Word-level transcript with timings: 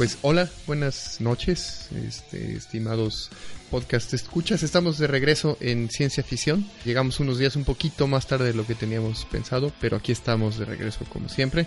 Pues 0.00 0.16
hola, 0.22 0.48
buenas 0.66 1.20
noches, 1.20 1.90
este, 2.06 2.56
estimados 2.56 3.28
podcast 3.70 4.14
escuchas. 4.14 4.62
Estamos 4.62 4.96
de 4.96 5.06
regreso 5.06 5.58
en 5.60 5.90
Ciencia 5.90 6.24
Ficción. 6.24 6.66
Llegamos 6.86 7.20
unos 7.20 7.36
días 7.36 7.54
un 7.54 7.64
poquito 7.64 8.06
más 8.06 8.26
tarde 8.26 8.46
de 8.46 8.54
lo 8.54 8.66
que 8.66 8.74
teníamos 8.74 9.26
pensado, 9.26 9.70
pero 9.78 9.98
aquí 9.98 10.10
estamos 10.10 10.58
de 10.58 10.64
regreso 10.64 11.04
como 11.12 11.28
siempre. 11.28 11.66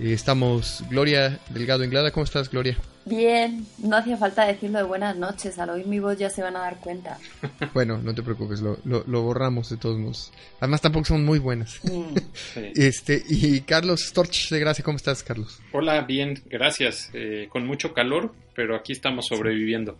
Eh, 0.00 0.12
estamos 0.12 0.82
Gloria 0.90 1.38
Delgado 1.50 1.84
Inglada. 1.84 2.10
¿Cómo 2.10 2.24
estás, 2.24 2.50
Gloria? 2.50 2.76
Bien, 3.08 3.66
no 3.78 3.96
hacía 3.96 4.16
falta 4.16 4.46
decirlo 4.46 4.78
de 4.78 4.84
buenas 4.84 5.16
noches. 5.16 5.58
Al 5.58 5.70
oír 5.70 5.86
mi 5.86 5.98
voz 5.98 6.18
ya 6.18 6.28
se 6.28 6.42
van 6.42 6.56
a 6.56 6.60
dar 6.60 6.78
cuenta. 6.78 7.18
bueno, 7.74 7.98
no 7.98 8.14
te 8.14 8.22
preocupes, 8.22 8.60
lo, 8.60 8.78
lo, 8.84 9.22
borramos 9.22 9.70
de 9.70 9.78
todos 9.78 9.98
modos. 9.98 10.32
Además, 10.60 10.82
tampoco 10.82 11.06
son 11.06 11.24
muy 11.24 11.38
buenas. 11.38 11.80
Mm. 11.84 12.16
este 12.74 13.22
Y 13.28 13.62
Carlos 13.62 14.00
Storch 14.02 14.50
de 14.50 14.60
Gracia, 14.60 14.84
¿cómo 14.84 14.96
estás, 14.96 15.22
Carlos? 15.22 15.60
Hola, 15.72 16.02
bien, 16.02 16.42
gracias. 16.50 17.10
Eh, 17.14 17.48
con 17.50 17.66
mucho 17.66 17.94
calor, 17.94 18.34
pero 18.54 18.76
aquí 18.76 18.92
estamos 18.92 19.26
sobreviviendo. 19.26 19.96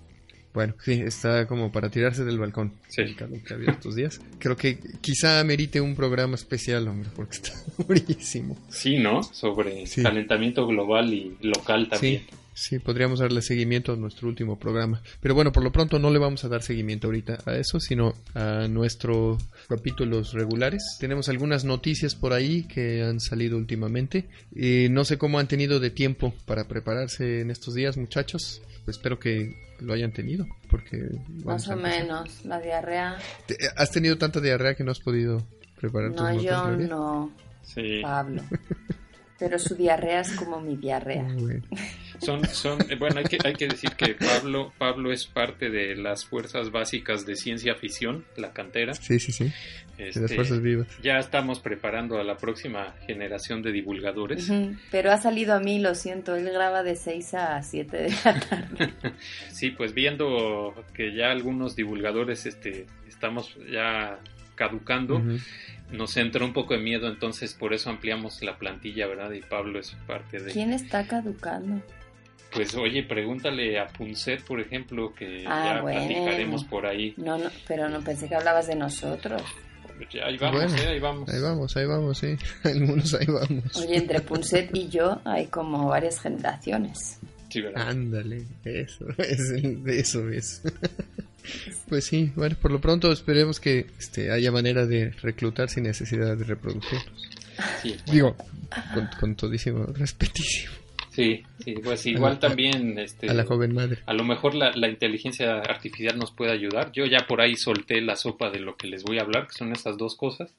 Bueno, 0.52 0.74
sí, 0.82 0.92
está 1.04 1.46
como 1.46 1.70
para 1.70 1.90
tirarse 1.90 2.24
del 2.24 2.38
balcón. 2.38 2.72
Sí. 2.88 3.02
El 3.02 3.16
calor 3.16 3.40
que 3.42 3.54
había 3.54 3.70
estos 3.70 3.94
días. 3.94 4.20
Creo 4.38 4.56
que 4.56 4.78
quizá 5.00 5.42
merite 5.44 5.80
un 5.80 5.94
programa 5.94 6.34
especial, 6.34 6.88
hombre, 6.88 7.10
porque 7.14 7.36
está 7.36 7.52
buenísimo. 7.86 8.58
Sí, 8.68 8.98
¿no? 8.98 9.22
Sobre 9.22 9.84
calentamiento 10.02 10.66
global 10.66 11.14
y 11.14 11.36
local 11.40 11.88
también. 11.88 12.24
Sí. 12.28 12.36
Sí, 12.58 12.80
podríamos 12.80 13.20
darle 13.20 13.40
seguimiento 13.40 13.92
a 13.92 13.96
nuestro 13.96 14.26
último 14.28 14.58
programa. 14.58 15.00
Pero 15.20 15.32
bueno, 15.32 15.52
por 15.52 15.62
lo 15.62 15.70
pronto 15.70 16.00
no 16.00 16.10
le 16.10 16.18
vamos 16.18 16.44
a 16.44 16.48
dar 16.48 16.60
seguimiento 16.60 17.06
ahorita 17.06 17.38
a 17.46 17.54
eso, 17.54 17.78
sino 17.78 18.14
a 18.34 18.66
nuestros 18.66 19.40
capítulos 19.68 20.32
regulares. 20.32 20.96
Tenemos 20.98 21.28
algunas 21.28 21.64
noticias 21.64 22.16
por 22.16 22.32
ahí 22.32 22.64
que 22.64 23.04
han 23.04 23.20
salido 23.20 23.56
últimamente. 23.56 24.28
Y 24.50 24.88
no 24.90 25.04
sé 25.04 25.18
cómo 25.18 25.38
han 25.38 25.46
tenido 25.46 25.78
de 25.78 25.90
tiempo 25.90 26.34
para 26.46 26.64
prepararse 26.64 27.42
en 27.42 27.52
estos 27.52 27.74
días, 27.74 27.96
muchachos. 27.96 28.60
espero 28.88 29.20
que 29.20 29.54
lo 29.78 29.92
hayan 29.92 30.10
tenido, 30.10 30.44
porque... 30.68 31.00
Más 31.44 31.68
o 31.68 31.76
menos, 31.76 32.44
la 32.44 32.60
diarrea. 32.60 33.18
¿Has 33.76 33.92
tenido 33.92 34.18
tanta 34.18 34.40
diarrea 34.40 34.74
que 34.74 34.82
no 34.82 34.90
has 34.90 34.98
podido 34.98 35.46
preparar 35.80 36.10
no, 36.10 36.16
tus 36.16 36.24
No, 36.24 36.42
yo 36.42 36.76
no. 36.76 37.32
Sí. 37.62 38.00
Pablo. 38.02 38.42
Pero 39.38 39.60
su 39.60 39.76
diarrea 39.76 40.22
es 40.22 40.32
como 40.32 40.60
mi 40.60 40.76
diarrea. 40.76 41.28
Son, 42.20 42.44
son, 42.46 42.78
eh, 42.90 42.96
bueno, 42.96 43.18
hay 43.18 43.24
que, 43.24 43.38
hay 43.44 43.54
que 43.54 43.68
decir 43.68 43.90
que 43.90 44.14
Pablo, 44.14 44.72
Pablo 44.78 45.12
es 45.12 45.26
parte 45.26 45.70
de 45.70 45.96
las 45.96 46.24
fuerzas 46.24 46.70
básicas 46.70 47.26
de 47.26 47.36
ciencia 47.36 47.74
ficción, 47.74 48.24
la 48.36 48.52
cantera. 48.52 48.94
Sí, 48.94 49.18
sí, 49.20 49.32
sí. 49.32 49.52
de 49.96 50.06
las 50.06 50.16
este, 50.16 50.34
fuerzas 50.34 50.60
vivas. 50.60 50.88
Ya 51.02 51.18
estamos 51.18 51.60
preparando 51.60 52.18
a 52.18 52.24
la 52.24 52.36
próxima 52.36 52.94
generación 53.06 53.62
de 53.62 53.72
divulgadores. 53.72 54.50
Pero 54.90 55.12
ha 55.12 55.18
salido 55.18 55.54
a 55.54 55.60
mí, 55.60 55.78
lo 55.78 55.94
siento, 55.94 56.36
él 56.36 56.50
graba 56.50 56.82
de 56.82 56.96
6 56.96 57.34
a 57.34 57.62
7 57.62 57.96
de 57.96 58.10
la 58.24 58.40
tarde. 58.40 58.94
sí, 59.52 59.70
pues 59.70 59.94
viendo 59.94 60.74
que 60.94 61.14
ya 61.14 61.30
algunos 61.30 61.76
divulgadores 61.76 62.46
este, 62.46 62.86
estamos 63.06 63.56
ya 63.70 64.18
caducando 64.56 65.22
nos 65.92 66.16
entró 66.16 66.44
un 66.44 66.52
poco 66.52 66.74
de 66.74 66.80
miedo, 66.80 67.08
entonces 67.08 67.54
por 67.54 67.72
eso 67.72 67.90
ampliamos 67.90 68.42
la 68.42 68.58
plantilla, 68.58 69.06
¿verdad? 69.06 69.32
Y 69.32 69.40
Pablo 69.40 69.78
es 69.78 69.92
parte 70.06 70.38
de... 70.40 70.52
¿Quién 70.52 70.72
está 70.72 71.06
caducando? 71.06 71.82
Pues 72.52 72.74
oye, 72.74 73.02
pregúntale 73.02 73.78
a 73.78 73.86
Punset, 73.86 74.42
por 74.42 74.60
ejemplo, 74.60 75.12
que 75.14 75.44
ah, 75.46 75.76
ya 75.76 75.82
platicaremos 75.82 76.64
por 76.64 76.86
ahí. 76.86 77.14
No, 77.16 77.36
no, 77.36 77.50
pero 77.66 77.88
no 77.88 78.00
pensé 78.00 78.28
que 78.28 78.36
hablabas 78.36 78.66
de 78.66 78.74
nosotros. 78.74 79.42
ahí 80.22 80.38
vamos, 80.38 80.74
eh, 80.74 80.88
ahí 80.88 80.98
vamos. 80.98 81.28
Ahí 81.28 81.40
vamos, 81.40 81.76
ahí 81.76 81.86
vamos, 81.86 82.18
sí. 82.18 82.36
Algunos 82.64 83.14
ahí 83.14 83.26
vamos. 83.26 83.76
Oye, 83.76 83.96
entre 83.96 84.20
Punset 84.20 84.74
y 84.74 84.88
yo 84.88 85.20
hay 85.24 85.46
como 85.46 85.88
varias 85.88 86.20
generaciones. 86.20 87.18
Sí, 87.50 87.60
¿verdad? 87.60 87.88
Ándale, 87.88 88.44
eso, 88.64 89.06
es, 89.18 89.50
eso 89.86 90.28
es. 90.30 90.62
Pues 91.88 92.04
sí, 92.04 92.30
bueno, 92.36 92.56
por 92.60 92.70
lo 92.70 92.78
pronto 92.78 93.10
esperemos 93.10 93.58
que 93.58 93.86
este, 93.98 94.30
haya 94.30 94.52
manera 94.52 94.84
de 94.84 95.10
reclutar 95.22 95.70
sin 95.70 95.84
necesidad 95.84 96.36
de 96.36 96.44
reproducirlos. 96.44 97.28
Digo, 98.10 98.36
con, 99.18 99.34
todísimo 99.34 99.86
respetísimo. 99.86 100.74
Sí, 101.18 101.42
pues 101.82 102.06
igual 102.06 102.38
también 102.38 102.98
este, 102.98 103.28
a 103.28 103.34
la 103.34 103.44
joven 103.44 103.74
madre. 103.74 103.98
A 104.06 104.14
lo 104.14 104.24
mejor 104.24 104.54
la, 104.54 104.70
la, 104.76 104.88
inteligencia 104.88 105.58
artificial 105.58 106.16
nos 106.16 106.30
puede 106.30 106.52
ayudar. 106.52 106.92
Yo 106.92 107.06
ya 107.06 107.26
por 107.26 107.40
ahí 107.40 107.56
solté 107.56 108.00
la 108.00 108.14
sopa 108.14 108.50
de 108.50 108.60
lo 108.60 108.76
que 108.76 108.86
les 108.86 109.02
voy 109.02 109.18
a 109.18 109.22
hablar, 109.22 109.48
que 109.48 109.54
son 109.54 109.72
esas 109.72 109.96
dos 109.96 110.16
cosas. 110.16 110.54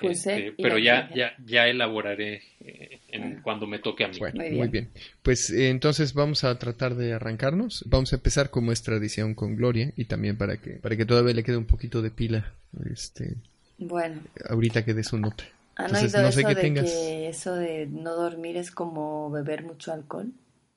Este, 0.00 0.54
pero 0.56 0.78
ya, 0.78 1.10
ya, 1.14 1.34
ya 1.44 1.66
elaboraré 1.66 2.42
eh, 2.60 3.00
en, 3.08 3.40
cuando 3.42 3.66
me 3.66 3.78
toque 3.78 4.04
a 4.04 4.08
mí. 4.08 4.18
muy, 4.52 4.68
bien. 4.68 4.88
Pues 5.22 5.50
eh, 5.50 5.70
entonces 5.70 6.14
vamos 6.14 6.44
a 6.44 6.58
tratar 6.58 6.94
de 6.94 7.14
arrancarnos. 7.14 7.84
Vamos 7.86 8.12
a 8.12 8.16
empezar 8.16 8.50
como 8.50 8.72
es 8.72 8.82
tradición 8.82 9.34
con 9.34 9.56
Gloria 9.56 9.92
y 9.96 10.04
también 10.04 10.36
para 10.36 10.56
que, 10.58 10.72
para 10.72 10.96
que 10.96 11.04
todavía 11.04 11.34
le 11.34 11.42
quede 11.42 11.56
un 11.56 11.66
poquito 11.66 12.02
de 12.02 12.10
pila. 12.10 12.52
Este, 12.90 13.34
bueno. 13.78 14.20
Ahorita 14.48 14.84
que 14.84 14.94
dé 14.94 15.04
su 15.04 15.18
nota. 15.18 15.44
¿Han 15.78 15.92
no 15.92 15.98
sé 15.98 16.06
eso 16.06 16.20
de 16.20 16.74
que 16.74 17.28
eso 17.28 17.54
de 17.54 17.86
no 17.86 18.16
dormir 18.16 18.56
es 18.56 18.72
como 18.72 19.30
beber 19.30 19.62
mucho 19.62 19.92
alcohol? 19.92 20.32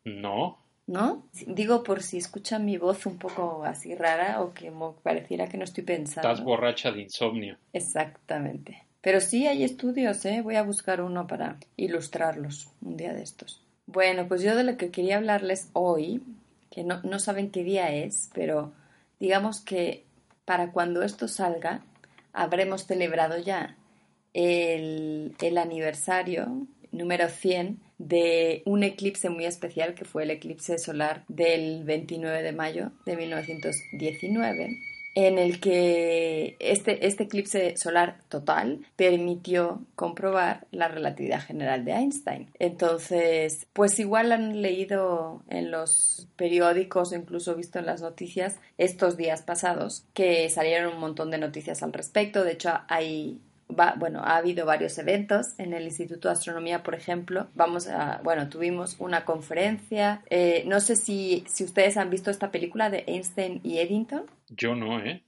No. 0.06 0.60
¿No? 0.86 1.28
Digo 1.48 1.84
por 1.84 2.04
si 2.04 2.20
escuchan 2.20 2.66
mi 2.66 2.78
voz 2.78 3.08
un 3.08 3.18
poco 3.18 3.64
así 3.66 3.96
rara 3.96 4.42
o 4.42 4.54
que 4.54 4.72
pareciera 5.02 5.48
que 5.48 5.58
no 5.58 5.64
estoy 5.64 5.84
pensando. 5.84 6.30
Estás 6.30 6.46
borracha 6.46 6.92
de 6.92 7.02
insomnio. 7.02 7.58
Exactamente. 7.74 8.84
Pero 9.02 9.22
sí 9.22 9.48
hay 9.48 9.64
estudios, 9.64 10.24
¿eh? 10.26 10.42
Voy 10.44 10.56
a 10.56 10.64
buscar 10.64 11.02
uno 11.02 11.26
para 11.26 11.58
ilustrarlos 11.78 12.70
un 12.82 12.96
día 12.96 13.14
de 13.14 13.24
estos. 13.24 13.64
Bueno, 13.88 14.28
pues 14.28 14.44
yo 14.44 14.56
de 14.56 14.64
lo 14.64 14.78
que 14.78 14.92
quería 14.92 15.18
hablarles 15.18 15.70
hoy, 15.74 16.22
que 16.70 16.84
no, 16.84 17.02
no 17.02 17.18
saben 17.18 17.50
qué 17.50 17.64
día 17.64 17.92
es, 17.92 18.30
pero 18.36 18.72
digamos 19.20 19.62
que 19.62 20.06
para 20.46 20.72
cuando 20.72 21.02
esto 21.02 21.28
salga, 21.28 21.82
habremos 22.34 22.86
celebrado 22.86 23.40
ya 23.40 23.78
el, 24.34 25.58
aniversario 25.58 26.68
número 26.92 27.30
100 27.30 27.80
de 27.98 28.64
un 28.66 28.84
eclipse 28.84 29.30
muy 29.30 29.46
especial 29.46 29.94
que 29.94 30.06
fue 30.06 30.24
el 30.24 30.32
eclipse 30.32 30.78
solar 30.78 31.24
del 31.28 31.84
29 31.84 32.42
de 32.42 32.52
mayo 32.52 32.92
de 33.06 33.16
1919 33.16 34.78
en 35.14 35.38
el 35.38 35.60
que 35.60 36.56
este, 36.60 37.06
este 37.06 37.24
eclipse 37.24 37.76
solar 37.76 38.20
total 38.30 38.80
permitió 38.96 39.82
comprobar 39.96 40.68
la 40.72 40.88
relatividad 40.88 41.42
general 41.42 41.84
de 41.84 41.92
Einstein. 41.92 42.50
Entonces, 42.60 43.68
pues 43.74 44.00
igual 44.00 44.32
han 44.32 44.62
leído 44.62 45.44
en 45.50 45.70
los 45.70 46.30
periódicos 46.38 47.12
o 47.12 47.16
incluso 47.16 47.56
visto 47.56 47.78
en 47.80 47.88
las 47.88 48.02
noticias 48.02 48.58
estos 48.78 49.18
días 49.18 49.42
pasados 49.42 50.06
que 50.14 50.50
salieron 50.50 50.94
un 50.94 51.02
montón 51.02 51.30
de 51.30 51.38
noticias 51.40 51.84
al 51.84 51.92
respecto. 51.92 52.46
De 52.46 52.54
hecho, 52.54 52.72
hay 52.88 53.42
bueno, 53.98 54.22
ha 54.24 54.38
habido 54.38 54.66
varios 54.66 54.98
eventos 54.98 55.58
en 55.58 55.74
el 55.74 55.84
Instituto 55.84 56.28
de 56.28 56.34
Astronomía, 56.34 56.84
por 56.84 56.96
ejemplo. 56.96 57.48
Vamos 57.56 57.88
a, 57.88 58.22
bueno, 58.24 58.50
tuvimos 58.50 58.96
una 59.00 59.26
conferencia. 59.26 60.22
Eh, 60.30 60.64
no 60.68 60.80
sé 60.80 60.96
si, 60.96 61.44
si 61.48 61.64
ustedes 61.64 61.98
han 61.98 62.10
visto 62.10 62.32
esta 62.32 62.52
película 62.52 62.90
de 62.90 63.04
Einstein 63.08 63.62
y 63.64 63.80
Eddington. 63.80 64.26
Yo 64.50 64.76
no, 64.76 65.00
¿eh? 65.00 65.24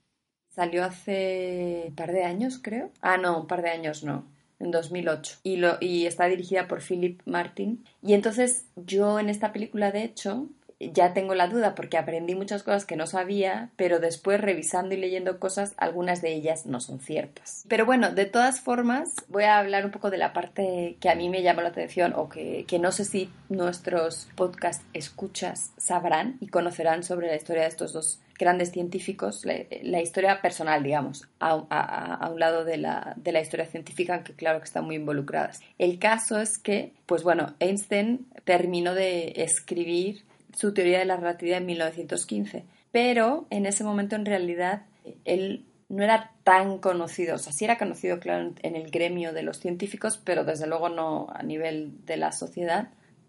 Salió 0.48 0.84
hace 0.84 1.86
un 1.88 1.94
par 1.94 2.12
de 2.12 2.24
años, 2.24 2.60
creo. 2.62 2.90
Ah, 3.00 3.16
no, 3.16 3.40
un 3.40 3.46
par 3.46 3.62
de 3.62 3.70
años 3.70 4.04
no 4.04 4.24
en 4.60 4.70
2008 4.70 5.38
y, 5.42 5.56
lo, 5.56 5.76
y 5.80 6.06
está 6.06 6.26
dirigida 6.26 6.68
por 6.68 6.80
Philip 6.80 7.20
Martin. 7.26 7.84
Y 8.02 8.14
entonces 8.14 8.66
yo 8.76 9.18
en 9.18 9.28
esta 9.28 9.52
película, 9.52 9.92
de 9.92 10.04
hecho, 10.04 10.48
ya 10.80 11.14
tengo 11.14 11.34
la 11.34 11.48
duda 11.48 11.74
porque 11.74 11.98
aprendí 11.98 12.34
muchas 12.34 12.62
cosas 12.62 12.84
que 12.84 12.96
no 12.96 13.06
sabía, 13.06 13.70
pero 13.76 14.00
después 14.00 14.40
revisando 14.40 14.94
y 14.94 14.98
leyendo 14.98 15.38
cosas, 15.38 15.74
algunas 15.76 16.22
de 16.22 16.32
ellas 16.32 16.66
no 16.66 16.80
son 16.80 17.00
ciertas. 17.00 17.64
Pero 17.68 17.86
bueno, 17.86 18.10
de 18.10 18.26
todas 18.26 18.60
formas, 18.60 19.14
voy 19.28 19.44
a 19.44 19.58
hablar 19.58 19.84
un 19.84 19.90
poco 19.90 20.10
de 20.10 20.18
la 20.18 20.32
parte 20.32 20.96
que 21.00 21.08
a 21.08 21.14
mí 21.14 21.28
me 21.28 21.42
llama 21.42 21.62
la 21.62 21.68
atención 21.68 22.12
o 22.16 22.28
que, 22.28 22.66
no 22.80 22.92
sé 22.92 23.04
si 23.04 23.30
nuestros 23.48 24.28
podcast 24.34 24.82
escuchas 24.92 25.72
sabrán 25.76 26.36
y 26.40 26.48
conocerán 26.48 27.02
sobre 27.02 27.28
la 27.28 27.36
historia 27.36 27.62
de 27.62 27.68
estos 27.68 27.92
dos 27.92 28.20
grandes 28.36 28.72
científicos, 28.72 29.44
la, 29.44 30.02
historia 30.02 30.40
personal, 30.42 30.82
digamos, 30.82 31.28
a, 31.38 32.28
un 32.30 32.40
lado 32.40 32.64
de 32.64 32.78
la, 32.78 33.14
de 33.16 33.30
la, 33.30 33.40
historia 33.40 33.64
científica, 33.66 34.24
que 34.24 34.34
claro 34.34 34.58
que 34.58 34.64
están 34.64 34.84
muy 34.84 34.96
involucradas. 34.96 35.60
El 35.78 36.00
caso 36.00 36.40
es 36.40 36.58
que, 36.58 36.92
pues 37.06 37.22
bueno, 37.22 37.54
Einstein 37.60 38.26
terminó 38.44 38.94
de 38.94 39.34
escribir 39.36 40.24
su 40.54 40.72
teoría 40.72 40.98
de 40.98 41.04
la 41.04 41.16
relatividad 41.16 41.58
en 41.58 41.66
1915, 41.66 42.64
pero 42.92 43.46
en 43.50 43.66
ese 43.66 43.84
momento 43.84 44.16
en 44.16 44.26
realidad 44.26 44.82
él 45.24 45.64
no 45.88 46.02
era 46.02 46.32
tan 46.44 46.78
conocido, 46.78 47.36
o 47.36 47.38
sea, 47.38 47.52
sí 47.52 47.64
era 47.64 47.78
conocido, 47.78 48.18
claro, 48.18 48.52
en 48.62 48.76
el 48.76 48.90
gremio 48.90 49.32
de 49.32 49.42
los 49.42 49.58
científicos, 49.58 50.20
pero 50.22 50.44
desde 50.44 50.66
luego 50.66 50.88
no 50.88 51.28
a 51.32 51.42
nivel 51.42 52.04
de 52.06 52.16
la 52.16 52.32
sociedad. 52.32 52.88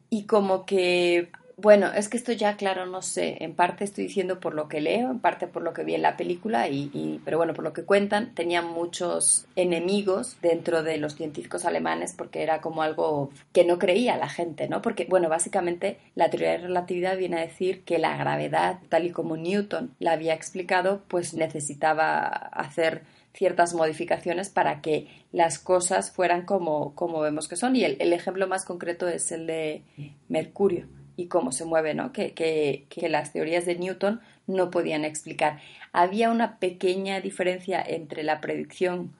Y 0.09 0.25
como 0.25 0.65
que 0.65 1.29
Bueno, 1.57 1.93
es 1.93 2.09
que 2.09 2.17
esto 2.17 2.33
ya, 2.33 2.57
claro, 2.57 2.85
no 2.85 3.01
sé. 3.01 3.37
En 3.39 3.55
parte 3.55 3.85
estoy 3.85 4.07
diciendo 4.07 4.41
por 4.41 4.53
lo 4.53 4.67
que 4.67 4.81
leo, 4.81 5.09
en 5.09 5.19
parte 5.19 5.47
por 5.47 5.63
lo 5.63 5.73
que 5.73 5.85
vi 5.85 5.95
en 5.95 6.01
la 6.01 6.17
película, 6.17 6.67
y, 6.67 7.21
pero 7.23 7.37
bueno, 7.37 7.53
por 7.53 7.63
lo 7.63 7.71
que 7.71 7.85
cuentan, 7.85 8.35
tenían 8.35 8.67
muchos 8.67 9.45
enemigos 9.55 10.35
dentro 10.41 10.83
de 10.83 10.97
los 10.97 11.15
científicos 11.15 11.63
alemanes 11.63 12.13
porque 12.13 12.43
era 12.43 12.59
como 12.59 12.81
algo 12.81 13.29
que 13.53 13.63
no 13.63 13.79
creía 13.79 14.17
la 14.17 14.27
gente, 14.27 14.67
¿no? 14.67 14.81
Porque, 14.81 15.05
bueno, 15.09 15.29
básicamente 15.29 15.97
la 16.13 16.29
teoría 16.29 16.51
de 16.51 16.57
relatividad 16.57 17.17
viene 17.17 17.37
a 17.37 17.45
decir 17.45 17.85
que 17.85 17.99
la 17.99 18.17
gravedad, 18.17 18.79
tal 18.89 19.05
y 19.05 19.11
como 19.11 19.37
Newton 19.37 19.95
la 19.99 20.11
había 20.11 20.33
explicado, 20.33 21.03
pues 21.07 21.35
necesitaba 21.35 22.27
hacer 22.27 23.03
ciertas 23.33 23.73
modificaciones 23.73 24.49
para 24.49 24.81
que 24.81 25.07
las 25.31 25.57
cosas 25.59 26.11
fueran 26.11 26.45
como, 26.45 26.93
como 26.95 27.21
vemos 27.21 27.47
que 27.47 27.55
son. 27.55 27.77
Y 27.77 27.85
el, 27.85 27.95
el 28.01 28.11
ejemplo 28.11 28.45
más 28.47 28.65
concreto 28.65 29.07
es 29.07 29.31
el 29.31 29.47
de 29.47 29.83
Mercurio 30.27 30.87
y 31.17 31.27
cómo 31.27 31.51
se 31.51 31.65
mueve, 31.65 31.93
¿no? 31.93 32.11
Que, 32.11 32.33
que, 32.33 32.85
que, 32.89 33.09
las 33.09 33.33
teorías 33.33 33.65
de 33.65 33.75
Newton 33.75 34.21
no 34.47 34.71
podían 34.71 35.05
explicar. 35.05 35.59
Había 35.91 36.29
una 36.29 36.59
pequeña 36.59 37.21
diferencia 37.21 37.81
entre 37.85 38.23
la 38.23 38.41
predicción 38.41 39.13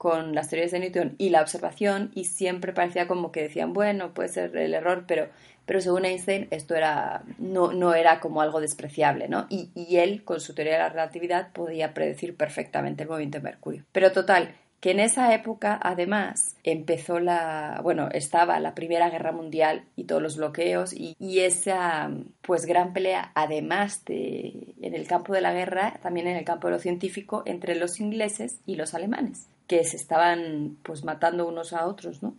con 0.00 0.34
las 0.34 0.48
teorías 0.48 0.70
de 0.70 0.80
Newton 0.80 1.14
y 1.18 1.28
la 1.28 1.42
observación 1.42 2.10
y 2.14 2.24
siempre 2.24 2.72
parecía 2.72 3.06
como 3.06 3.32
que 3.32 3.42
decían, 3.42 3.74
bueno, 3.74 4.14
puede 4.14 4.30
ser 4.30 4.56
el 4.56 4.72
error, 4.72 5.04
pero, 5.06 5.28
pero 5.66 5.82
según 5.82 6.06
Einstein 6.06 6.48
esto 6.50 6.74
era, 6.74 7.22
no, 7.38 7.72
no 7.72 7.94
era 7.94 8.18
como 8.18 8.40
algo 8.40 8.62
despreciable, 8.62 9.28
¿no? 9.28 9.46
Y, 9.50 9.68
y 9.74 9.98
él, 9.98 10.24
con 10.24 10.40
su 10.40 10.54
teoría 10.54 10.72
de 10.74 10.78
la 10.78 10.88
relatividad, 10.88 11.52
podía 11.52 11.92
predecir 11.92 12.34
perfectamente 12.34 13.02
el 13.02 13.10
movimiento 13.10 13.38
de 13.38 13.44
Mercurio. 13.44 13.84
Pero 13.92 14.10
total, 14.12 14.54
que 14.80 14.92
en 14.92 15.00
esa 15.00 15.34
época 15.34 15.78
además 15.80 16.56
empezó 16.64 17.20
la, 17.20 17.80
bueno, 17.82 18.08
estaba 18.12 18.58
la 18.60 18.74
Primera 18.74 19.10
Guerra 19.10 19.30
Mundial 19.30 19.84
y 19.94 20.04
todos 20.04 20.22
los 20.22 20.36
bloqueos 20.36 20.94
y, 20.94 21.16
esa 21.40 22.10
pues 22.42 22.64
gran 22.64 22.92
pelea 22.92 23.30
además 23.34 24.04
de 24.04 24.74
en 24.80 24.94
el 24.94 25.06
campo 25.06 25.32
de 25.34 25.42
la 25.42 25.52
guerra, 25.52 25.98
también 26.02 26.26
en 26.26 26.36
el 26.36 26.44
campo 26.44 26.68
de 26.68 26.74
lo 26.74 26.78
científico 26.78 27.42
entre 27.44 27.74
los 27.74 28.00
ingleses 28.00 28.58
y 28.66 28.76
los 28.76 28.94
alemanes, 28.94 29.46
que 29.66 29.84
se 29.84 29.96
estaban 29.96 30.78
pues 30.82 31.04
matando 31.04 31.46
unos 31.46 31.72
a 31.72 31.86
otros, 31.86 32.22
¿no? 32.22 32.34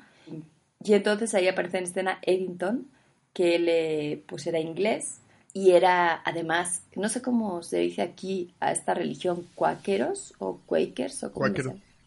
Y 0.84 0.94
entonces 0.94 1.36
ahí 1.36 1.48
aparece 1.48 1.78
en 1.78 1.84
escena 1.84 2.20
Eddington, 2.24 2.88
que 3.34 3.56
él 3.56 3.68
eh, 3.70 4.24
pues 4.28 4.48
era 4.48 4.60
inglés 4.60 5.20
y 5.54 5.72
era 5.72 6.22
además, 6.26 6.84
no 6.96 7.08
sé 7.08 7.22
cómo 7.22 7.62
se 7.62 7.78
dice 7.80 8.02
aquí 8.02 8.54
a 8.60 8.72
esta 8.72 8.96
religión, 8.96 9.48
cuáqueros 9.54 10.34
o 10.40 10.60
quakers 10.66 11.24
o 11.24 11.32
cómo 11.32 11.54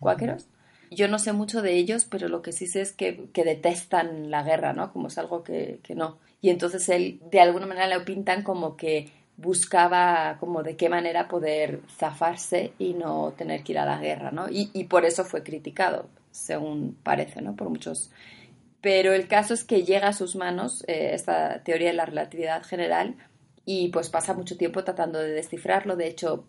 cuáqueros. 0.04 0.46
Yo 0.90 1.08
no 1.08 1.18
sé 1.18 1.32
mucho 1.32 1.62
de 1.62 1.74
ellos, 1.74 2.04
pero 2.04 2.28
lo 2.28 2.42
que 2.42 2.52
sí 2.52 2.66
sé 2.66 2.80
es 2.80 2.92
que, 2.92 3.28
detestan 3.34 4.30
la 4.30 4.42
guerra, 4.42 4.72
¿no? 4.72 4.92
Como 4.92 5.08
es 5.08 5.18
algo 5.18 5.42
que, 5.42 5.80
no. 5.96 6.18
Y 6.40 6.50
entonces 6.50 6.88
él, 6.88 7.20
de 7.30 7.40
alguna 7.40 7.66
manera, 7.66 7.88
lo 7.88 8.04
pintan 8.04 8.42
como 8.42 8.76
que 8.76 9.10
buscaba 9.36 10.36
como 10.38 10.62
de 10.62 10.76
qué 10.76 10.88
manera 10.88 11.26
poder 11.26 11.80
zafarse 11.98 12.72
y 12.78 12.94
no 12.94 13.32
tener 13.36 13.64
que 13.64 13.72
ir 13.72 13.78
a 13.78 13.86
la 13.86 13.98
guerra, 13.98 14.30
¿no? 14.30 14.46
Y, 14.48 14.84
por 14.84 15.04
eso 15.04 15.24
fue 15.24 15.42
criticado, 15.42 16.08
según 16.30 16.96
parece, 17.02 17.42
¿no? 17.42 17.56
Por 17.56 17.70
muchos. 17.70 18.12
Pero 18.80 19.14
el 19.14 19.26
caso 19.26 19.54
es 19.54 19.64
que 19.64 19.82
llega 19.82 20.08
a 20.08 20.12
sus 20.12 20.36
manos 20.36 20.84
eh, 20.86 21.10
esta 21.14 21.62
teoría 21.64 21.88
de 21.88 21.94
la 21.94 22.04
relatividad 22.04 22.62
general 22.62 23.16
y 23.64 23.88
pues 23.88 24.10
pasa 24.10 24.34
mucho 24.34 24.58
tiempo 24.58 24.84
tratando 24.84 25.18
de 25.18 25.30
descifrarlo. 25.30 25.96
De 25.96 26.06
hecho, 26.06 26.44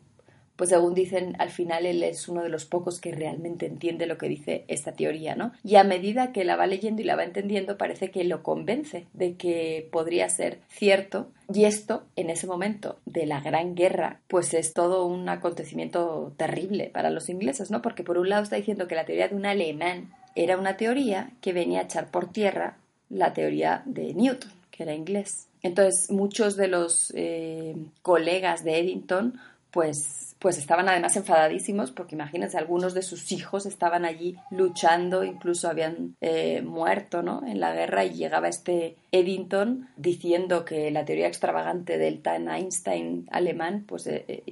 pues 0.56 0.70
según 0.70 0.94
dicen, 0.94 1.36
al 1.40 1.50
final 1.50 1.86
él 1.86 2.04
es 2.04 2.28
uno 2.28 2.44
de 2.44 2.50
los 2.50 2.66
pocos 2.66 3.00
que 3.00 3.12
realmente 3.12 3.66
entiende 3.66 4.06
lo 4.06 4.18
que 4.18 4.30
dice 4.30 4.64
esta 4.68 4.94
teoría, 4.94 5.36
¿no? 5.36 5.52
Y 5.64 5.76
a 5.76 5.84
medida 5.84 6.32
que 6.32 6.46
la 6.46 6.56
va 6.56 6.68
leyendo 6.68 7.02
y 7.02 7.06
la 7.06 7.16
va 7.16 7.24
entendiendo, 7.24 7.78
parece 7.78 8.12
que 8.12 8.24
lo 8.24 8.44
convence 8.44 9.06
de 9.14 9.36
que 9.36 9.88
podría 9.92 10.30
ser 10.30 10.60
cierto. 10.70 11.28
Y 11.54 11.66
esto, 11.66 12.04
en 12.16 12.30
ese 12.30 12.48
momento 12.48 12.98
de 13.06 13.26
la 13.26 13.42
Gran 13.42 13.76
Guerra, 13.76 14.22
pues 14.28 14.54
es 14.54 14.74
todo 14.74 15.06
un 15.06 15.28
acontecimiento 15.30 16.34
terrible 16.38 16.90
para 16.94 17.10
los 17.10 17.30
ingleses, 17.30 17.72
¿no? 17.72 17.82
Porque 17.82 18.04
por 18.04 18.18
un 18.18 18.30
lado 18.30 18.44
está 18.44 18.56
diciendo 18.56 18.88
que 18.88 18.96
la 18.96 19.06
teoría 19.06 19.28
de 19.28 19.36
un 19.36 19.46
alemán 19.46 20.14
era 20.36 20.58
una 20.58 20.78
teoría 20.78 21.32
que 21.42 21.54
venía 21.54 21.80
a 21.80 21.84
echar 21.84 22.12
por 22.12 22.32
tierra 22.32 22.78
la 23.10 23.34
teoría 23.34 23.84
de 23.86 24.14
Newton, 24.14 24.52
que 24.72 24.84
era 24.84 24.94
inglés. 24.94 25.48
Entonces, 25.62 26.12
muchos 26.12 26.56
de 26.58 26.68
los 26.68 27.12
eh, 27.16 27.76
colegas 28.02 28.64
de 28.64 28.80
Eddington, 28.80 29.40
pues 29.76 30.38
pues 30.40 30.58
estaban 30.58 30.88
además 30.88 31.16
enfadadísimos 31.18 31.92
porque 31.92 32.16
imagínense, 32.16 32.58
algunos 32.58 32.94
de 32.94 33.02
sus 33.02 33.32
hijos 33.32 33.66
estaban 33.66 34.06
allí 34.06 34.38
luchando, 34.52 35.24
incluso 35.24 35.68
habían 35.68 36.16
eh, 36.22 36.62
muerto 36.62 37.24
¿no? 37.24 37.42
en 37.46 37.60
la 37.60 37.74
guerra 37.74 38.06
y 38.06 38.14
llegaba 38.14 38.48
este 38.48 38.96
Eddington 39.12 39.90
diciendo 39.98 40.64
que 40.64 40.92
la 40.92 41.04
teoría 41.04 41.28
extravagante 41.28 41.98
del 41.98 42.22
Tan 42.22 42.48
Einstein 42.48 43.28
alemán 43.32 43.86
pues 43.88 44.08
eh, 44.08 44.24
eh, 44.28 44.44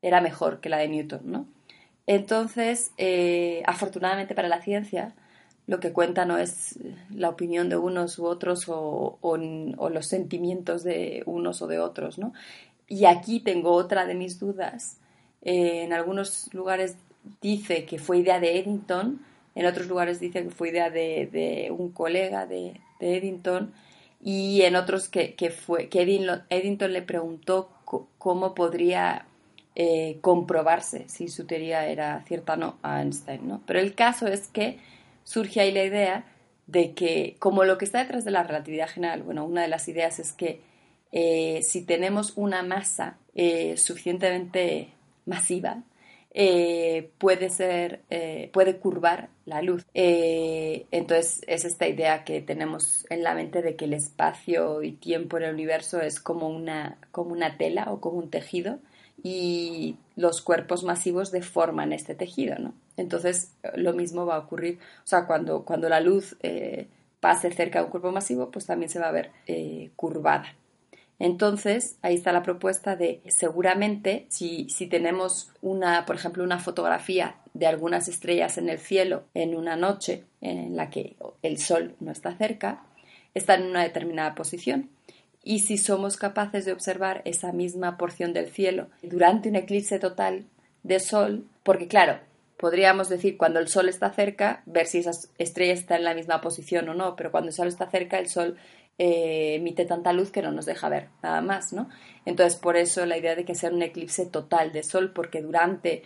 era 0.00 0.20
mejor 0.20 0.60
que 0.60 0.68
la 0.68 0.78
de 0.78 0.88
Newton, 0.88 1.20
¿no? 1.24 1.46
Entonces, 2.06 2.92
afortunadamente 3.66 4.36
para 4.36 4.46
la 4.46 4.62
ciencia, 4.62 5.12
lo 5.66 5.80
que 5.80 5.92
cuenta 5.92 6.24
no 6.24 6.38
es 6.38 6.78
la 7.10 7.28
opinión 7.28 7.68
de 7.68 7.76
unos 7.76 8.20
u 8.20 8.26
otros 8.26 8.68
o, 8.68 9.18
o, 9.20 9.36
los 9.90 10.06
sentimientos 10.06 10.84
de 10.84 11.24
unos 11.26 11.62
o 11.62 11.66
de 11.66 11.80
otros, 11.80 12.18
¿no? 12.18 12.32
Y 12.88 13.04
aquí 13.04 13.40
tengo 13.40 13.72
otra 13.72 14.06
de 14.06 14.14
mis 14.14 14.38
dudas, 14.38 14.98
eh, 15.42 15.82
en 15.84 15.92
algunos 15.92 16.52
lugares 16.52 16.96
dice 17.40 17.84
que 17.84 17.98
fue 17.98 18.18
idea 18.18 18.40
de 18.40 18.58
Eddington, 18.58 19.20
en 19.54 19.66
otros 19.66 19.86
lugares 19.86 20.20
dice 20.20 20.42
que 20.42 20.50
fue 20.50 20.70
idea 20.70 20.90
de, 20.90 21.72
un 21.76 21.90
colega 21.92 22.46
de, 22.46 22.80
Eddington 23.00 23.72
y 24.22 24.62
en 24.62 24.76
otros 24.76 25.08
que, 25.08 25.34
fue, 25.50 25.88
que 25.88 26.02
Eddington, 26.02 26.92
le 26.92 27.02
preguntó 27.02 27.70
cómo 28.18 28.54
podría 28.54 29.26
eh, 29.74 30.18
comprobarse 30.20 31.08
si 31.08 31.28
su 31.28 31.46
teoría 31.46 31.86
era 31.86 32.22
cierta 32.22 32.54
o 32.54 32.56
no 32.56 32.76
a 32.82 33.02
Einstein. 33.02 33.46
¿no? 33.46 33.62
Pero 33.66 33.78
el 33.78 33.94
caso 33.94 34.26
es 34.26 34.48
que 34.48 34.78
surge 35.24 35.60
ahí 35.60 35.72
la 35.72 35.84
idea 35.84 36.24
de 36.66 36.92
que, 36.92 37.36
como 37.38 37.64
lo 37.64 37.78
que 37.78 37.84
está 37.84 38.00
detrás 38.00 38.24
de 38.24 38.30
la 38.30 38.42
relatividad 38.42 38.88
general, 38.88 39.22
bueno, 39.22 39.44
una 39.44 39.62
de 39.62 39.68
las 39.68 39.86
ideas 39.88 40.18
es 40.18 40.32
que 40.32 40.60
eh, 41.12 41.62
si 41.62 41.84
tenemos 41.84 42.32
una 42.36 42.62
masa 42.62 43.18
suficientemente 43.76 44.88
masiva, 45.26 45.82
eh, 46.38 47.12
puede 47.16 47.48
ser, 47.48 48.02
eh, 48.10 48.50
puede 48.52 48.76
curvar 48.76 49.30
la 49.46 49.62
luz. 49.62 49.86
Eh, 49.94 50.84
entonces 50.90 51.40
es 51.46 51.64
esta 51.64 51.88
idea 51.88 52.24
que 52.24 52.42
tenemos 52.42 53.06
en 53.08 53.22
la 53.22 53.34
mente 53.34 53.62
de 53.62 53.74
que 53.74 53.86
el 53.86 53.94
espacio 53.94 54.82
y 54.82 54.92
tiempo 54.92 55.38
en 55.38 55.44
el 55.44 55.54
universo 55.54 55.98
es 56.02 56.20
como 56.20 56.50
una, 56.50 56.98
como 57.10 57.32
una 57.32 57.56
tela 57.56 57.86
o 57.90 58.02
como 58.02 58.18
un 58.18 58.28
tejido 58.28 58.80
y 59.22 59.96
los 60.14 60.42
cuerpos 60.42 60.84
masivos 60.84 61.32
deforman 61.32 61.94
este 61.94 62.14
tejido, 62.14 62.58
¿no? 62.58 62.74
Entonces 62.98 63.52
lo 63.74 63.94
mismo 63.94 64.26
va 64.26 64.36
a 64.36 64.40
ocurrir, 64.40 64.78
o 65.04 65.06
sea, 65.06 65.26
cuando, 65.26 65.64
cuando 65.64 65.88
la 65.88 66.00
luz 66.00 66.36
pase 67.20 67.50
cerca 67.50 67.78
de 67.78 67.86
un 67.86 67.90
cuerpo 67.90 68.12
masivo, 68.12 68.50
pues 68.50 68.66
también 68.66 68.90
se 68.90 69.00
va 69.00 69.08
a 69.08 69.12
ver 69.12 69.30
curvada. 69.96 70.54
Entonces, 71.18 71.96
ahí 72.02 72.14
está 72.14 72.32
la 72.32 72.42
propuesta 72.42 72.94
de 72.94 73.22
seguramente 73.28 74.26
si, 74.28 74.68
si 74.68 74.86
tenemos 74.86 75.50
una, 75.62 76.04
por 76.04 76.16
ejemplo, 76.16 76.44
una 76.44 76.58
fotografía 76.58 77.36
de 77.54 77.66
algunas 77.66 78.08
estrellas 78.08 78.58
en 78.58 78.68
el 78.68 78.78
cielo 78.78 79.24
en 79.32 79.56
una 79.56 79.76
noche 79.76 80.24
en 80.42 80.76
la 80.76 80.90
que 80.90 81.16
el 81.42 81.58
sol 81.58 81.94
no 82.00 82.12
está 82.12 82.36
cerca, 82.36 82.82
están 83.34 83.62
en 83.62 83.70
una 83.70 83.82
determinada 83.82 84.34
posición. 84.34 84.90
Y 85.42 85.60
si 85.60 85.78
somos 85.78 86.16
capaces 86.16 86.64
de 86.64 86.72
observar 86.72 87.22
esa 87.24 87.52
misma 87.52 87.96
porción 87.96 88.32
del 88.32 88.50
cielo 88.50 88.88
durante 89.02 89.48
un 89.48 89.56
eclipse 89.56 89.98
total 89.98 90.44
de 90.82 91.00
sol, 91.00 91.46
porque 91.62 91.86
claro, 91.86 92.18
podríamos 92.56 93.08
decir 93.08 93.36
cuando 93.36 93.60
el 93.60 93.68
sol 93.68 93.88
está 93.88 94.10
cerca, 94.10 94.62
ver 94.66 94.86
si 94.86 94.98
esas 94.98 95.30
estrellas 95.38 95.78
están 95.78 95.98
en 95.98 96.04
la 96.04 96.14
misma 96.14 96.40
posición 96.40 96.88
o 96.88 96.94
no, 96.94 97.16
pero 97.16 97.30
cuando 97.30 97.48
el 97.48 97.54
sol 97.54 97.68
está 97.68 97.88
cerca, 97.90 98.18
el 98.18 98.28
sol 98.28 98.56
eh, 98.98 99.56
emite 99.56 99.84
tanta 99.84 100.14
luz 100.14 100.30
que 100.30 100.40
no 100.40 100.52
nos 100.52 100.64
deja 100.64 100.88
ver 100.88 101.08
nada 101.22 101.42
más, 101.42 101.74
¿no? 101.74 101.88
Entonces, 102.24 102.58
por 102.58 102.76
eso 102.76 103.04
la 103.04 103.18
idea 103.18 103.34
de 103.34 103.44
que 103.44 103.54
sea 103.54 103.70
un 103.70 103.82
eclipse 103.82 104.24
total 104.24 104.72
de 104.72 104.82
sol, 104.82 105.12
porque 105.14 105.42
durante 105.42 106.02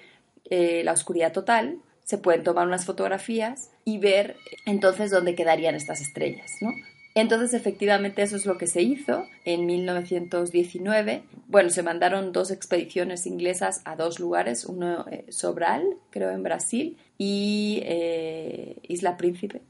eh, 0.51 0.83
la 0.85 0.93
oscuridad 0.93 1.33
total 1.33 1.79
se 2.03 2.19
pueden 2.19 2.43
tomar 2.43 2.67
unas 2.67 2.85
fotografías 2.85 3.71
y 3.85 3.99
ver 3.99 4.37
entonces 4.67 5.13
dónde 5.13 5.37
quedarían 5.37 5.77
estas 5.77 6.01
estrellas, 6.01 6.51
¿no? 6.61 6.71
Entonces, 7.15 7.55
efectivamente, 7.55 8.23
eso 8.23 8.35
es 8.37 8.45
lo 8.45 8.59
que 8.59 8.67
se 8.67 8.83
hizo 8.83 9.25
en 9.45 9.67
1919. 9.67 11.23
Bueno, 11.47 11.71
se 11.71 11.85
mandaron 11.85 12.33
dos 12.33 12.51
expediciones 12.51 13.27
inglesas 13.27 13.83
a 13.85 13.95
dos 13.95 14.19
lugares, 14.19 14.65
uno 14.65 15.07
eh, 15.11 15.27
Sobral, 15.29 15.85
creo 16.11 16.31
en 16.31 16.43
Brasil, 16.43 16.97
y 17.19 17.85
Isla 18.83 19.17
Príncipe, 19.17 19.61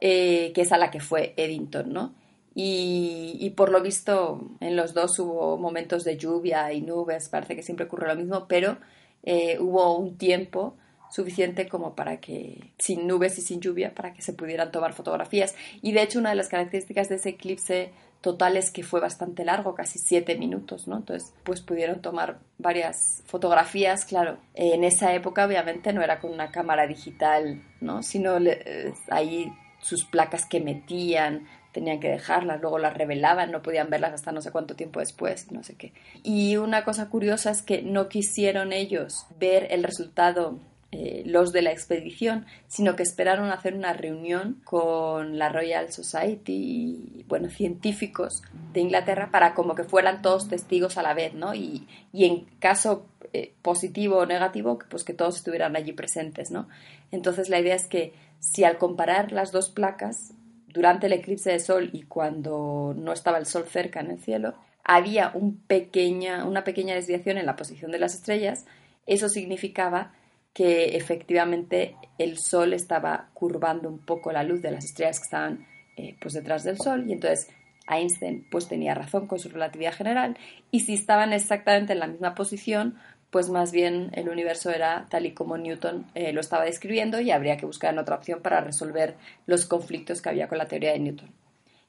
que 0.00 0.52
es 0.54 0.72
a 0.72 0.78
la 0.78 0.90
que 0.90 1.00
fue 1.00 1.34
Eddington, 1.36 1.92
¿no? 1.92 2.19
Y, 2.62 3.50
por 3.56 3.70
lo 3.70 3.80
visto 3.80 4.50
en 4.60 4.76
los 4.76 4.92
dos 4.92 5.18
hubo 5.18 5.56
momentos 5.56 6.04
de 6.04 6.16
lluvia 6.16 6.72
y 6.72 6.82
nubes, 6.82 7.28
parece 7.28 7.56
que 7.56 7.62
siempre 7.62 7.86
ocurre 7.86 8.08
lo 8.08 8.16
mismo, 8.16 8.46
pero 8.48 8.76
eh, 9.22 9.58
hubo 9.58 9.96
un 9.96 10.18
tiempo 10.18 10.76
suficiente 11.10 11.68
como 11.68 11.94
para 11.94 12.20
que, 12.20 12.72
sin 12.78 13.06
nubes 13.06 13.38
y 13.38 13.42
sin 13.42 13.60
lluvia, 13.60 13.94
para 13.94 14.12
que 14.12 14.22
se 14.22 14.34
pudieran 14.34 14.70
tomar 14.70 14.92
fotografías. 14.92 15.54
Y 15.80 15.92
de 15.92 16.02
hecho 16.02 16.18
una 16.18 16.30
de 16.30 16.36
las 16.36 16.48
características 16.48 17.08
de 17.08 17.16
ese 17.16 17.30
eclipse 17.30 17.92
Total 18.20 18.58
es 18.58 18.70
que 18.70 18.82
fue 18.82 19.00
bastante 19.00 19.46
largo, 19.46 19.74
casi 19.74 19.98
siete 19.98 20.36
minutos, 20.36 20.86
¿no? 20.86 20.98
Entonces, 20.98 21.32
pues 21.42 21.62
pudieron 21.62 22.02
tomar 22.02 22.38
varias 22.58 23.22
fotografías, 23.24 24.04
claro. 24.04 24.36
En 24.52 24.84
esa 24.84 25.14
época, 25.14 25.46
obviamente, 25.46 25.94
no 25.94 26.02
era 26.02 26.20
con 26.20 26.30
una 26.30 26.50
cámara 26.50 26.86
digital, 26.86 27.62
¿no? 27.80 28.02
Sino 28.02 28.36
eh, 28.36 28.92
ahí 29.10 29.50
sus 29.80 30.04
placas 30.04 30.44
que 30.44 30.60
metían, 30.60 31.48
tenían 31.72 32.00
que 32.00 32.08
dejarlas, 32.08 32.60
luego 32.60 32.78
las 32.78 32.96
revelaban, 32.96 33.50
no 33.50 33.62
podían 33.62 33.90
verlas 33.90 34.12
hasta 34.12 34.32
no 34.32 34.40
sé 34.40 34.50
cuánto 34.50 34.74
tiempo 34.74 35.00
después, 35.00 35.50
no 35.52 35.62
sé 35.62 35.74
qué. 35.74 35.92
Y 36.22 36.56
una 36.56 36.84
cosa 36.84 37.08
curiosa 37.08 37.50
es 37.50 37.62
que 37.62 37.82
no 37.82 38.08
quisieron 38.08 38.72
ellos 38.72 39.26
ver 39.38 39.68
el 39.70 39.84
resultado 39.84 40.58
eh, 40.92 41.22
los 41.24 41.52
de 41.52 41.62
la 41.62 41.70
expedición, 41.70 42.46
sino 42.66 42.96
que 42.96 43.04
esperaron 43.04 43.52
hacer 43.52 43.74
una 43.74 43.92
reunión 43.92 44.60
con 44.64 45.38
la 45.38 45.48
Royal 45.48 45.92
Society 45.92 46.52
y, 46.52 47.24
bueno, 47.28 47.48
científicos 47.48 48.42
de 48.72 48.80
Inglaterra 48.80 49.30
para 49.30 49.54
como 49.54 49.76
que 49.76 49.84
fueran 49.84 50.20
todos 50.20 50.48
testigos 50.48 50.98
a 50.98 51.02
la 51.02 51.14
vez, 51.14 51.32
¿no? 51.32 51.54
Y, 51.54 51.86
y 52.12 52.24
en 52.24 52.44
caso 52.58 53.06
eh, 53.32 53.52
positivo 53.62 54.16
o 54.16 54.26
negativo, 54.26 54.80
pues 54.88 55.04
que 55.04 55.14
todos 55.14 55.36
estuvieran 55.36 55.76
allí 55.76 55.92
presentes, 55.92 56.50
¿no? 56.50 56.68
Entonces 57.12 57.48
la 57.48 57.60
idea 57.60 57.76
es 57.76 57.86
que 57.86 58.12
si 58.40 58.64
al 58.64 58.76
comparar 58.76 59.30
las 59.30 59.52
dos 59.52 59.70
placas, 59.70 60.32
durante 60.72 61.06
el 61.06 61.12
eclipse 61.12 61.50
de 61.50 61.60
sol 61.60 61.90
y 61.92 62.02
cuando 62.02 62.94
no 62.96 63.12
estaba 63.12 63.38
el 63.38 63.46
sol 63.46 63.64
cerca 63.68 64.00
en 64.00 64.10
el 64.10 64.18
cielo, 64.18 64.54
había 64.84 65.30
un 65.34 65.56
pequeña, 65.58 66.44
una 66.44 66.64
pequeña 66.64 66.94
desviación 66.94 67.38
en 67.38 67.46
la 67.46 67.56
posición 67.56 67.90
de 67.90 67.98
las 67.98 68.14
estrellas, 68.14 68.66
eso 69.06 69.28
significaba 69.28 70.12
que 70.52 70.96
efectivamente 70.96 71.96
el 72.18 72.38
sol 72.38 72.72
estaba 72.72 73.28
curvando 73.34 73.88
un 73.88 73.98
poco 73.98 74.32
la 74.32 74.42
luz 74.42 74.62
de 74.62 74.72
las 74.72 74.84
estrellas 74.84 75.20
que 75.20 75.24
estaban 75.24 75.66
eh, 75.96 76.16
pues 76.20 76.34
detrás 76.34 76.64
del 76.64 76.78
sol 76.78 77.04
y 77.08 77.12
entonces 77.12 77.48
Einstein 77.88 78.46
pues 78.50 78.68
tenía 78.68 78.94
razón 78.94 79.26
con 79.26 79.38
su 79.38 79.48
relatividad 79.48 79.92
general 79.92 80.36
y 80.70 80.80
si 80.80 80.94
estaban 80.94 81.32
exactamente 81.32 81.92
en 81.92 82.00
la 82.00 82.06
misma 82.06 82.34
posición 82.34 82.96
pues 83.30 83.48
más 83.48 83.72
bien 83.72 84.10
el 84.14 84.28
universo 84.28 84.70
era 84.70 85.06
tal 85.08 85.26
y 85.26 85.32
como 85.32 85.56
Newton 85.56 86.06
eh, 86.14 86.32
lo 86.32 86.40
estaba 86.40 86.64
describiendo 86.64 87.20
y 87.20 87.30
habría 87.30 87.56
que 87.56 87.66
buscar 87.66 87.96
otra 87.98 88.16
opción 88.16 88.42
para 88.42 88.60
resolver 88.60 89.14
los 89.46 89.66
conflictos 89.66 90.20
que 90.20 90.28
había 90.28 90.48
con 90.48 90.58
la 90.58 90.66
teoría 90.66 90.92
de 90.92 90.98
Newton. 90.98 91.30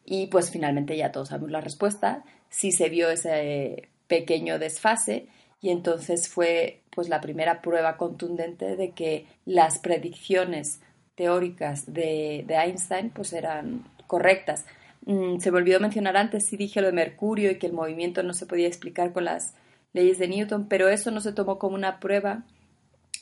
Y 0.06 0.28
pues 0.28 0.52
finalmente 0.52 0.96
ya 0.96 1.12
todos 1.12 1.30
sabemos 1.30 1.52
la 1.52 1.62
respuesta, 1.62 2.24
si 2.50 2.72
se 2.72 2.90
vio 2.90 3.10
ese 3.10 3.90
pequeño 4.08 4.60
desfase 4.60 5.28
y 5.62 5.70
entonces 5.70 6.28
fue 6.28 6.82
pues 6.90 7.08
la 7.10 7.22
primera 7.22 7.62
prueba 7.62 7.98
contundente 7.98 8.76
de 8.76 8.92
que 8.92 9.26
las 9.46 9.80
predicciones 9.80 10.82
teóricas 11.16 11.92
de, 11.92 12.46
Einstein 12.50 13.10
pues 13.10 13.34
eran 13.34 13.86
correctas. 14.08 14.66
Mm, 15.06 15.40
se 15.40 15.52
volvió 15.52 15.78
a 15.78 15.80
mencionar 15.80 16.18
antes, 16.18 16.46
sí 16.46 16.58
dije 16.58 16.82
lo 16.82 16.88
de 16.88 16.94
Mercurio 16.94 17.52
y 17.52 17.58
que 17.58 17.68
el 17.68 17.74
movimiento 17.74 18.22
no 18.24 18.34
se 18.34 18.46
podía 18.46 18.68
explicar 18.68 19.14
con 19.14 19.26
las 19.26 19.56
leyes 19.94 20.20
de 20.20 20.28
Newton, 20.28 20.68
pero 20.68 20.90
eso 20.90 21.12
no 21.12 21.22
se 21.22 21.34
tomó 21.34 21.60
como 21.60 21.76
una 21.76 22.00
prueba 22.00 22.44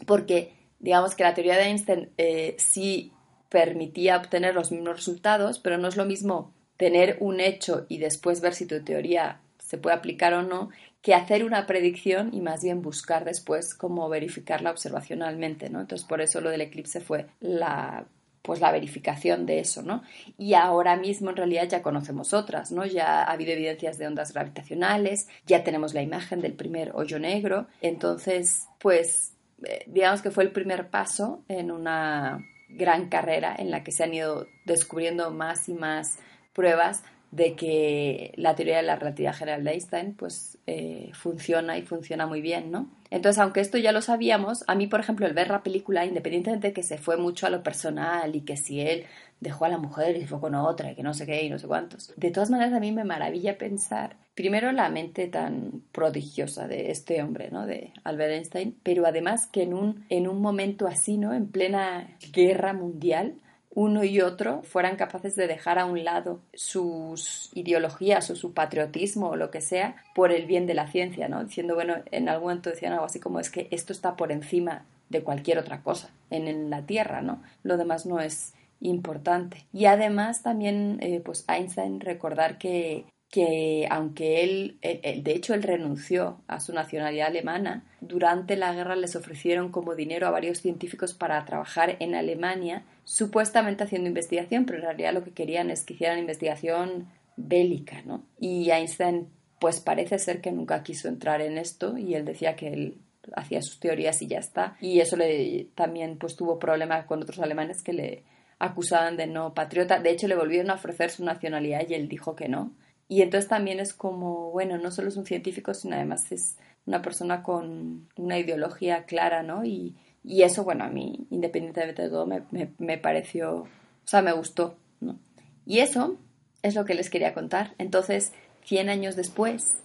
porque 0.05 0.53
digamos 0.79 1.15
que 1.15 1.23
la 1.23 1.33
teoría 1.33 1.57
de 1.57 1.63
Einstein 1.63 2.09
eh, 2.17 2.55
sí 2.57 3.11
permitía 3.49 4.17
obtener 4.17 4.53
los 4.53 4.71
mismos 4.71 4.95
resultados, 4.97 5.59
pero 5.59 5.77
no 5.77 5.87
es 5.87 5.97
lo 5.97 6.05
mismo 6.05 6.53
tener 6.77 7.17
un 7.19 7.39
hecho 7.39 7.85
y 7.89 7.97
después 7.97 8.41
ver 8.41 8.53
si 8.53 8.65
tu 8.65 8.81
teoría 8.83 9.41
se 9.57 9.77
puede 9.77 9.95
aplicar 9.95 10.33
o 10.33 10.43
no, 10.43 10.69
que 11.01 11.13
hacer 11.13 11.43
una 11.43 11.65
predicción 11.67 12.33
y 12.33 12.41
más 12.41 12.63
bien 12.63 12.81
buscar 12.81 13.25
después 13.25 13.73
cómo 13.73 14.09
verificarla 14.09 14.71
observacionalmente, 14.71 15.69
¿no? 15.69 15.81
Entonces, 15.81 16.07
por 16.07 16.21
eso 16.21 16.41
lo 16.41 16.49
del 16.49 16.61
eclipse 16.61 17.01
fue 17.01 17.27
la 17.39 18.05
pues 18.41 18.61
la 18.61 18.71
verificación 18.71 19.45
de 19.45 19.59
eso, 19.59 19.81
¿no? 19.81 20.03
Y 20.37 20.53
ahora 20.53 20.95
mismo 20.95 21.29
en 21.29 21.35
realidad 21.35 21.67
ya 21.67 21.81
conocemos 21.81 22.33
otras, 22.33 22.71
¿no? 22.71 22.85
Ya 22.85 23.23
ha 23.23 23.31
habido 23.31 23.51
evidencias 23.51 23.97
de 23.97 24.07
ondas 24.07 24.33
gravitacionales, 24.33 25.27
ya 25.45 25.63
tenemos 25.63 25.93
la 25.93 26.01
imagen 26.01 26.41
del 26.41 26.53
primer 26.53 26.91
hoyo 26.95 27.19
negro, 27.19 27.67
entonces, 27.81 28.67
pues 28.79 29.33
eh, 29.63 29.83
digamos 29.87 30.21
que 30.21 30.31
fue 30.31 30.43
el 30.43 30.51
primer 30.51 30.89
paso 30.89 31.43
en 31.47 31.71
una 31.71 32.39
gran 32.69 33.09
carrera 33.09 33.55
en 33.57 33.71
la 33.71 33.83
que 33.83 33.91
se 33.91 34.03
han 34.03 34.13
ido 34.13 34.47
descubriendo 34.65 35.31
más 35.31 35.67
y 35.69 35.73
más 35.73 36.19
pruebas 36.53 37.03
de 37.31 37.55
que 37.55 38.33
la 38.37 38.55
teoría 38.55 38.77
de 38.77 38.83
la 38.83 38.95
relatividad 38.95 39.35
general 39.35 39.63
de 39.63 39.71
Einstein 39.71 40.13
pues 40.13 40.57
eh, 40.65 41.11
funciona 41.13 41.77
y 41.77 41.83
funciona 41.83 42.25
muy 42.25 42.41
bien, 42.41 42.71
¿no? 42.71 42.89
Entonces, 43.11 43.39
aunque 43.39 43.59
esto 43.59 43.77
ya 43.77 43.91
lo 43.91 44.01
sabíamos, 44.01 44.63
a 44.67 44.75
mí, 44.75 44.87
por 44.87 44.99
ejemplo, 44.99 45.25
el 45.25 45.33
ver 45.33 45.49
la 45.49 45.63
película, 45.63 46.05
independientemente 46.05 46.67
de 46.67 46.73
que 46.73 46.83
se 46.83 46.97
fue 46.97 47.17
mucho 47.17 47.47
a 47.47 47.49
lo 47.49 47.63
personal 47.63 48.35
y 48.35 48.41
que 48.41 48.55
si 48.55 48.81
él 48.81 49.05
dejó 49.39 49.65
a 49.65 49.69
la 49.69 49.77
mujer 49.77 50.15
y 50.15 50.21
se 50.21 50.27
fue 50.27 50.39
con 50.39 50.53
otra 50.53 50.91
y 50.91 50.95
que 50.95 51.03
no 51.03 51.13
sé 51.13 51.25
qué 51.25 51.43
y 51.43 51.49
no 51.49 51.57
sé 51.57 51.67
cuántos, 51.67 52.13
de 52.17 52.29
todas 52.29 52.49
maneras 52.49 52.73
a 52.73 52.79
mí 52.79 52.91
me 52.91 53.03
maravilla 53.03 53.57
pensar, 53.57 54.17
primero, 54.35 54.71
la 54.71 54.89
mente 54.89 55.27
tan 55.27 55.83
prodigiosa 55.91 56.67
de 56.67 56.91
este 56.91 57.21
hombre, 57.23 57.49
¿no? 57.51 57.65
De 57.65 57.93
Albert 58.03 58.31
Einstein, 58.31 58.77
pero 58.83 59.05
además 59.07 59.47
que 59.47 59.63
en 59.63 59.73
un, 59.73 60.05
en 60.09 60.27
un 60.27 60.41
momento 60.41 60.87
así, 60.87 61.17
¿no? 61.17 61.33
En 61.33 61.47
plena 61.47 62.15
guerra 62.31 62.73
mundial, 62.73 63.35
uno 63.71 64.03
y 64.03 64.21
otro 64.21 64.63
fueran 64.63 64.95
capaces 64.95 65.35
de 65.35 65.47
dejar 65.47 65.77
a 65.79 65.85
un 65.85 66.03
lado 66.03 66.39
sus 66.53 67.51
ideologías 67.53 68.29
o 68.29 68.35
su 68.35 68.53
patriotismo 68.53 69.29
o 69.29 69.35
lo 69.35 69.51
que 69.51 69.61
sea 69.61 70.03
por 70.15 70.31
el 70.31 70.45
bien 70.45 70.65
de 70.65 70.73
la 70.73 70.87
ciencia, 70.87 71.27
¿no? 71.27 71.43
Diciendo, 71.43 71.75
bueno, 71.75 71.95
en 72.11 72.29
algún 72.29 72.49
momento 72.49 72.69
decían 72.69 72.93
algo 72.93 73.05
así 73.05 73.19
como 73.19 73.39
es 73.39 73.49
que 73.49 73.67
esto 73.71 73.93
está 73.93 74.15
por 74.15 74.31
encima 74.31 74.85
de 75.09 75.23
cualquier 75.23 75.59
otra 75.59 75.81
cosa 75.81 76.09
en, 76.29 76.69
la 76.69 76.85
Tierra, 76.85 77.21
¿no? 77.21 77.41
Lo 77.63 77.77
demás 77.77 78.05
no 78.05 78.19
es 78.19 78.53
importante. 78.81 79.65
Y 79.73 79.85
además 79.85 80.41
también, 80.41 80.97
eh, 81.01 81.21
pues 81.23 81.45
Einstein 81.47 81.99
recordar 81.99 82.57
que 82.57 83.05
que 83.29 83.87
aunque 83.91 84.43
él, 84.43 84.79
de 84.81 85.31
hecho 85.31 85.53
él 85.53 85.61
renunció 85.61 86.41
a 86.47 86.59
su 86.59 86.73
nacionalidad 86.73 87.27
alemana, 87.27 87.85
durante 88.01 88.55
la 88.55 88.73
guerra 88.73 88.95
les 88.95 89.15
ofrecieron 89.15 89.71
como 89.71 89.95
dinero 89.95 90.25
a 90.27 90.31
varios 90.31 90.59
científicos 90.59 91.13
para 91.13 91.45
trabajar 91.45 91.97
en 91.99 92.15
Alemania, 92.15 92.83
supuestamente 93.03 93.83
haciendo 93.83 94.07
investigación, 94.07 94.65
pero 94.65 94.79
en 94.79 94.85
realidad 94.85 95.13
lo 95.13 95.23
que 95.23 95.31
querían 95.31 95.69
es 95.69 95.83
que 95.83 95.93
hicieran 95.93 96.17
investigación 96.17 97.07
bélica, 97.37 98.01
¿no? 98.03 98.23
Y 98.39 98.71
Einstein 98.71 99.27
pues 99.59 99.79
parece 99.79 100.17
ser 100.17 100.41
que 100.41 100.51
nunca 100.51 100.81
quiso 100.83 101.07
entrar 101.07 101.41
en 101.41 101.57
esto 101.57 101.97
y 101.97 102.15
él 102.15 102.25
decía 102.25 102.55
que 102.55 102.69
él 102.69 102.97
hacía 103.35 103.61
sus 103.61 103.79
teorías 103.79 104.21
y 104.21 104.27
ya 104.27 104.39
está. 104.39 104.75
Y 104.81 105.01
eso 105.01 105.17
le 105.17 105.67
también 105.75 106.17
pues 106.17 106.35
tuvo 106.35 106.57
problemas 106.57 107.05
con 107.05 107.21
otros 107.21 107.39
alemanes 107.39 107.83
que 107.83 107.93
le 107.93 108.23
acusaban 108.57 109.17
de 109.17 109.27
no 109.27 109.53
patriota. 109.53 109.99
De 109.99 110.09
hecho 110.09 110.27
le 110.27 110.35
volvieron 110.35 110.71
a 110.71 110.75
ofrecer 110.75 111.11
su 111.11 111.23
nacionalidad 111.23 111.87
y 111.87 111.93
él 111.93 112.07
dijo 112.07 112.35
que 112.35 112.49
no 112.49 112.71
y 113.09 113.23
entonces 113.23 113.49
también 113.49 113.79
es 113.79 113.93
como, 113.93 114.51
bueno, 114.51 114.77
no 114.77 114.91
solo 114.91 115.09
es 115.09 115.17
un 115.17 115.25
científico, 115.25 115.73
sino 115.73 115.95
además 115.95 116.31
es 116.31 116.57
una 116.85 117.01
persona 117.01 117.41
con 117.41 118.07
una 118.15 118.37
ideología 118.37 119.05
clara, 119.05 119.41
¿no? 119.41 119.65
Y, 119.65 119.95
y 120.23 120.43
eso, 120.43 120.63
bueno, 120.63 120.83
a 120.83 120.89
mí, 120.89 121.25
independientemente 121.31 122.03
de 122.03 122.09
todo, 122.09 122.27
me, 122.27 122.43
me, 122.77 122.97
pareció, 122.99 123.61
o 123.61 123.67
sea, 124.05 124.21
me 124.21 124.31
gustó, 124.31 124.77
¿no? 125.01 125.19
Y 125.65 125.79
eso 125.79 126.17
es 126.61 126.75
lo 126.75 126.85
que 126.85 126.93
les 126.93 127.09
quería 127.09 127.33
contar. 127.33 127.73
Entonces, 127.79 128.31
100 128.65 128.89
años 128.89 129.15
después, 129.15 129.77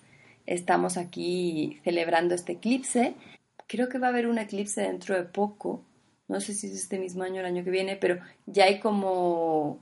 estamos 0.45 0.99
aquí 0.99 1.81
celebrando 1.83 2.35
este 2.35 2.53
eclipse. 2.53 3.15
Creo 3.67 3.89
que 3.89 3.99
va 3.99 4.09
a 4.09 4.11
haber 4.11 4.27
un 4.27 4.37
eclipse 4.37 4.83
dentro 4.83 5.15
de 5.15 5.25
poco. 5.25 5.83
No 6.29 6.41
sé 6.41 6.53
si 6.53 6.67
es 6.67 6.75
este 6.75 6.99
mismo 6.99 7.23
año 7.23 7.37
o 7.37 7.41
el 7.41 7.47
año 7.47 7.65
que 7.65 7.71
viene, 7.71 7.97
pero 7.97 8.19
ya 8.45 8.65
hay 8.65 8.81
como 8.81 9.79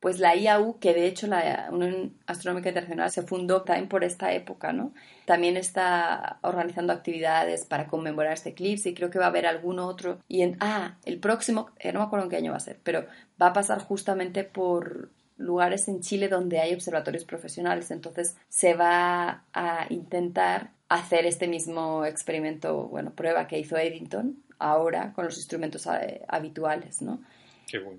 pues 0.00 0.18
la 0.18 0.34
IAU, 0.34 0.78
que 0.78 0.94
de 0.94 1.06
hecho 1.06 1.26
la 1.26 1.68
Unión 1.70 2.14
Astronómica 2.26 2.70
Internacional 2.70 3.10
se 3.10 3.22
fundó 3.22 3.62
también 3.62 3.88
por 3.88 4.02
esta 4.02 4.32
época, 4.32 4.72
¿no? 4.72 4.92
También 5.26 5.58
está 5.58 6.38
organizando 6.42 6.94
actividades 6.94 7.66
para 7.66 7.86
conmemorar 7.86 8.32
este 8.32 8.50
eclipse 8.50 8.88
y 8.88 8.94
creo 8.94 9.10
que 9.10 9.18
va 9.18 9.26
a 9.26 9.28
haber 9.28 9.46
algún 9.46 9.78
otro. 9.78 10.18
Y 10.26 10.42
ah, 10.60 10.96
el 11.04 11.18
próximo, 11.18 11.70
eh, 11.78 11.92
no 11.92 12.00
me 12.00 12.06
acuerdo 12.06 12.24
en 12.24 12.30
qué 12.30 12.36
año 12.36 12.52
va 12.52 12.56
a 12.56 12.60
ser, 12.60 12.80
pero 12.82 13.04
va 13.40 13.48
a 13.48 13.52
pasar 13.52 13.80
justamente 13.80 14.42
por 14.42 15.10
lugares 15.36 15.88
en 15.88 16.00
Chile 16.00 16.28
donde 16.28 16.60
hay 16.60 16.72
observatorios 16.72 17.24
profesionales. 17.24 17.90
Entonces 17.90 18.36
se 18.48 18.74
va 18.74 19.44
a 19.52 19.86
intentar 19.90 20.70
hacer 20.88 21.26
este 21.26 21.46
mismo 21.46 22.06
experimento, 22.06 22.88
bueno, 22.88 23.12
prueba 23.12 23.46
que 23.46 23.58
hizo 23.58 23.76
Eddington 23.76 24.42
ahora 24.58 25.12
con 25.14 25.24
los 25.26 25.36
instrumentos 25.36 25.86
eh, 25.86 26.22
habituales, 26.28 27.02
¿no? 27.02 27.20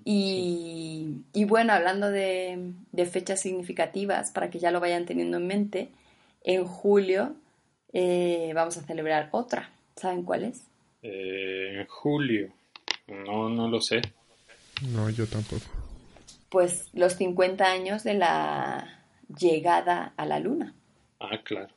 Y, 0.05 1.45
bueno, 1.45 1.73
hablando 1.73 2.09
de, 2.09 2.73
fechas 3.11 3.39
significativas, 3.41 4.31
para 4.31 4.49
que 4.49 4.59
ya 4.59 4.71
lo 4.71 4.79
vayan 4.79 5.05
teniendo 5.05 5.37
en 5.37 5.47
mente, 5.47 5.89
en 6.43 6.65
julio 6.65 7.35
eh, 7.93 8.51
vamos 8.55 8.77
a 8.77 8.83
celebrar 8.83 9.29
otra. 9.31 9.69
¿Saben 9.95 10.23
cuál 10.23 10.45
es? 10.45 10.63
Eh, 11.03 11.81
en 11.81 11.87
julio. 11.87 12.51
No, 13.07 13.49
no 13.49 13.67
lo 13.67 13.81
sé. 13.81 14.01
No, 14.93 15.09
yo 15.09 15.27
tampoco. 15.27 15.65
Pues 16.49 16.89
los 16.93 17.13
50 17.13 17.65
años 17.65 18.03
de 18.03 18.15
la 18.15 18.99
llegada 19.39 20.13
a 20.17 20.25
la 20.25 20.39
luna. 20.39 20.73
Ah, 21.19 21.39
claro. 21.43 21.69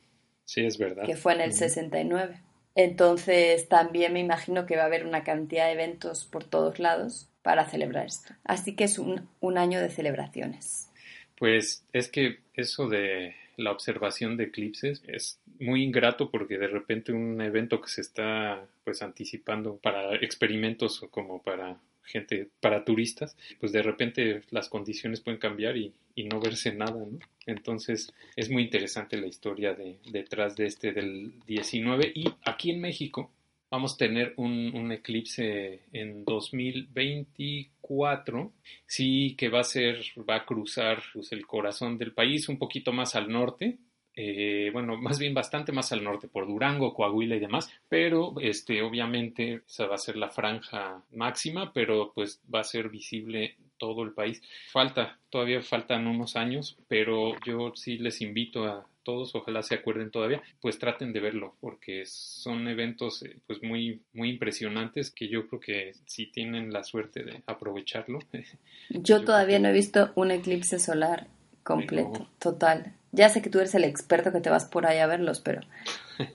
Sí, 0.45 0.65
es 0.65 0.79
verdad. 0.79 1.05
Que 1.05 1.17
fue 1.17 1.35
en 1.35 1.41
el 1.41 1.53
69. 1.53 2.41
Entonces 2.75 3.69
también 3.69 4.13
me 4.13 4.21
imagino 4.21 4.67
que 4.67 4.77
va 4.77 4.83
a 4.83 4.87
haber 4.87 5.07
una 5.07 5.23
cantidad 5.23 5.67
de 5.67 5.73
eventos 5.73 6.25
por 6.25 6.45
todos 6.45 6.79
lados 6.79 7.29
para 7.43 7.67
celebrar 7.67 8.07
esto. 8.07 8.35
Así 8.43 8.75
que 8.75 8.85
es 8.85 8.99
un, 8.99 9.29
año 9.57 9.81
de 9.81 9.91
celebraciones. 9.91 10.91
Pues 11.37 11.85
es 11.93 12.09
que 12.09 12.39
eso 12.55 12.89
de 12.89 13.37
la 13.57 13.71
observación 13.71 14.37
de 14.37 14.45
eclipses 14.45 15.03
es 15.07 15.39
muy 15.61 15.85
ingrato 15.85 16.31
porque 16.31 16.59
de 16.59 16.67
repente 16.67 17.13
un 17.13 17.41
evento 17.41 17.81
que 17.81 17.89
se 17.89 18.01
está 18.01 18.67
pues 18.83 19.03
anticipando 19.03 19.77
para 19.77 20.17
experimentos 20.17 21.03
o 21.03 21.11
como 21.11 21.43
para 21.43 21.79
gente, 22.05 22.49
para 22.61 22.85
turistas, 22.85 23.37
pues 23.61 23.73
de 23.73 23.83
repente 23.83 24.43
las 24.51 24.69
condiciones 24.69 25.21
pueden 25.21 25.41
cambiar 25.41 25.77
y, 25.77 25.93
no 26.17 26.41
verse 26.41 26.73
nada, 26.73 26.93
¿no? 26.93 27.19
Entonces 27.47 28.13
es 28.37 28.49
muy 28.49 28.63
interesante 28.63 29.17
la 29.17 29.27
historia 29.27 29.75
de, 29.75 29.99
detrás 30.11 30.57
de 30.57 30.67
este 30.67 30.93
del 30.93 31.33
19 31.47 32.13
y 32.15 32.25
aquí 32.45 32.71
en 32.71 32.81
México 32.81 33.31
vamos 33.75 33.95
a 33.95 33.97
tener 33.97 34.35
un, 34.37 34.93
eclipse 34.93 35.81
en 35.93 36.25
2024, 36.25 38.53
sí 38.87 39.35
que 39.37 39.49
va 39.49 39.59
a 39.61 39.65
ser, 39.65 40.01
va 40.19 40.37
a 40.37 40.47
cruzar 40.47 41.03
pues, 41.13 41.33
el 41.33 41.45
corazón 41.45 41.99
del 41.99 42.13
país 42.13 42.49
un 42.49 42.57
poquito 42.57 42.93
más 42.93 43.17
al 43.17 43.29
norte, 43.29 43.79
eh, 44.17 44.71
bueno, 44.73 44.97
más 44.97 45.19
bien 45.19 45.35
bastante 45.35 45.73
más 45.73 45.93
al 45.93 46.05
norte, 46.05 46.29
por 46.29 46.47
Durango, 46.47 46.95
Coahuila 46.95 47.37
y 47.37 47.41
demás, 47.41 47.71
pero 47.89 48.35
este, 48.41 48.83
obviamente 48.83 49.63
esa 49.67 49.87
va 49.87 49.97
a 49.97 49.99
ser 49.99 50.17
la 50.17 50.31
franja 50.31 51.03
máxima, 51.13 51.73
pero 51.73 52.13
pues 52.15 52.41
va 52.53 52.61
a 52.61 52.65
ser 52.65 52.89
visible 52.89 53.57
todo 53.77 54.03
el 54.03 54.13
país. 54.13 54.41
Falta, 54.73 55.19
todavía 55.31 55.63
faltan 55.63 56.07
unos 56.07 56.37
años, 56.37 56.79
pero 56.89 57.35
yo 57.45 57.73
sí 57.75 57.99
les 57.99 58.21
invito 58.21 58.65
a 58.65 58.87
todos, 59.03 59.35
ojalá 59.35 59.63
se 59.63 59.75
acuerden 59.75 60.11
todavía, 60.11 60.43
pues 60.61 60.79
traten 60.79 61.13
de 61.13 61.21
verlo, 61.21 61.55
porque 61.61 62.05
son 62.07 62.67
eventos 62.69 63.23
eh, 63.23 63.37
pues 63.47 63.63
muy, 63.63 64.01
muy 64.13 64.31
impresionantes 64.31 65.11
que 65.11 65.29
yo 65.29 65.47
creo 65.47 65.61
que 65.61 65.93
si 66.07 66.27
tienen 66.27 66.73
la 66.73 66.83
suerte 66.83 67.23
de 67.23 67.43
aprovecharlo. 67.47 68.19
Yo, 68.89 69.25
todavía 69.25 69.59
no 69.59 69.69
he 69.69 69.73
visto 69.73 70.11
un 70.15 70.31
eclipse 70.31 70.79
solar 70.79 71.29
completo, 71.63 72.29
total. 72.39 72.95
Ya 73.15 73.29
sé 73.29 73.43
que 73.43 73.51
tú 73.51 73.59
eres 73.59 73.75
el 73.75 73.85
experto 73.85 74.33
que 74.33 74.41
te 74.41 74.51
vas 74.51 74.65
por 74.65 74.87
ahí 74.87 74.99
a 74.99 75.07
verlos, 75.07 75.41
pero 75.41 75.61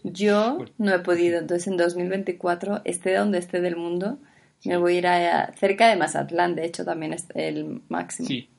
yo 0.03 0.65
no 0.77 0.93
he 0.93 1.00
podido. 1.00 1.39
Entonces 1.39 1.67
en 1.67 1.77
2024, 1.77 2.81
esté 2.86 3.15
donde 3.15 3.38
esté 3.38 3.62
del 3.62 3.75
mundo, 3.75 4.17
me 4.65 4.77
voy 4.77 4.95
a 4.95 4.98
ir 4.98 5.07
a, 5.07 5.53
cerca 5.57 5.88
de 5.88 5.95
Mazatlán, 5.95 6.55
de 6.55 6.65
hecho 6.65 6.86
también 6.86 7.13
es 7.13 7.25
el 7.33 7.81
máximo. 7.89 8.27
Sí, 8.27 8.50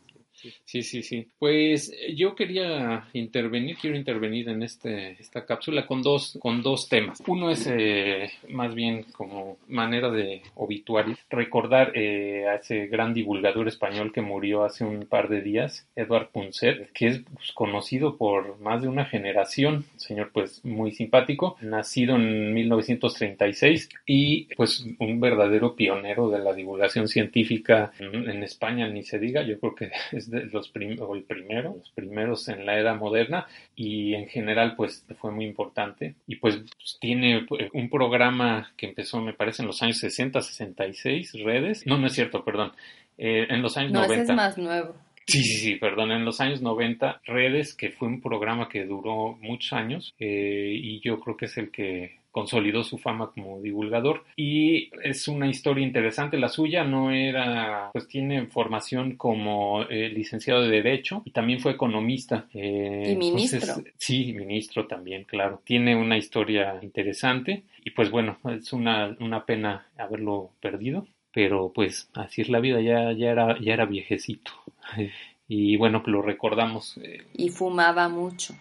Sí, 0.65 0.83
sí, 0.83 1.03
sí. 1.03 1.27
Pues 1.39 1.93
eh, 1.93 2.15
yo 2.15 2.35
quería 2.35 3.09
intervenir, 3.13 3.77
quiero 3.77 3.97
intervenir 3.97 4.49
en 4.49 4.63
este, 4.63 5.13
esta 5.21 5.45
cápsula 5.45 5.87
con 5.87 6.03
dos, 6.03 6.39
con 6.41 6.63
dos 6.63 6.89
temas. 6.89 7.23
Uno 7.27 7.51
es 7.51 7.67
eh, 7.67 8.31
más 8.49 8.75
bien 8.75 9.05
como 9.13 9.59
manera 9.69 10.11
de 10.11 10.43
obituario, 10.55 11.17
recordar 11.29 11.93
eh, 11.95 12.47
a 12.49 12.57
ese 12.57 12.87
gran 12.87 13.15
divulgador 13.15 13.69
español 13.69 14.13
que 14.13 14.23
murió 14.23 14.65
hace 14.65 14.85
un 14.85 15.07
par 15.07 15.29
de 15.29 15.43
días, 15.43 15.87
Edward 15.97 16.31
Punset, 16.31 16.91
que 16.93 17.09
es 17.09 17.23
pues, 17.35 17.53
conocido 17.53 18.17
por 18.17 18.59
más 18.61 18.83
de 18.83 18.89
una 18.89 19.05
generación, 19.05 19.85
señor 19.97 20.31
pues 20.33 20.65
muy 20.65 20.93
simpático, 20.93 21.57
nacido 21.61 22.17
en 22.17 22.55
1936 22.55 23.89
y 24.07 24.55
pues 24.55 24.85
un 24.99 25.21
verdadero 25.21 25.75
pionero 25.75 26.31
de 26.31 26.39
la 26.39 26.55
divulgación 26.55 27.09
científica 27.09 27.93
en, 27.99 28.29
en 28.29 28.43
España, 28.43 28.89
ni 28.89 29.03
se 29.03 29.19
diga, 29.19 29.43
yo 29.43 29.59
creo 29.59 29.75
que 29.75 29.91
es 30.13 30.30
los 30.31 30.73
o 31.01 31.15
el 31.15 31.23
primero, 31.25 31.75
los 31.77 31.91
primeros 31.91 32.49
en 32.49 32.67
la 32.67 32.79
era 32.79 32.95
moderna 32.95 33.47
y 33.77 34.15
en 34.15 34.29
general 34.29 34.75
pues 34.77 35.05
fue 35.19 35.31
muy 35.31 35.45
importante 35.45 36.15
y 36.27 36.37
pues, 36.37 36.57
pues 36.57 36.99
tiene 37.01 37.47
eh, 37.59 37.71
un 37.73 37.89
programa 37.91 38.73
que 38.77 38.87
empezó 38.87 39.21
me 39.21 39.35
parece 39.35 39.63
en 39.63 39.67
los 39.67 39.83
años 39.83 39.99
60, 39.99 40.41
66 40.41 41.33
redes, 41.45 41.87
no, 41.87 41.99
no 41.99 42.07
es 42.07 42.13
cierto, 42.13 42.45
perdón, 42.45 42.73
eh, 43.19 43.47
en 43.51 43.63
los 43.63 43.77
años 43.77 43.93
no, 43.93 44.01
90. 44.01 44.23
Ese 44.23 44.33
es 44.33 44.37
más 44.37 44.59
nuevo. 44.59 44.95
Sí, 45.27 45.45
sí, 45.45 45.59
sí, 45.59 45.77
perdón, 45.77 46.11
en 46.11 46.25
los 46.25 46.41
años 46.41 46.61
90, 46.61 47.21
Redes, 47.25 47.75
que 47.75 47.91
fue 47.91 48.09
un 48.09 48.21
programa 48.21 48.69
que 48.69 48.85
duró 48.85 49.39
muchos 49.41 49.73
años 49.73 50.15
eh, 50.19 50.73
y 50.75 51.01
yo 51.01 51.21
creo 51.21 51.37
que 51.37 51.45
es 51.45 51.57
el 51.57 51.71
que 51.71 52.20
consolidó 52.31 52.85
su 52.85 52.99
fama 52.99 53.31
como 53.31 53.61
divulgador. 53.61 54.25
Y 54.37 54.91
es 55.03 55.29
una 55.29 55.49
historia 55.49 55.87
interesante 55.87 56.39
la 56.39 56.49
suya 56.49 56.85
no 56.85 57.11
era 57.11 57.91
pues 57.93 58.07
tiene 58.09 58.47
formación 58.47 59.17
como 59.17 59.83
eh, 59.83 60.09
licenciado 60.09 60.63
de 60.63 60.71
derecho 60.71 61.23
y 61.25 61.31
también 61.31 61.61
fue 61.61 61.73
economista 61.73 62.47
eh, 62.55 63.13
y 63.13 63.17
ministro 63.17 63.75
sí 63.97 64.33
ministro 64.33 64.87
también 64.87 65.25
claro. 65.25 65.61
Tiene 65.65 65.97
una 65.97 66.17
historia 66.17 66.79
interesante 66.83 67.65
y 67.85 67.91
pues 67.91 68.11
bueno 68.11 68.39
es 68.51 68.73
una, 68.73 69.17
una 69.21 69.45
pena 69.45 69.87
haberlo 69.97 70.51
perdido 70.61 71.07
pero 71.33 71.73
pues 71.73 72.11
así 72.15 72.43
es 72.43 72.49
la 72.49 72.61
vida 72.61 72.81
ya 72.81 73.13
ya 73.13 73.31
era 73.31 73.59
ya 73.61 73.75
era 73.75 73.87
viejecito. 73.87 74.53
Y 75.53 75.77
bueno 75.77 76.01
lo 76.07 76.23
recordamos 76.23 76.97
eh, 76.99 77.25
y 77.35 77.49
fumaba 77.49 78.09
mucho 78.09 78.55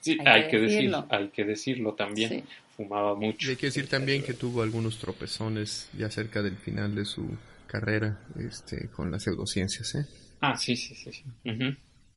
Sí, 0.00 0.18
hay, 0.24 0.48
que, 0.48 0.58
decirlo. 0.58 1.06
hay 1.08 1.28
que 1.28 1.44
decirlo 1.44 1.94
también 1.94 2.44
fumaba 2.76 3.14
mucho. 3.14 3.46
Y 3.46 3.50
hay 3.50 3.56
que 3.56 3.66
decir 3.66 3.88
también 3.88 4.22
que 4.22 4.34
tuvo 4.34 4.62
algunos 4.62 4.98
tropezones 4.98 5.88
ya 5.96 6.10
cerca 6.10 6.42
del 6.42 6.56
final 6.56 6.94
de 6.94 7.04
su 7.04 7.26
carrera 7.66 8.20
este, 8.38 8.88
con 8.88 9.10
las 9.10 9.24
pseudociencias. 9.24 9.94
¿eh? 9.94 10.06
Ah, 10.40 10.56
sí, 10.56 10.76
sí, 10.76 10.94
sí. 10.94 11.24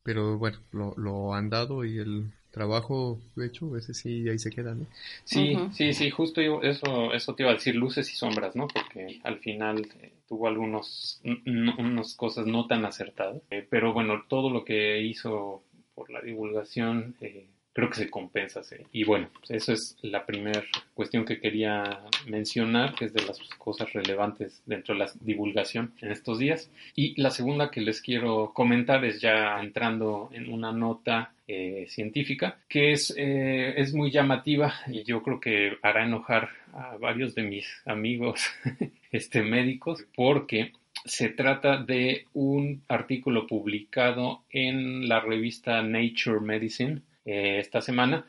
Pero 0.04 0.38
bueno, 0.38 0.60
lo, 0.72 0.94
lo, 0.98 1.34
han 1.34 1.50
dado 1.50 1.86
y 1.86 1.98
el 1.98 2.32
trabajo 2.52 3.22
hecho, 3.38 3.78
ese 3.78 3.94
sí, 3.94 4.28
ahí 4.28 4.40
se 4.40 4.50
queda, 4.50 4.74
¿no? 4.74 4.88
Sí, 5.24 5.56
sí, 5.72 5.94
sí, 5.94 6.10
justo 6.10 6.42
eso, 6.62 7.14
eso 7.14 7.36
te 7.36 7.44
iba 7.44 7.52
a 7.52 7.56
decir, 7.56 7.76
luces 7.76 8.12
y 8.12 8.16
sombras, 8.16 8.56
¿no? 8.56 8.68
Porque 8.68 9.20
al 9.24 9.40
final 9.40 9.88
eh, 10.02 10.14
tuvo 10.28 10.48
algunos, 10.48 11.22
unas 11.46 12.16
cosas 12.16 12.48
no 12.48 12.66
tan 12.66 12.86
acertadas, 12.86 13.42
eh, 13.52 13.66
pero 13.70 13.94
bueno, 13.94 14.24
todo 14.28 14.50
lo 14.50 14.66
que 14.66 15.02
hizo 15.02 15.64
por 15.94 16.10
la 16.10 16.22
divulgación 16.22 17.16
eh, 17.22 17.48
creo 17.74 17.90
que 17.90 17.96
se 17.96 18.10
compensa. 18.10 18.64
¿sí? 18.64 18.76
Y 18.92 19.04
bueno, 19.04 19.30
pues 19.34 19.52
eso 19.52 19.74
es 19.74 19.98
la 20.02 20.26
primera 20.26 20.64
cuestión 20.94 21.26
que 21.26 21.40
quería 21.40 22.02
mencionar, 22.28 22.96
que 22.96 23.06
es 23.06 23.14
de 23.14 23.26
las 23.26 23.40
cosas 23.58 23.92
relevantes 23.94 24.62
dentro 24.66 24.94
de 24.94 25.00
la 25.00 25.12
divulgación 25.22 25.94
en 26.02 26.12
estos 26.12 26.40
días. 26.40 26.70
Y 26.96 27.20
la 27.22 27.32
segunda 27.32 27.72
que 27.72 27.82
les 27.82 28.02
quiero 28.02 28.52
comentar 28.54 29.04
es 29.06 29.22
ya 29.22 29.60
entrando 29.60 30.30
en 30.34 30.52
una 30.52 30.72
nota 30.72 31.34
eh, 31.48 31.86
científica, 31.90 32.60
que 32.68 32.92
es, 32.92 33.14
eh, 33.18 33.74
es 33.78 33.94
muy 33.94 34.12
llamativa 34.12 34.74
y 34.88 35.04
yo 35.04 35.24
creo 35.24 35.40
que 35.40 35.78
hará 35.82 36.06
enojar 36.06 36.50
a 36.74 36.96
varios 36.98 37.34
de 37.34 37.42
mis 37.42 37.68
amigos 37.86 38.42
este, 39.12 39.42
médicos, 39.42 40.06
porque 40.16 40.74
se 41.06 41.30
trata 41.30 41.78
de 41.78 42.26
un 42.34 42.84
artículo 42.88 43.48
publicado 43.48 44.44
en 44.52 45.08
la 45.08 45.22
revista 45.22 45.82
Nature 45.82 46.42
Medicine 46.42 47.02
eh, 47.26 47.60
esta 47.60 47.82
semana, 47.82 48.26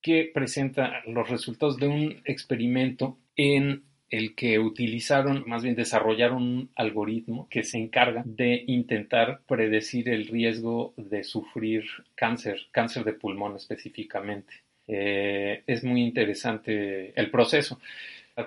que 0.00 0.30
presenta 0.32 1.02
los 1.06 1.28
resultados 1.28 1.78
de 1.78 1.88
un 1.88 2.22
experimento 2.24 3.16
en 3.36 3.84
el 4.10 4.34
que 4.34 4.58
utilizaron, 4.58 5.44
más 5.46 5.62
bien 5.62 5.74
desarrollaron 5.74 6.42
un 6.42 6.70
algoritmo 6.76 7.48
que 7.48 7.64
se 7.64 7.78
encarga 7.78 8.22
de 8.24 8.62
intentar 8.66 9.40
predecir 9.48 10.08
el 10.08 10.28
riesgo 10.28 10.94
de 10.96 11.24
sufrir 11.24 11.84
cáncer, 12.14 12.60
cáncer 12.70 13.04
de 13.04 13.14
pulmón 13.14 13.56
específicamente. 13.56 14.52
Eh, 14.86 15.62
es 15.66 15.82
muy 15.82 16.02
interesante 16.02 17.18
el 17.18 17.30
proceso. 17.30 17.80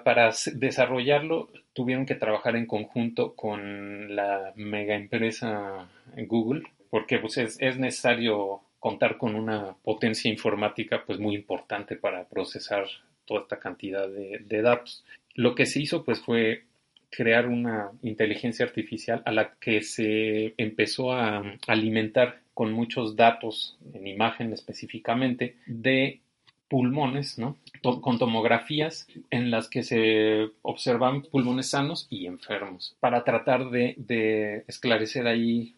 Para 0.04 0.32
desarrollarlo 0.54 1.50
tuvieron 1.73 2.06
que 2.06 2.15
trabajar 2.15 2.56
en 2.56 2.65
conjunto 2.65 3.36
con 3.36 4.15
la 4.15 4.54
mega 4.56 4.95
empresa 4.95 5.89
Google, 6.15 6.63
porque 6.89 7.19
pues, 7.19 7.38
es, 7.38 7.58
es 7.60 7.78
necesario 7.78 8.62
contar 8.80 9.18
con 9.18 9.36
una 9.36 9.76
potencia 9.84 10.32
informática 10.32 11.04
pues 11.06 11.20
muy 11.20 11.36
importante 11.36 11.96
para 11.96 12.26
procesar 12.26 12.86
toda 13.26 13.42
esta 13.42 13.60
cantidad 13.60 14.08
de, 14.08 14.62
datos. 14.62 15.04
Lo 15.36 15.56
que 15.56 15.66
se 15.66 15.82
hizo 15.82 16.04
pues 16.04 16.20
fue 16.20 16.63
crear 17.10 17.48
una 17.48 17.92
inteligencia 18.02 18.66
artificial 18.66 19.22
a 19.26 19.32
la 19.32 19.54
que 19.60 19.82
se 19.82 20.54
empezó 20.58 21.12
a 21.13 21.44
alimentar 21.68 22.40
con 22.54 22.72
muchos 22.72 23.16
datos 23.16 23.78
en 23.94 24.08
imagen 24.08 24.52
específicamente 24.54 25.58
de 25.68 26.22
pulmones, 26.68 27.38
¿no? 27.38 27.56
con 27.82 28.18
tomografías 28.18 29.08
en 29.30 29.52
las 29.52 29.70
que 29.70 29.84
se 29.84 30.50
observan 30.63 31.22
pulmones 31.22 31.70
sanos 31.70 32.08
y 32.10 32.26
enfermos 32.26 32.96
para 33.00 33.24
tratar 33.24 33.70
de, 33.70 33.96
de 33.98 34.66
esclarecer 34.68 35.28
ahí 35.28 35.76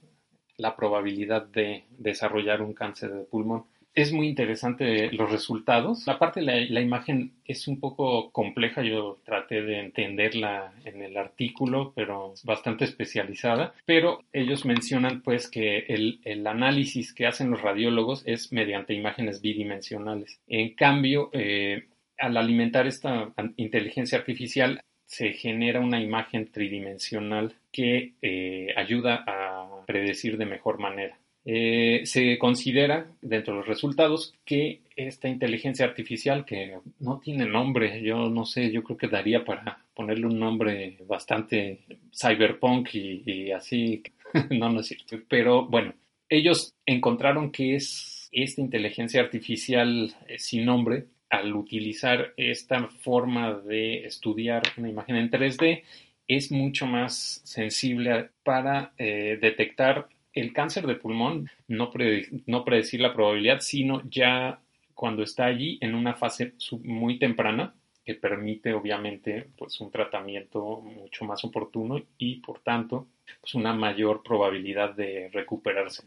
la 0.59 0.75
probabilidad 0.75 1.45
de 1.45 1.83
desarrollar 1.97 2.61
un 2.61 2.73
cáncer 2.73 3.11
de 3.11 3.23
pulmón. 3.23 3.65
Es 3.95 4.13
muy 4.13 4.27
interesante 4.27 5.11
los 5.11 5.31
resultados. 5.31 6.05
La 6.05 6.19
parte 6.19 6.41
de 6.41 6.67
la, 6.69 6.79
imagen 6.79 7.33
es 7.43 7.67
un 7.67 7.79
poco 7.79 8.29
compleja. 8.31 8.83
Yo 8.83 9.17
traté 9.25 9.61
de 9.61 9.79
entenderla 9.79 10.71
en 10.85 11.01
el 11.01 11.17
artículo, 11.17 11.91
pero 11.95 12.33
bastante 12.43 12.85
especializada. 12.85 13.73
Pero 13.85 14.23
ellos 14.31 14.63
mencionan 14.63 15.21
pues 15.21 15.49
que 15.49 15.79
el, 15.89 16.21
el 16.23 16.45
análisis 16.45 17.13
que 17.13 17.25
hacen 17.25 17.49
los 17.49 17.61
radiólogos 17.61 18.23
es 18.25 18.53
mediante 18.53 18.93
imágenes 18.93 19.41
bidimensionales. 19.41 20.39
En 20.47 20.75
cambio, 20.75 21.29
eh, 21.33 21.87
al 22.17 22.37
alimentar 22.37 22.85
esta 22.85 23.33
inteligencia 23.57 24.19
artificial, 24.19 24.81
se 25.09 25.33
genera 25.33 25.79
una 25.79 25.99
imagen 25.99 26.51
tridimensional 26.51 27.55
que 27.71 28.13
eh, 28.21 28.67
ayuda 28.77 29.23
a 29.25 29.68
predecir 29.89 30.37
de 30.37 30.45
mejor 30.45 30.77
manera. 30.77 31.17
eh, 31.45 32.01
se 32.03 32.37
considera 32.37 33.07
dentro 33.21 33.53
de 33.53 33.59
los 33.61 33.67
resultados 33.67 34.35
que 34.45 34.81
esta 34.95 35.27
inteligencia 35.27 35.85
artificial, 35.85 36.45
que 36.45 36.77
no 36.99 37.19
tiene 37.19 37.47
nombre, 37.47 38.03
yo 38.03 38.29
no 38.29 38.45
sé, 38.45 38.71
yo 38.71 38.83
creo 38.83 38.97
que 38.97 39.07
daría 39.07 39.43
para 39.43 39.83
ponerle 39.95 40.27
un 40.27 40.37
nombre 40.37 40.97
bastante 41.07 41.79
cyberpunk 42.13 42.89
y, 42.93 43.51
así, 43.51 44.03
no, 44.51 44.69
no 44.69 44.81
es 44.81 44.87
cierto, 44.87 45.17
pero 45.27 45.65
bueno, 45.65 45.95
ellos 46.29 46.75
encontraron 46.85 47.51
que 47.51 47.75
es 47.75 48.29
esta 48.31 48.61
inteligencia 48.61 49.21
artificial 49.21 50.13
eh, 50.27 50.37
sin 50.37 50.65
nombre, 50.65 51.05
al 51.31 51.55
utilizar 51.55 52.33
esta 52.37 52.87
forma 52.89 53.53
de 53.53 54.05
estudiar 54.05 54.61
una 54.77 54.89
imagen 54.89 55.15
en 55.15 55.31
3D, 55.31 55.83
es 56.29 56.51
mucho 56.51 56.85
más 56.85 57.41
sensible 57.43 58.29
para 58.43 58.93
eh, 58.97 59.37
detectar 59.41 60.07
el 60.31 60.53
cáncer 60.53 60.85
de 60.85 60.95
pulmón, 60.95 61.49
no, 61.67 61.91
no 62.45 62.63
predecir 62.63 63.01
la 63.01 63.13
probabilidad, 63.13 63.59
sino 63.61 64.01
ya 64.07 64.61
cuando 64.93 65.23
está 65.23 65.45
allí 65.45 65.79
en 65.81 65.95
una 65.95 66.13
fase 66.13 66.53
muy 66.83 67.17
temprana 67.17 67.73
que 68.05 68.13
permite 68.13 68.73
obviamente 68.73 69.47
pues 69.57 69.81
un 69.81 69.91
tratamiento 69.91 70.81
mucho 70.81 71.25
más 71.25 71.43
oportuno 71.43 71.99
y 72.17 72.35
por 72.37 72.59
tanto 72.59 73.07
pues 73.41 73.55
una 73.55 73.73
mayor 73.73 74.21
probabilidad 74.21 74.93
de 74.93 75.29
recuperarse. 75.33 76.03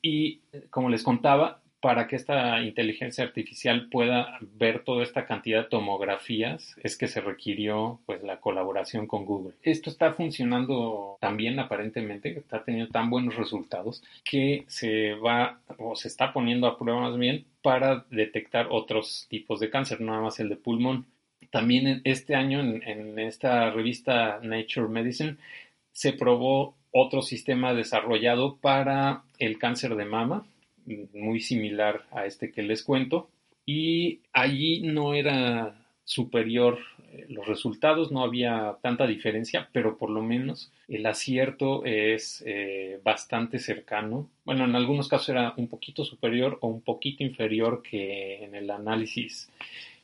Y 0.00 0.40
como 0.70 0.88
les 0.88 1.02
contaba, 1.02 1.61
para 1.82 2.06
que 2.06 2.14
esta 2.14 2.62
inteligencia 2.62 3.24
artificial 3.24 3.88
pueda 3.90 4.38
ver 4.40 4.84
toda 4.84 5.02
esta 5.02 5.26
cantidad 5.26 5.64
de 5.64 5.68
tomografías 5.68 6.76
es 6.80 6.96
que 6.96 7.08
se 7.08 7.20
requirió 7.20 7.98
pues 8.06 8.22
la 8.22 8.38
colaboración 8.38 9.08
con 9.08 9.26
Google. 9.26 9.54
Esto 9.64 9.90
está 9.90 10.12
funcionando 10.12 11.16
también 11.20 11.58
aparentemente, 11.58 12.38
está 12.38 12.62
teniendo 12.62 12.92
tan 12.92 13.10
buenos 13.10 13.34
resultados 13.34 14.00
que 14.22 14.62
se 14.68 15.14
va 15.14 15.58
o 15.76 15.96
se 15.96 16.06
está 16.06 16.32
poniendo 16.32 16.68
a 16.68 16.78
prueba 16.78 17.00
más 17.00 17.18
bien 17.18 17.46
para 17.62 18.04
detectar 18.10 18.68
otros 18.70 19.26
tipos 19.28 19.58
de 19.58 19.68
cáncer, 19.68 20.00
no 20.00 20.12
nada 20.12 20.22
más 20.22 20.38
el 20.38 20.50
de 20.50 20.56
pulmón. 20.56 21.06
También 21.50 22.00
este 22.04 22.36
año 22.36 22.60
en 22.60 23.18
esta 23.18 23.70
revista 23.72 24.38
Nature 24.40 24.86
Medicine 24.86 25.36
se 25.90 26.12
probó 26.12 26.76
otro 26.92 27.22
sistema 27.22 27.74
desarrollado 27.74 28.58
para 28.58 29.24
el 29.40 29.58
cáncer 29.58 29.96
de 29.96 30.04
mama 30.04 30.46
muy 30.86 31.40
similar 31.40 32.06
a 32.10 32.26
este 32.26 32.50
que 32.50 32.62
les 32.62 32.82
cuento 32.82 33.28
y 33.66 34.20
allí 34.32 34.80
no 34.82 35.14
era 35.14 35.78
superior 36.04 36.78
eh, 37.12 37.26
los 37.28 37.46
resultados, 37.46 38.10
no 38.10 38.22
había 38.22 38.76
tanta 38.82 39.06
diferencia, 39.06 39.68
pero 39.72 39.96
por 39.96 40.10
lo 40.10 40.22
menos 40.22 40.72
el 40.88 41.06
acierto 41.06 41.84
es 41.84 42.42
eh, 42.46 43.00
bastante 43.04 43.58
cercano. 43.58 44.28
Bueno, 44.44 44.64
en 44.64 44.74
algunos 44.74 45.08
casos 45.08 45.30
era 45.30 45.54
un 45.56 45.68
poquito 45.68 46.04
superior 46.04 46.58
o 46.60 46.68
un 46.68 46.80
poquito 46.82 47.22
inferior 47.22 47.82
que 47.82 48.44
en 48.44 48.54
el 48.54 48.70
análisis 48.70 49.48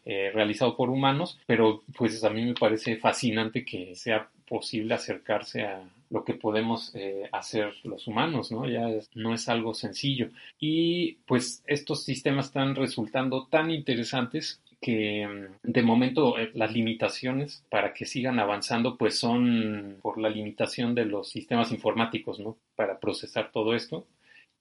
eh, 0.05 0.31
realizado 0.33 0.77
por 0.77 0.89
humanos, 0.91 1.39
pero 1.47 1.83
pues 1.97 2.23
a 2.25 2.31
mí 2.31 2.45
me 2.45 2.55
parece 2.55 2.97
fascinante 2.97 3.65
que 3.65 3.95
sea 3.95 4.29
posible 4.49 4.95
acercarse 4.95 5.63
a 5.63 5.83
lo 6.11 6.25
que 6.25 6.35
podemos 6.35 6.95
eh, 6.95 7.29
hacer 7.33 7.75
los 7.85 8.07
humanos, 8.07 8.51
¿no? 8.51 8.69
Ya 8.69 8.89
no 9.15 9.35
es 9.35 9.49
algo 9.49 9.75
sencillo. 9.75 10.31
Y 10.59 11.15
pues 11.27 11.63
estos 11.67 12.05
sistemas 12.05 12.47
están 12.47 12.75
resultando 12.75 13.47
tan 13.47 13.71
interesantes 13.71 14.61
que 14.81 15.27
mm, 15.27 15.71
de 15.71 15.83
momento 15.83 16.39
eh, 16.39 16.51
las 16.55 16.73
limitaciones 16.73 17.65
para 17.71 17.93
que 17.95 18.07
sigan 18.07 18.39
avanzando 18.39 18.97
pues 18.97 19.19
son 19.19 19.99
por 20.03 20.19
la 20.19 20.31
limitación 20.31 20.95
de 20.95 21.05
los 21.05 21.29
sistemas 21.31 21.73
informáticos, 21.73 22.41
¿no? 22.41 22.57
Para 22.77 22.99
procesar 23.01 23.51
todo 23.53 23.75
esto. 23.75 24.07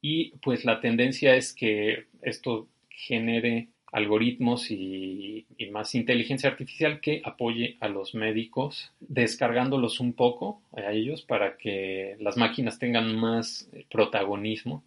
Y 0.02 0.32
pues 0.38 0.66
la 0.66 0.80
tendencia 0.80 1.36
es 1.36 1.54
que 1.54 2.06
esto 2.22 2.68
genere 2.90 3.70
algoritmos 3.92 4.72
y, 4.72 5.46
más 5.72 5.96
inteligencia 5.96 6.50
artificial 6.50 7.02
que 7.02 7.22
apoye 7.24 7.78
a 7.82 7.88
los 7.88 8.16
médicos, 8.16 8.92
descargándolos 9.00 10.00
un 10.00 10.14
poco 10.14 10.62
a 10.76 10.92
ellos 10.92 11.22
para 11.22 11.58
que 11.58 12.16
las 12.20 12.38
máquinas 12.38 12.80
tengan 12.80 13.16
más 13.16 13.70
eh, 13.74 13.86
protagonismo 13.92 14.84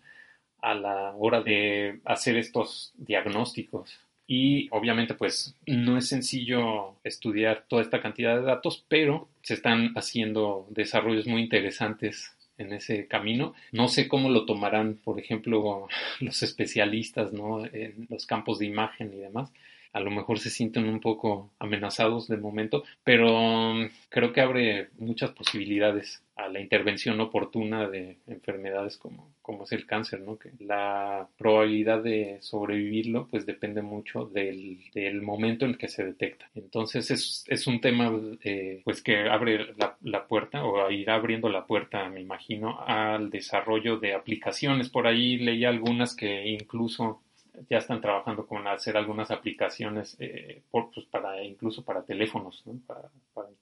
a 0.63 0.75
la 0.75 1.15
hora 1.17 1.43
de 1.43 2.01
hacer 2.05 2.37
estos 2.37 2.93
diagnósticos. 2.97 4.01
Y 4.27 4.69
obviamente 4.71 5.15
pues 5.15 5.55
no 5.67 5.99
es 5.99 6.09
sencillo 6.09 6.95
estudiar 7.05 7.67
toda 7.69 7.83
esta 7.83 8.01
cantidad 8.01 8.37
de 8.37 8.43
datos, 8.43 8.85
pero 8.89 9.29
se 9.43 9.55
están 9.55 9.93
haciendo 9.97 10.67
desarrollos 10.71 11.27
muy 11.27 11.43
interesantes 11.43 12.37
en 12.61 12.73
ese 12.73 13.07
camino. 13.07 13.55
No 13.73 13.89
sé 13.89 14.07
cómo 14.07 14.29
lo 14.29 14.45
tomarán, 14.45 14.95
por 15.03 15.19
ejemplo, 15.19 15.89
los 16.21 16.43
especialistas 16.43 17.33
¿no? 17.33 17.65
en 17.67 18.07
los 18.09 18.27
campos 18.27 18.59
de 18.59 18.67
imagen 18.67 19.13
y 19.15 19.19
demás. 19.19 19.51
A 19.93 20.01
lo 20.01 20.11
mejor 20.11 20.39
se 20.39 20.51
sienten 20.51 20.89
un 20.89 21.01
poco 21.01 21.51
amenazados 21.59 22.29
de 22.29 22.37
momento, 22.37 22.85
pero 23.03 23.75
mm, 23.75 23.91
creo 24.09 24.33
que 24.33 24.41
abre 24.41 24.89
muchas 24.99 25.31
posibilidades 25.33 26.23
a 26.41 26.49
la 26.49 26.61
intervención 26.61 27.21
oportuna 27.21 27.89
de 27.89 28.19
enfermedades 28.27 28.97
como, 28.97 29.33
como 29.43 29.65
es 29.65 29.73
el 29.73 29.87
cáncer, 29.87 30.21
¿no? 30.21 30.39
Que 30.39 30.53
la 30.59 31.29
probabilidad 31.37 32.03
de 32.03 32.39
sobrevivirlo 32.41 33.29
pues 33.29 33.47
depende 33.47 33.83
mucho 33.83 34.25
del, 34.27 34.79
del 34.95 35.23
momento 35.23 35.67
en 35.67 35.75
que 35.75 35.89
se 35.89 36.05
detecta. 36.05 36.49
Entonces 36.55 37.11
es, 37.11 37.45
es 37.47 37.67
un 37.67 37.81
tema 37.81 38.11
eh, 38.43 38.81
pues 38.85 39.03
que 39.03 39.29
abre 39.29 39.75
la, 39.77 39.97
la, 40.03 40.27
puerta 40.27 40.65
o 40.65 40.91
irá 40.91 41.15
abriendo 41.15 41.49
la 41.49 41.67
puerta, 41.67 42.09
me 42.09 42.21
imagino, 42.21 42.81
al 42.81 43.31
desarrollo 43.31 43.99
de 43.99 44.15
aplicaciones. 44.15 44.89
Por 44.89 45.07
ahí 45.07 45.37
leí 45.39 45.65
algunas 45.65 46.15
que 46.15 46.49
incluso 46.49 47.21
ya 47.69 47.79
están 47.79 48.01
trabajando 48.01 48.47
con 48.47 48.67
hacer 48.67 48.97
algunas 48.97 49.31
aplicaciones 49.31 50.17
eh, 50.19 50.63
pues 50.71 51.07
para 51.11 51.43
incluso 51.43 51.85
para 51.85 52.03
teléfonos, 52.03 52.65
para, 52.87 53.11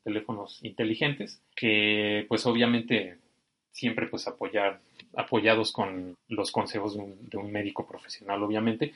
teléfonos 0.05 0.63
inteligentes, 0.63 1.43
que 1.55 2.25
pues 2.29 2.47
obviamente 2.47 3.19
siempre 3.73 4.07
pues 4.07 4.27
apoyar, 4.27 4.81
apoyados 5.15 5.73
con 5.73 6.17
los 6.29 6.51
consejos 6.51 6.97
de 6.97 7.37
un 7.37 7.53
médico 7.53 7.87
profesional, 7.87 8.43
obviamente, 8.43 8.93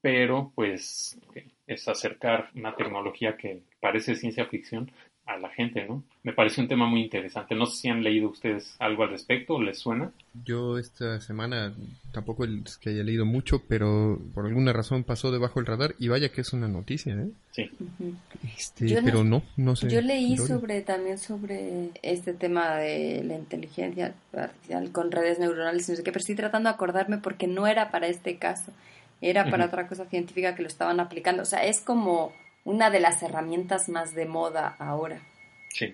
pero 0.00 0.52
pues 0.54 1.18
es 1.66 1.88
acercar 1.88 2.50
una 2.54 2.74
tecnología 2.74 3.36
que 3.36 3.62
parece 3.80 4.14
ciencia 4.14 4.46
ficción 4.46 4.90
a 5.26 5.38
la 5.38 5.48
gente, 5.48 5.86
¿no? 5.86 6.02
Me 6.22 6.32
parece 6.32 6.60
un 6.60 6.68
tema 6.68 6.86
muy 6.86 7.02
interesante. 7.02 7.54
No 7.54 7.64
sé 7.66 7.76
si 7.76 7.88
han 7.88 8.02
leído 8.02 8.28
ustedes 8.28 8.76
algo 8.78 9.04
al 9.04 9.10
respecto, 9.10 9.60
¿les 9.60 9.78
suena? 9.78 10.10
Yo 10.44 10.78
esta 10.78 11.20
semana 11.20 11.72
tampoco 12.12 12.44
es 12.44 12.76
que 12.76 12.90
haya 12.90 13.02
leído 13.02 13.24
mucho, 13.24 13.62
pero 13.66 14.20
por 14.34 14.46
alguna 14.46 14.72
razón 14.72 15.02
pasó 15.04 15.32
debajo 15.32 15.60
del 15.60 15.66
radar 15.66 15.94
y 15.98 16.08
vaya 16.08 16.30
que 16.30 16.42
es 16.42 16.52
una 16.52 16.68
noticia, 16.68 17.14
¿eh? 17.14 17.28
Sí. 17.52 17.70
Este, 18.56 19.00
pero 19.02 19.24
no, 19.24 19.42
no 19.56 19.76
sé. 19.76 19.88
Yo 19.88 20.02
leí 20.02 20.36
sobre 20.36 20.82
también 20.82 21.18
sobre 21.18 21.90
este 22.02 22.34
tema 22.34 22.76
de 22.76 23.22
la 23.24 23.36
inteligencia 23.36 24.14
artificial 24.34 24.92
con 24.92 25.10
redes 25.10 25.38
neuronales, 25.38 25.88
no 25.88 25.96
sé 25.96 26.02
qué, 26.02 26.10
pero 26.10 26.20
estoy 26.20 26.34
tratando 26.34 26.68
de 26.68 26.74
acordarme 26.74 27.18
porque 27.18 27.46
no 27.46 27.66
era 27.66 27.90
para 27.90 28.08
este 28.08 28.36
caso, 28.36 28.72
era 29.22 29.48
para 29.50 29.66
otra 29.66 29.88
cosa 29.88 30.04
científica 30.06 30.54
que 30.54 30.62
lo 30.62 30.68
estaban 30.68 31.00
aplicando. 31.00 31.42
O 31.42 31.46
sea, 31.46 31.64
es 31.64 31.80
como 31.80 32.32
una 32.64 32.90
de 32.90 33.00
las 33.00 33.22
herramientas 33.22 33.88
más 33.88 34.14
de 34.14 34.26
moda 34.26 34.74
ahora 34.78 35.20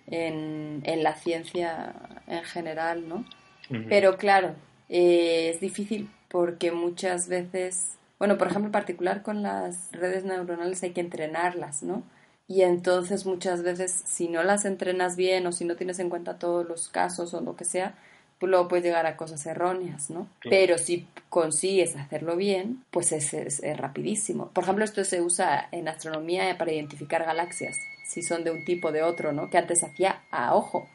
en, 0.07 0.83
la 1.03 1.15
ciencia 1.15 1.95
en 2.27 2.45
general, 2.45 3.09
¿no? 3.09 3.25
Pero 3.89 4.17
claro, 4.17 4.57
eh, 4.89 5.51
es 5.55 5.61
difícil 5.61 6.11
porque 6.29 6.73
muchas 6.73 7.29
veces, 7.29 7.93
bueno, 8.19 8.37
por 8.37 8.49
ejemplo, 8.49 8.67
en 8.67 8.73
particular 8.73 9.23
con 9.23 9.43
las 9.43 9.93
redes 9.93 10.25
neuronales 10.25 10.83
hay 10.83 10.91
que 10.91 11.01
entrenarlas, 11.01 11.83
¿no? 11.83 12.03
Y 12.49 12.63
entonces 12.63 13.27
muchas 13.27 13.63
veces 13.63 13.93
si 14.07 14.29
no 14.29 14.43
las 14.43 14.65
entrenas 14.65 15.15
bien 15.15 15.47
o 15.47 15.53
si 15.53 15.65
no 15.65 15.77
tienes 15.77 16.01
en 16.01 16.11
cuenta 16.11 16.39
todos 16.39 16.67
los 16.67 16.89
casos 16.89 17.33
o 17.33 17.41
lo 17.41 17.55
que 17.55 17.65
sea, 17.65 17.95
luego 18.49 18.69
puedes 18.69 18.85
llegar 18.85 19.07
a 19.07 19.17
cosas 19.17 19.45
erróneas, 19.45 20.09
¿no? 20.09 20.29
Pero 20.49 20.79
si 20.79 21.07
consigues 21.29 21.95
hacerlo 21.97 22.37
bien, 22.37 22.83
pues 22.91 23.13
es, 23.13 23.35
es, 23.35 23.61
rapidísimo. 23.77 24.49
Por 24.49 24.65
ejemplo, 24.65 24.85
esto 24.85 25.05
se 25.05 25.21
usa 25.21 25.69
en 25.73 25.89
astronomía 25.89 26.57
para 26.57 26.73
identificar 26.73 27.25
galaxias, 27.25 27.77
si 28.07 28.23
son 28.23 28.43
de 28.43 28.51
un 28.51 28.65
tipo 28.65 28.89
o 28.89 28.93
de 28.93 29.03
otro, 29.03 29.33
¿no? 29.33 29.51
Que 29.51 29.59
antes 29.59 29.85
hacía 29.85 30.23
a 30.31 30.55
ojo. 30.55 30.89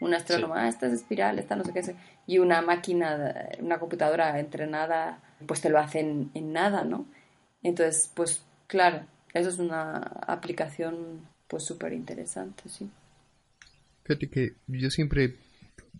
Un 0.00 0.14
astrónomo, 0.14 0.54
ah, 0.54 0.68
esta 0.68 0.86
es 0.86 0.94
espiral, 0.94 1.38
esta 1.38 1.56
no 1.56 1.64
sé 1.64 1.72
qué. 1.72 1.94
Y 2.26 2.38
una 2.38 2.62
máquina, 2.62 3.50
una 3.60 3.78
computadora 3.78 4.38
entrenada, 4.38 5.20
pues 5.46 5.60
te 5.60 5.70
lo 5.70 5.78
hace 5.78 6.00
en, 6.00 6.30
en 6.34 6.52
nada, 6.52 6.84
¿no? 6.84 7.06
Entonces, 7.62 8.10
pues 8.14 8.42
claro, 8.66 9.04
eso 9.34 9.48
es 9.48 9.58
una 9.58 9.96
aplicación 10.26 11.20
pues 11.48 11.64
súper 11.64 11.92
interesante, 11.92 12.68
sí. 12.68 12.90
Fíjate 14.04 14.28
que 14.28 14.54
yo 14.66 14.90
siempre 14.90 15.36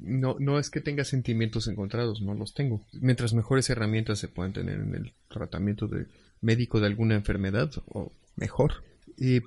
no, 0.01 0.37
no 0.39 0.59
es 0.59 0.71
que 0.71 0.81
tenga 0.81 1.05
sentimientos 1.05 1.69
encontrados, 1.69 2.21
no 2.23 2.35
los 2.35 2.55
tengo. 2.55 2.85
Mientras 2.93 3.35
mejores 3.35 3.71
herramientas 3.71 4.19
se 4.19 4.29
puedan 4.29 4.53
tener 4.53 4.81
en 4.81 4.95
el 4.95 5.13
tratamiento 5.29 5.87
de 5.87 6.07
médico 6.41 6.81
de 6.81 6.87
alguna 6.87 7.15
enfermedad, 7.15 7.71
o 7.89 8.13
mejor. 8.37 8.83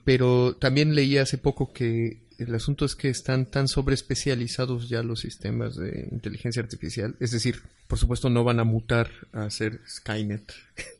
pero 0.05 0.55
también 0.55 0.95
leí 0.95 1.17
hace 1.17 1.37
poco 1.37 1.73
que 1.73 2.25
el 2.37 2.53
asunto 2.53 2.85
es 2.85 2.95
que 2.95 3.09
están 3.09 3.45
tan 3.45 3.67
sobreespecializados 3.67 4.89
ya 4.89 5.03
los 5.03 5.21
sistemas 5.21 5.75
de 5.75 6.07
inteligencia 6.11 6.61
artificial. 6.61 7.15
Es 7.19 7.31
decir, 7.31 7.61
por 7.87 7.97
supuesto 7.97 8.29
no 8.29 8.43
van 8.43 8.59
a 8.59 8.63
mutar 8.63 9.09
a 9.31 9.49
ser 9.49 9.81
Skynet. 9.87 10.53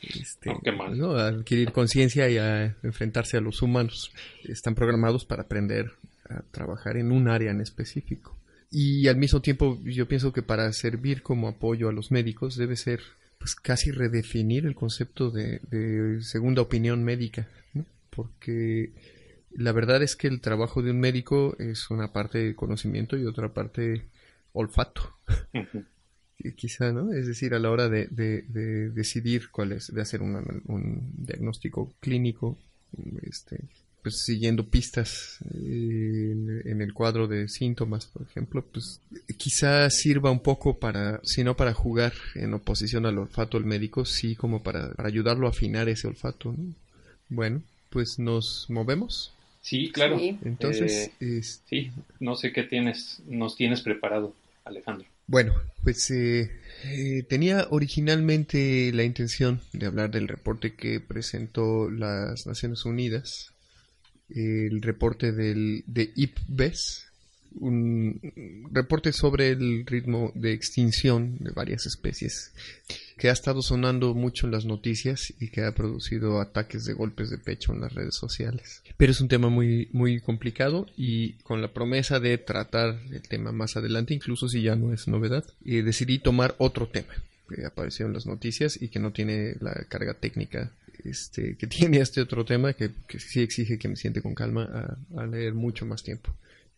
Este, 0.00 0.50
A 0.50 1.26
adquirir 1.28 1.72
conciencia 1.72 2.28
y 2.30 2.38
a 2.38 2.74
enfrentarse 2.82 3.36
a 3.36 3.40
los 3.42 3.60
humanos. 3.60 4.10
Están 4.44 4.74
programados 4.74 5.26
para 5.26 5.42
aprender 5.42 5.92
a 6.28 6.40
trabajar 6.50 6.96
en 6.96 7.12
un 7.12 7.28
área 7.28 7.50
en 7.50 7.60
específico. 7.60 8.36
Y 8.74 9.06
al 9.08 9.18
mismo 9.18 9.42
tiempo 9.42 9.78
yo 9.84 10.08
pienso 10.08 10.32
que 10.32 10.40
para 10.40 10.72
servir 10.72 11.22
como 11.22 11.46
apoyo 11.46 11.90
a 11.90 11.92
los 11.92 12.10
médicos 12.10 12.56
debe 12.56 12.76
ser 12.76 13.02
pues 13.38 13.54
casi 13.54 13.90
redefinir 13.90 14.64
el 14.64 14.74
concepto 14.74 15.30
de, 15.30 15.60
segunda 16.22 16.62
opinión 16.62 17.04
médica, 17.04 17.48
porque 18.08 18.92
la 19.50 19.72
verdad 19.72 20.02
es 20.02 20.16
que 20.16 20.28
el 20.28 20.40
trabajo 20.40 20.80
de 20.80 20.92
un 20.92 21.00
médico 21.00 21.54
es 21.58 21.90
una 21.90 22.12
parte 22.12 22.38
de 22.38 22.54
conocimiento 22.54 23.18
y 23.18 23.26
otra 23.26 23.52
parte 23.52 24.06
olfato. 24.54 25.18
Quizá, 26.56 26.92
¿no? 26.92 27.12
Es 27.12 27.26
decir, 27.26 27.54
a 27.54 27.58
la 27.58 27.70
hora 27.70 27.90
de, 27.90 28.06
decidir 28.94 29.50
cuál 29.50 29.72
es, 29.72 29.92
de 29.92 30.00
hacer 30.00 30.22
un 30.22 31.12
diagnóstico 31.18 31.92
clínico, 32.00 32.56
este, 33.22 33.58
pues 34.02 34.22
siguiendo 34.24 34.64
pistas 34.64 35.38
eh, 35.54 36.62
en, 36.64 36.82
el 36.82 36.92
cuadro 36.92 37.28
de 37.28 37.48
síntomas, 37.48 38.06
por 38.06 38.22
ejemplo, 38.22 38.64
pues 38.72 39.00
quizá 39.36 39.88
sirva 39.90 40.30
un 40.30 40.40
poco 40.40 40.78
para, 40.78 41.20
si 41.22 41.44
no 41.44 41.56
para 41.56 41.72
jugar 41.72 42.12
en 42.34 42.54
oposición 42.54 43.06
al 43.06 43.18
olfato 43.18 43.58
del 43.58 43.66
médico, 43.66 44.04
sí 44.04 44.34
como 44.34 44.62
para, 44.62 44.92
ayudarlo 44.98 45.46
a 45.46 45.50
afinar 45.50 45.88
ese 45.88 46.08
olfato. 46.08 46.54
Bueno, 47.28 47.62
pues 47.90 48.18
nos 48.18 48.66
movemos. 48.68 49.32
Sí, 49.60 49.90
claro. 49.92 50.18
Entonces, 50.20 51.12
eh, 51.20 51.42
sí, 51.42 51.92
no 52.18 52.34
sé 52.34 52.52
qué 52.52 52.64
tienes, 52.64 53.20
nos 53.26 53.56
tienes 53.56 53.80
preparado, 53.82 54.34
Alejandro. 54.64 55.06
Bueno, 55.26 55.54
pues 55.82 56.10
eh, 56.10 56.50
eh, 56.84 57.22
tenía 57.28 57.68
originalmente 57.70 58.92
la 58.92 59.04
intención 59.04 59.60
de 59.72 59.86
hablar 59.86 60.10
del 60.10 60.28
reporte 60.28 60.74
que 60.74 61.00
presentó 61.00 61.90
las 61.90 62.46
Naciones 62.46 62.84
Unidas, 62.84 63.52
el 64.34 64.82
reporte 64.82 65.32
del, 65.32 65.84
de 65.86 66.12
IPBES, 66.14 67.06
un 67.60 68.20
reporte 68.72 69.12
sobre 69.12 69.50
el 69.50 69.84
ritmo 69.86 70.32
de 70.34 70.52
extinción 70.52 71.36
de 71.38 71.50
varias 71.50 71.86
especies 71.86 72.52
que 73.18 73.28
ha 73.28 73.32
estado 73.32 73.62
sonando 73.62 74.14
mucho 74.14 74.46
en 74.46 74.52
las 74.52 74.64
noticias 74.64 75.32
y 75.38 75.48
que 75.48 75.62
ha 75.62 75.74
producido 75.74 76.40
ataques 76.40 76.84
de 76.84 76.94
golpes 76.94 77.30
de 77.30 77.38
pecho 77.38 77.72
en 77.72 77.80
las 77.80 77.94
redes 77.94 78.16
sociales. 78.16 78.82
Pero 78.96 79.12
es 79.12 79.20
un 79.20 79.28
tema 79.28 79.48
muy, 79.48 79.88
muy 79.92 80.20
complicado 80.20 80.86
y 80.96 81.34
con 81.44 81.62
la 81.62 81.72
promesa 81.72 82.20
de 82.20 82.38
tratar 82.38 82.98
el 83.10 83.22
tema 83.22 83.52
más 83.52 83.76
adelante, 83.76 84.14
incluso 84.14 84.48
si 84.48 84.62
ya 84.62 84.74
no 84.76 84.92
es 84.92 85.06
novedad, 85.08 85.44
eh, 85.64 85.82
decidí 85.82 86.18
tomar 86.18 86.54
otro 86.58 86.88
tema 86.88 87.14
que 87.48 87.64
apareció 87.66 88.06
en 88.06 88.14
las 88.14 88.26
noticias 88.26 88.80
y 88.80 88.88
que 88.88 88.98
no 88.98 89.12
tiene 89.12 89.56
la 89.60 89.74
carga 89.88 90.14
técnica 90.14 90.72
este, 91.04 91.56
que 91.56 91.66
tiene 91.68 91.98
este 91.98 92.20
otro 92.20 92.44
tema 92.44 92.72
que, 92.72 92.90
sí 93.18 93.40
exige 93.40 93.78
que 93.78 93.88
me 93.88 93.96
siente 93.96 94.22
con 94.22 94.34
calma 94.34 94.96
a 95.16 95.26
leer 95.26 95.54
mucho 95.54 95.86
más 95.86 96.02
tiempo. 96.02 96.34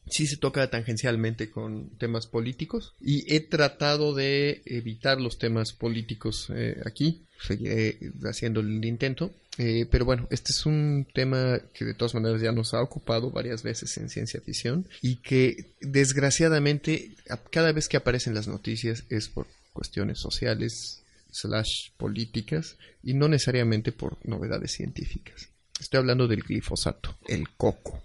Sí 0.07 0.27
se 0.27 0.37
toca 0.37 0.69
tangencialmente 0.69 1.49
con 1.51 1.89
temas 1.99 2.27
políticos 2.27 2.95
y 3.01 3.25
he 3.35 3.41
tratado 3.41 4.15
de 4.15 4.61
evitar 4.67 5.19
los 5.19 5.39
temas 5.39 5.73
políticos 5.73 6.51
eh, 6.55 6.77
aquí, 6.85 7.23
seguiré 7.41 7.99
haciendo 8.25 8.61
el 8.61 8.85
intento, 8.85 9.33
eh, 9.57 9.87
pero 9.91 10.05
bueno, 10.05 10.27
este 10.31 10.53
es 10.53 10.67
un 10.67 11.07
tema 11.13 11.61
que 11.73 11.85
de 11.85 11.95
todas 11.95 12.15
maneras 12.15 12.43
ya 12.43 12.53
nos 12.53 12.75
ha 12.75 12.83
ocupado 12.83 13.31
varias 13.31 13.63
veces 13.63 13.97
en 13.97 14.11
ciencia 14.11 14.41
ficción 14.41 14.87
y 15.01 15.17
que 15.17 15.73
desgraciadamente 15.81 17.13
cada 17.51 17.73
vez 17.73 17.89
que 17.89 17.97
aparecen 17.97 18.35
las 18.35 18.49
noticias 18.49 19.05
es 19.09 19.29
por 19.29 19.47
cuestiones 19.73 20.19
sociales 20.19 21.04
slash 21.35 21.91
políticas 21.97 22.79
y 23.03 23.15
no 23.15 23.29
necesariamente 23.29 23.93
por 23.93 24.17
novedades 24.27 24.73
científicas. 24.73 25.49
Estoy 25.81 25.99
hablando 25.99 26.29
del 26.29 26.43
glifosato, 26.43 27.19
el 27.27 27.49
coco. 27.51 28.03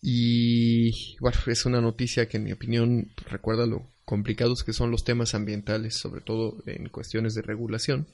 Y 0.00 1.18
bueno, 1.18 1.38
es 1.46 1.66
una 1.66 1.80
noticia 1.80 2.28
que 2.28 2.36
en 2.36 2.44
mi 2.44 2.52
opinión 2.52 3.10
recuerda 3.28 3.66
lo 3.66 3.84
complicados 4.04 4.62
que 4.62 4.72
son 4.72 4.92
los 4.92 5.02
temas 5.02 5.34
ambientales, 5.34 5.96
sobre 5.96 6.20
todo 6.20 6.62
en 6.66 6.88
cuestiones 6.88 7.34
de 7.34 7.42
regulación, 7.42 8.06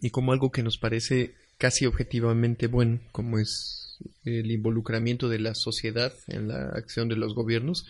y 0.00 0.10
como 0.10 0.32
algo 0.32 0.50
que 0.50 0.64
nos 0.64 0.78
parece 0.78 1.34
casi 1.58 1.86
objetivamente 1.86 2.66
bueno, 2.66 2.98
como 3.12 3.38
es 3.38 3.98
el 4.24 4.50
involucramiento 4.50 5.28
de 5.28 5.38
la 5.38 5.54
sociedad 5.54 6.12
en 6.26 6.48
la 6.48 6.70
acción 6.70 7.08
de 7.08 7.16
los 7.16 7.34
gobiernos, 7.34 7.86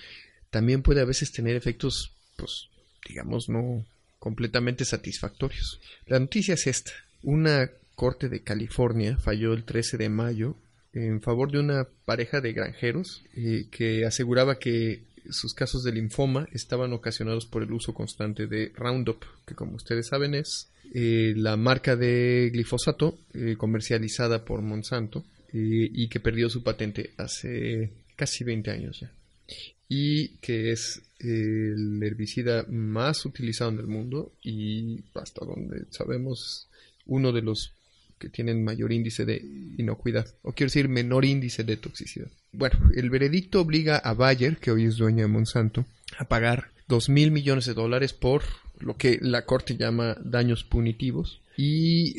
también 0.50 0.82
puede 0.82 1.00
a 1.00 1.06
veces 1.06 1.32
tener 1.32 1.56
efectos, 1.56 2.12
pues, 2.36 2.68
digamos, 3.08 3.48
no 3.48 3.84
completamente 4.18 4.84
satisfactorios. 4.84 5.80
La 6.06 6.18
noticia 6.18 6.54
es 6.54 6.66
esta. 6.66 6.92
Una 7.22 7.70
corte 7.94 8.28
de 8.28 8.42
California 8.42 9.16
falló 9.16 9.52
el 9.52 9.64
13 9.64 9.96
de 9.96 10.08
mayo 10.08 10.56
en 10.92 11.20
favor 11.20 11.50
de 11.50 11.58
una 11.58 11.86
pareja 12.04 12.40
de 12.40 12.52
granjeros 12.52 13.24
eh, 13.34 13.66
que 13.70 14.04
aseguraba 14.06 14.58
que 14.58 15.02
sus 15.30 15.52
casos 15.52 15.82
de 15.82 15.92
linfoma 15.92 16.48
estaban 16.52 16.92
ocasionados 16.92 17.44
por 17.46 17.62
el 17.62 17.72
uso 17.72 17.92
constante 17.92 18.46
de 18.46 18.72
Roundup, 18.74 19.24
que 19.46 19.54
como 19.54 19.76
ustedes 19.76 20.06
saben 20.08 20.34
es 20.34 20.70
eh, 20.94 21.34
la 21.36 21.56
marca 21.56 21.96
de 21.96 22.50
glifosato 22.52 23.18
eh, 23.34 23.56
comercializada 23.58 24.44
por 24.44 24.62
Monsanto 24.62 25.24
y 25.50 26.08
que 26.08 26.20
perdió 26.20 26.50
su 26.50 26.62
patente 26.62 27.12
hace 27.16 27.90
casi 28.16 28.44
20 28.44 28.70
años 28.70 29.00
ya. 29.00 29.10
Y 29.88 30.28
que 30.38 30.72
es 30.72 31.02
el 31.18 32.02
herbicida 32.02 32.64
más 32.68 33.24
utilizado 33.24 33.70
en 33.70 33.78
el 33.78 33.86
mundo 33.86 34.32
y 34.42 35.00
hasta 35.14 35.44
donde 35.44 35.86
sabemos 35.90 36.68
uno 37.06 37.32
de 37.32 37.42
los 37.42 37.72
que 38.18 38.28
tienen 38.28 38.64
mayor 38.64 38.92
índice 38.92 39.24
de 39.24 39.42
inocuidad, 39.78 40.26
o 40.42 40.52
quiero 40.52 40.68
decir 40.68 40.88
menor 40.88 41.24
índice 41.24 41.64
de 41.64 41.76
toxicidad. 41.76 42.28
Bueno, 42.52 42.90
el 42.94 43.10
veredicto 43.10 43.60
obliga 43.60 43.96
a 43.96 44.12
Bayer, 44.14 44.56
que 44.58 44.70
hoy 44.70 44.84
es 44.84 44.96
dueña 44.96 45.22
de 45.22 45.28
Monsanto, 45.28 45.86
a 46.18 46.24
pagar 46.26 46.70
dos 46.88 47.08
mil 47.08 47.30
millones 47.30 47.66
de 47.66 47.74
dólares 47.74 48.12
por 48.12 48.42
lo 48.80 48.96
que 48.96 49.18
la 49.20 49.44
corte 49.44 49.76
llama 49.76 50.16
daños 50.22 50.64
punitivos 50.64 51.40
y 51.56 52.14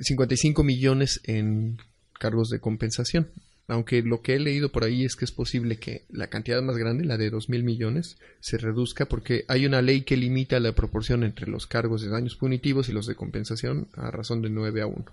55 0.00 0.62
millones 0.64 1.20
en 1.24 1.78
cargos 2.18 2.48
de 2.48 2.60
compensación. 2.60 3.28
Aunque 3.68 4.02
lo 4.02 4.22
que 4.22 4.34
he 4.34 4.40
leído 4.40 4.70
por 4.70 4.84
ahí 4.84 5.04
es 5.04 5.14
que 5.16 5.24
es 5.24 5.32
posible 5.32 5.76
que 5.78 6.02
la 6.10 6.26
cantidad 6.26 6.60
más 6.62 6.76
grande, 6.76 7.04
la 7.04 7.16
de 7.16 7.30
dos 7.30 7.48
mil 7.48 7.62
millones, 7.62 8.18
se 8.40 8.58
reduzca 8.58 9.06
porque 9.06 9.44
hay 9.48 9.66
una 9.66 9.82
ley 9.82 10.02
que 10.02 10.16
limita 10.16 10.58
la 10.60 10.72
proporción 10.72 11.22
entre 11.22 11.48
los 11.48 11.66
cargos 11.66 12.02
de 12.02 12.08
daños 12.08 12.36
punitivos 12.36 12.88
y 12.88 12.92
los 12.92 13.06
de 13.06 13.14
compensación 13.14 13.88
a 13.94 14.10
razón 14.10 14.42
de 14.42 14.50
9 14.50 14.82
a 14.82 14.86
1. 14.86 15.04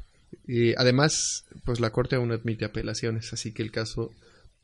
Y 0.47 0.73
además, 0.75 1.45
pues 1.63 1.79
la 1.79 1.91
Corte 1.91 2.15
aún 2.15 2.31
admite 2.31 2.65
apelaciones, 2.65 3.31
así 3.33 3.51
que 3.51 3.63
el 3.63 3.71
caso 3.71 4.12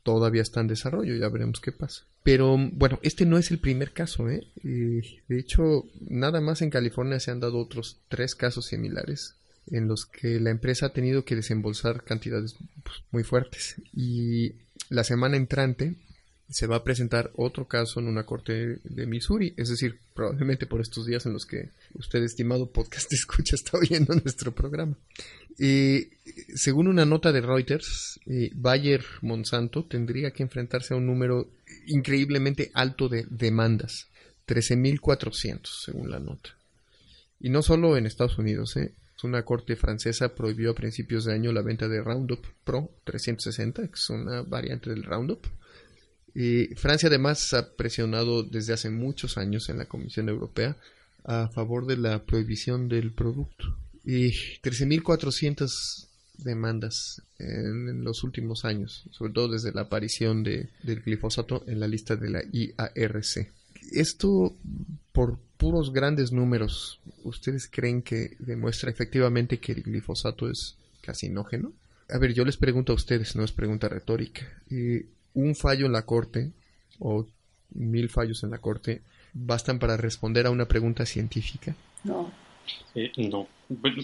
todavía 0.02 0.42
está 0.42 0.60
en 0.60 0.68
desarrollo, 0.68 1.16
ya 1.16 1.28
veremos 1.28 1.60
qué 1.60 1.72
pasa. 1.72 2.04
Pero 2.22 2.56
bueno, 2.58 2.98
este 3.02 3.26
no 3.26 3.38
es 3.38 3.50
el 3.50 3.58
primer 3.58 3.92
caso, 3.92 4.28
¿eh? 4.28 4.46
de 4.62 5.38
hecho, 5.38 5.84
nada 6.08 6.40
más 6.40 6.62
en 6.62 6.70
California 6.70 7.18
se 7.18 7.30
han 7.30 7.40
dado 7.40 7.58
otros 7.58 7.98
tres 8.08 8.34
casos 8.34 8.66
similares 8.66 9.34
en 9.70 9.88
los 9.88 10.06
que 10.06 10.40
la 10.40 10.50
empresa 10.50 10.86
ha 10.86 10.92
tenido 10.92 11.24
que 11.24 11.36
desembolsar 11.36 12.04
cantidades 12.04 12.56
pues, 12.82 12.96
muy 13.10 13.24
fuertes. 13.24 13.76
Y 13.94 14.52
la 14.88 15.04
semana 15.04 15.36
entrante 15.36 15.94
se 16.48 16.66
va 16.66 16.76
a 16.76 16.84
presentar 16.84 17.32
otro 17.34 17.66
caso 17.66 17.98
en 17.98 18.06
una 18.06 18.24
corte 18.24 18.78
de 18.84 19.06
Missouri, 19.06 19.52
es 19.56 19.68
decir, 19.68 19.98
probablemente 20.14 20.66
por 20.66 20.80
estos 20.80 21.06
días 21.06 21.26
en 21.26 21.32
los 21.32 21.44
que 21.44 21.70
usted, 21.94 22.22
estimado 22.22 22.70
podcast 22.70 23.12
escucha, 23.12 23.56
está 23.56 23.78
oyendo 23.78 24.14
nuestro 24.14 24.54
programa. 24.54 24.96
Y 25.58 26.08
según 26.54 26.86
una 26.86 27.04
nota 27.04 27.32
de 27.32 27.40
Reuters, 27.40 28.20
eh, 28.26 28.50
Bayer 28.54 29.04
Monsanto 29.22 29.84
tendría 29.84 30.30
que 30.30 30.42
enfrentarse 30.42 30.94
a 30.94 30.98
un 30.98 31.06
número 31.06 31.48
increíblemente 31.86 32.70
alto 32.74 33.08
de 33.08 33.26
demandas, 33.28 34.08
13.400 34.46 35.60
según 35.84 36.10
la 36.10 36.20
nota. 36.20 36.50
Y 37.40 37.48
no 37.48 37.62
solo 37.62 37.96
en 37.96 38.06
Estados 38.06 38.38
Unidos, 38.38 38.76
¿eh? 38.76 38.92
Una 39.22 39.44
corte 39.44 39.76
francesa 39.76 40.34
prohibió 40.34 40.70
a 40.70 40.74
principios 40.74 41.24
de 41.24 41.32
año 41.32 41.52
la 41.52 41.62
venta 41.62 41.88
de 41.88 42.02
Roundup 42.02 42.44
Pro 42.64 42.90
360, 43.04 43.88
que 43.88 43.94
es 43.94 44.10
una 44.10 44.42
variante 44.42 44.90
del 44.90 45.04
Roundup. 45.04 45.46
Y 46.34 46.66
Francia 46.74 47.08
además 47.08 47.54
ha 47.54 47.74
presionado 47.74 48.42
desde 48.42 48.74
hace 48.74 48.90
muchos 48.90 49.38
años 49.38 49.68
en 49.70 49.78
la 49.78 49.86
Comisión 49.86 50.28
Europea 50.28 50.76
a 51.24 51.48
favor 51.48 51.86
de 51.86 51.96
la 51.96 52.24
prohibición 52.24 52.88
del 52.88 53.12
producto. 53.12 53.76
Y 54.04 54.30
13.400 54.60 56.06
demandas 56.38 57.22
en, 57.38 58.04
los 58.04 58.22
últimos 58.22 58.64
años, 58.64 59.04
sobre 59.10 59.32
todo 59.32 59.48
desde 59.48 59.72
la 59.72 59.82
aparición 59.82 60.42
de, 60.42 60.68
del 60.82 61.00
glifosato 61.00 61.64
en 61.66 61.80
la 61.80 61.88
lista 61.88 62.16
de 62.16 62.30
la 62.30 62.42
IARC. 62.52 63.50
Esto 63.92 64.56
por 65.12 65.38
puros 65.56 65.92
grandes 65.92 66.32
números, 66.32 67.00
¿ustedes 67.24 67.68
creen 67.70 68.02
que 68.02 68.36
demuestra 68.38 68.90
efectivamente 68.90 69.58
que 69.58 69.72
el 69.72 69.82
glifosato 69.82 70.50
es 70.50 70.76
carcinógeno? 71.00 71.72
A 72.10 72.18
ver, 72.18 72.34
yo 72.34 72.44
les 72.44 72.56
pregunto 72.56 72.92
a 72.92 72.96
ustedes, 72.96 73.34
no 73.36 73.44
es 73.44 73.52
pregunta 73.52 73.88
retórica. 73.88 74.46
un 75.34 75.54
fallo 75.54 75.86
en 75.86 75.92
la 75.92 76.02
corte 76.02 76.52
o 76.98 77.26
mil 77.70 78.08
fallos 78.08 78.42
en 78.44 78.50
la 78.50 78.58
corte 78.58 79.02
bastan 79.32 79.78
para 79.78 79.96
responder 79.96 80.46
a 80.46 80.50
una 80.50 80.66
pregunta 80.66 81.04
científica? 81.04 81.74
No. 82.04 82.32
Eh, 82.94 83.12
no. 83.16 83.48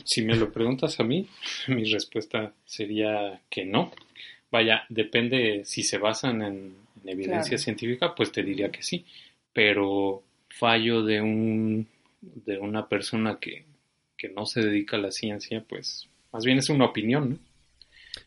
si 0.04 0.22
me 0.22 0.36
lo 0.36 0.52
preguntas 0.52 1.00
a 1.00 1.04
mí, 1.04 1.28
mi 1.68 1.84
respuesta 1.84 2.52
sería 2.64 3.40
que 3.48 3.64
no. 3.64 3.92
Vaya, 4.50 4.84
depende 4.88 5.62
si 5.64 5.82
se 5.82 5.98
basan 5.98 6.42
en, 6.42 6.82
evidencia 7.04 7.58
científica, 7.58 8.14
pues 8.14 8.30
te 8.30 8.42
diría 8.42 8.70
que 8.70 8.82
sí. 8.82 9.04
Pero 9.52 10.22
fallo 10.48 11.02
de 11.02 11.20
un 11.20 11.86
de 12.22 12.58
una 12.58 12.88
persona 12.88 13.38
que, 13.40 13.64
que 14.16 14.28
no 14.28 14.46
se 14.46 14.60
dedica 14.60 14.96
a 14.96 15.00
la 15.00 15.10
ciencia, 15.10 15.64
pues 15.68 16.08
más 16.32 16.44
bien 16.44 16.58
es 16.58 16.68
una 16.68 16.86
opinión, 16.86 17.30
¿no? 17.30 17.38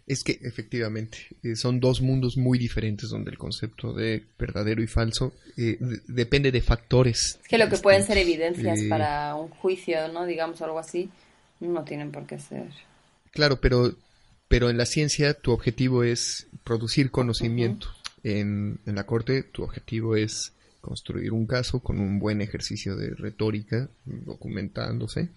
Es 0.07 0.23
que 0.23 0.39
efectivamente 0.41 1.27
eh, 1.43 1.55
son 1.55 1.79
dos 1.79 2.01
mundos 2.01 2.38
muy 2.38 2.57
diferentes 2.57 3.09
donde 3.09 3.29
el 3.31 3.38
concepto 3.38 3.93
de 3.93 4.23
verdadero 4.38 4.81
y 4.81 4.88
falso 4.88 5.33
eh, 5.57 5.77
depende 6.07 6.51
de 6.51 6.61
factores. 6.61 7.39
Es 7.41 7.47
que 7.47 7.57
lo 7.57 7.69
que 7.69 7.77
pueden 7.77 8.03
ser 8.03 8.17
evidencias 8.17 8.79
eh, 8.79 8.89
para 8.89 9.35
un 9.35 9.49
juicio, 9.49 10.07
¿no? 10.07 10.25
Digamos 10.25 10.61
algo 10.61 10.79
así, 10.79 11.09
no 11.59 11.83
tienen 11.83 12.11
por 12.11 12.25
qué 12.25 12.39
ser. 12.39 12.69
Claro, 13.31 13.61
pero, 13.61 13.95
pero 14.47 14.69
en 14.71 14.77
la 14.77 14.88
ciencia 14.88 15.35
tu 15.35 15.51
objetivo 15.51 16.03
es 16.03 16.47
producir 16.63 17.11
conocimiento. 17.11 17.88
en, 18.23 18.79
en 18.88 18.95
la 18.95 19.05
corte 19.05 19.43
tu 19.43 19.63
objetivo 19.63 20.15
es 20.15 20.53
construir 20.85 21.33
un 21.33 21.47
caso 21.47 21.79
con 21.79 21.99
un 21.99 22.19
buen 22.19 22.41
ejercicio 22.41 22.95
de 22.95 23.09
retórica, 23.15 23.89
documentándose 24.05 25.29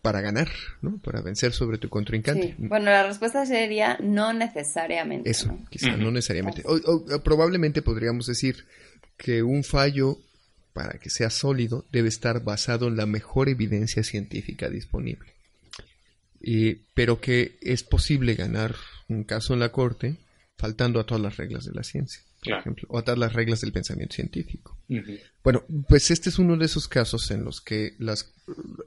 para 0.00 0.20
ganar, 0.20 0.48
¿no? 0.80 0.98
Para 0.98 1.20
vencer 1.20 1.52
sobre 1.52 1.78
tu 1.78 1.88
contrincante. 1.88 2.54
Bueno, 2.58 2.86
la 2.86 3.06
respuesta 3.06 3.46
sería 3.46 3.98
no 4.02 4.32
necesariamente. 4.32 5.30
Eso, 5.30 5.56
quizá 5.70 5.96
no 5.96 6.10
necesariamente. 6.10 6.62
O, 6.64 7.22
probablemente 7.22 7.82
podríamos 7.82 8.26
decir 8.26 8.64
que 9.16 9.42
un 9.42 9.62
fallo, 9.62 10.18
para 10.72 10.98
que 10.98 11.10
sea 11.10 11.30
sólido, 11.30 11.84
debe 11.92 12.08
estar 12.08 12.42
basado 12.42 12.88
en 12.88 12.96
la 12.96 13.06
mejor 13.06 13.48
evidencia 13.48 14.02
científica 14.02 14.68
disponible. 14.68 15.28
pero 16.94 17.20
que 17.20 17.58
es 17.60 17.84
posible 17.84 18.34
ganar 18.34 18.74
un 19.08 19.24
caso 19.24 19.54
en 19.54 19.60
la 19.60 19.70
corte 19.70 20.16
faltando 20.56 20.98
a 20.98 21.04
todas 21.04 21.22
las 21.22 21.36
reglas 21.36 21.64
de 21.64 21.72
la 21.72 21.84
ciencia 21.84 22.22
por 22.42 22.58
ejemplo, 22.58 22.88
o 22.90 22.98
atar 22.98 23.18
las 23.18 23.32
reglas 23.32 23.60
del 23.60 23.72
pensamiento 23.72 24.16
científico. 24.16 24.76
Bueno, 25.44 25.62
pues 25.88 26.10
este 26.10 26.28
es 26.28 26.38
uno 26.38 26.56
de 26.56 26.66
esos 26.66 26.88
casos 26.88 27.30
en 27.30 27.44
los 27.44 27.60
que 27.60 27.94
las, 27.98 28.32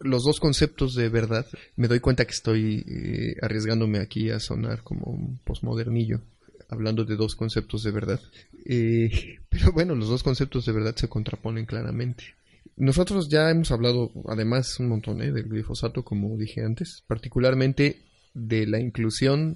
los 0.02 0.24
dos 0.24 0.40
conceptos 0.40 0.94
de 0.96 1.10
verdad, 1.10 1.48
me 1.76 1.88
doy 1.88 2.00
cuenta 2.00 2.26
que 2.26 2.32
estoy 2.32 2.84
eh, 2.88 3.36
arriesgándome 3.42 4.00
aquí 4.00 4.30
a 4.30 4.40
sonar 4.40 4.84
como 4.84 5.06
un 5.06 5.40
posmodernillo, 5.44 6.22
hablando 6.70 7.06
de 7.06 7.16
dos 7.16 7.36
conceptos 7.36 7.84
de 7.84 7.92
verdad. 7.92 8.20
Eh, 8.66 9.40
pero 9.50 9.72
bueno, 9.72 9.96
los 9.96 10.10
dos 10.10 10.24
conceptos 10.24 10.66
de 10.66 10.74
verdad 10.74 10.96
se 10.96 11.08
contraponen 11.08 11.66
claramente. 11.66 12.36
Nosotros 12.78 13.30
ya 13.30 13.50
hemos 13.50 13.72
hablado, 13.72 14.12
además, 14.28 14.80
un 14.80 14.90
montón 14.90 15.22
¿eh? 15.22 15.32
del 15.32 15.48
glifosato, 15.48 16.04
como 16.04 16.36
dije 16.38 16.62
antes, 16.62 17.04
particularmente 17.08 18.02
de 18.36 18.68
la 18.68 18.80
inclusión 18.80 19.56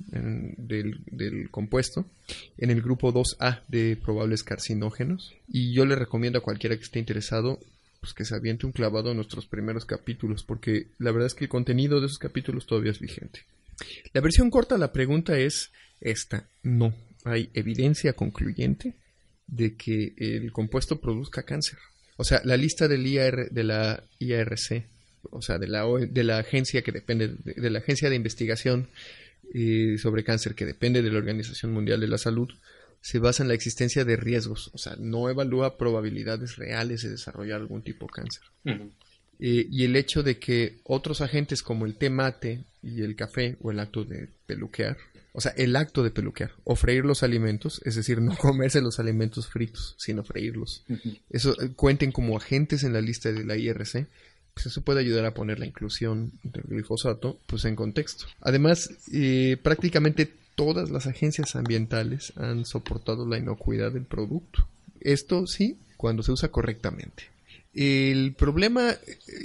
del, 0.57 1.51
compuesto 1.51 2.05
en 2.57 2.71
el 2.71 2.81
grupo 2.81 3.13
2A 3.13 3.61
de 3.67 3.97
probables 4.01 4.43
carcinógenos. 4.43 5.35
Y 5.47 5.73
yo 5.73 5.85
le 5.85 5.95
recomiendo 5.95 6.39
a 6.39 6.43
cualquiera 6.43 6.75
que 6.75 6.83
esté 6.83 6.97
interesado 6.97 7.59
pues 7.99 8.13
que 8.13 8.23
se 8.23 8.33
aviente 8.33 8.65
un 8.65 8.71
clavado 8.71 9.11
en 9.11 9.17
nuestros 9.17 9.45
primeros 9.45 9.83
capítulos, 9.83 10.45
porque 10.45 10.87
la 10.99 11.11
verdad 11.11 11.27
es 11.27 11.33
que 11.33 11.43
el 11.43 11.49
contenido 11.49 11.99
de 11.99 12.05
esos 12.05 12.17
capítulos 12.17 12.65
todavía 12.65 12.91
es 12.91 12.99
vigente. 12.99 13.41
La 14.13 14.21
versión 14.21 14.49
corta 14.49 14.77
la 14.77 14.93
pregunta 14.93 15.37
es 15.37 15.71
esta. 15.99 16.47
No 16.63 16.93
hay 17.25 17.49
evidencia 17.53 18.13
concluyente 18.13 18.95
de 19.47 19.75
que 19.75 20.13
el 20.17 20.53
compuesto 20.53 21.01
produzca 21.01 21.43
cáncer. 21.43 21.79
O 22.15 22.23
sea, 22.23 22.41
la 22.45 22.55
lista 22.55 22.87
del 22.87 23.05
IAR, 23.05 23.49
de 23.51 23.63
la 23.65 24.03
IARC 24.19 24.85
o 25.29 25.41
sea, 25.41 25.57
de 25.57 25.67
la, 25.67 25.85
de 25.85 26.23
la 26.23 26.39
agencia 26.39 26.81
que 26.81 26.91
depende, 26.91 27.35
de, 27.43 27.69
la 27.69 27.79
agencia 27.79 28.09
de 28.09 28.15
investigación 28.15 28.87
eh, 29.53 29.97
sobre 29.97 30.23
cáncer 30.23 30.55
que 30.55 30.65
depende 30.65 31.01
de 31.01 31.11
la 31.11 31.17
Organización 31.17 31.71
Mundial 31.71 31.99
de 31.99 32.07
la 32.07 32.17
Salud, 32.17 32.49
se 33.01 33.19
basa 33.19 33.43
en 33.43 33.49
la 33.49 33.55
existencia 33.55 34.05
de 34.05 34.17
riesgos, 34.17 34.71
o 34.73 34.77
sea, 34.77 34.95
no 34.99 35.29
evalúa 35.29 35.77
probabilidades 35.77 36.57
reales 36.57 37.01
de 37.03 37.09
desarrollar 37.09 37.61
algún 37.61 37.81
tipo 37.81 38.07
de 38.07 38.11
cáncer. 38.11 38.43
Eh, 39.39 39.67
y 39.71 39.85
el 39.85 39.95
hecho 39.95 40.21
de 40.21 40.37
que 40.37 40.79
otros 40.83 41.21
agentes 41.21 41.63
como 41.63 41.85
el 41.85 41.95
té 41.95 42.09
mate 42.09 42.65
y 42.83 43.03
el 43.03 43.15
café 43.15 43.55
o 43.61 43.71
el 43.71 43.79
acto 43.79 44.03
de 44.03 44.27
peluquear, 44.45 44.97
o 45.31 45.39
sea, 45.39 45.53
el 45.55 45.77
acto 45.77 46.03
de 46.03 46.11
peluquear 46.11 46.51
o 46.65 46.75
freír 46.75 47.05
los 47.05 47.23
alimentos, 47.23 47.81
es 47.85 47.95
decir, 47.95 48.21
no 48.21 48.35
comerse 48.37 48.81
los 48.81 48.99
alimentos 48.99 49.47
fritos, 49.47 49.95
sino 49.97 50.23
freírlos, 50.25 50.83
eso 51.29 51.55
eh, 51.61 51.71
cuenten 51.73 52.11
como 52.11 52.35
agentes 52.35 52.83
en 52.83 52.91
la 52.91 53.01
lista 53.01 53.31
de 53.31 53.45
la 53.45 53.55
IRC, 53.55 54.07
eso 54.65 54.81
puede 54.81 55.01
ayudar 55.01 55.25
a 55.25 55.33
poner 55.33 55.59
la 55.59 55.65
inclusión 55.65 56.31
del 56.43 56.63
glifosato 56.63 57.39
pues 57.45 57.65
en 57.65 57.75
contexto. 57.75 58.25
Además, 58.41 58.91
eh, 59.11 59.57
prácticamente 59.61 60.31
todas 60.55 60.89
las 60.89 61.07
agencias 61.07 61.55
ambientales 61.55 62.33
han 62.35 62.65
soportado 62.65 63.25
la 63.25 63.37
inocuidad 63.37 63.91
del 63.91 64.05
producto. 64.05 64.67
Esto 64.99 65.47
sí, 65.47 65.77
cuando 65.97 66.23
se 66.23 66.31
usa 66.31 66.49
correctamente. 66.49 67.23
El 67.73 68.33
problema, 68.33 68.95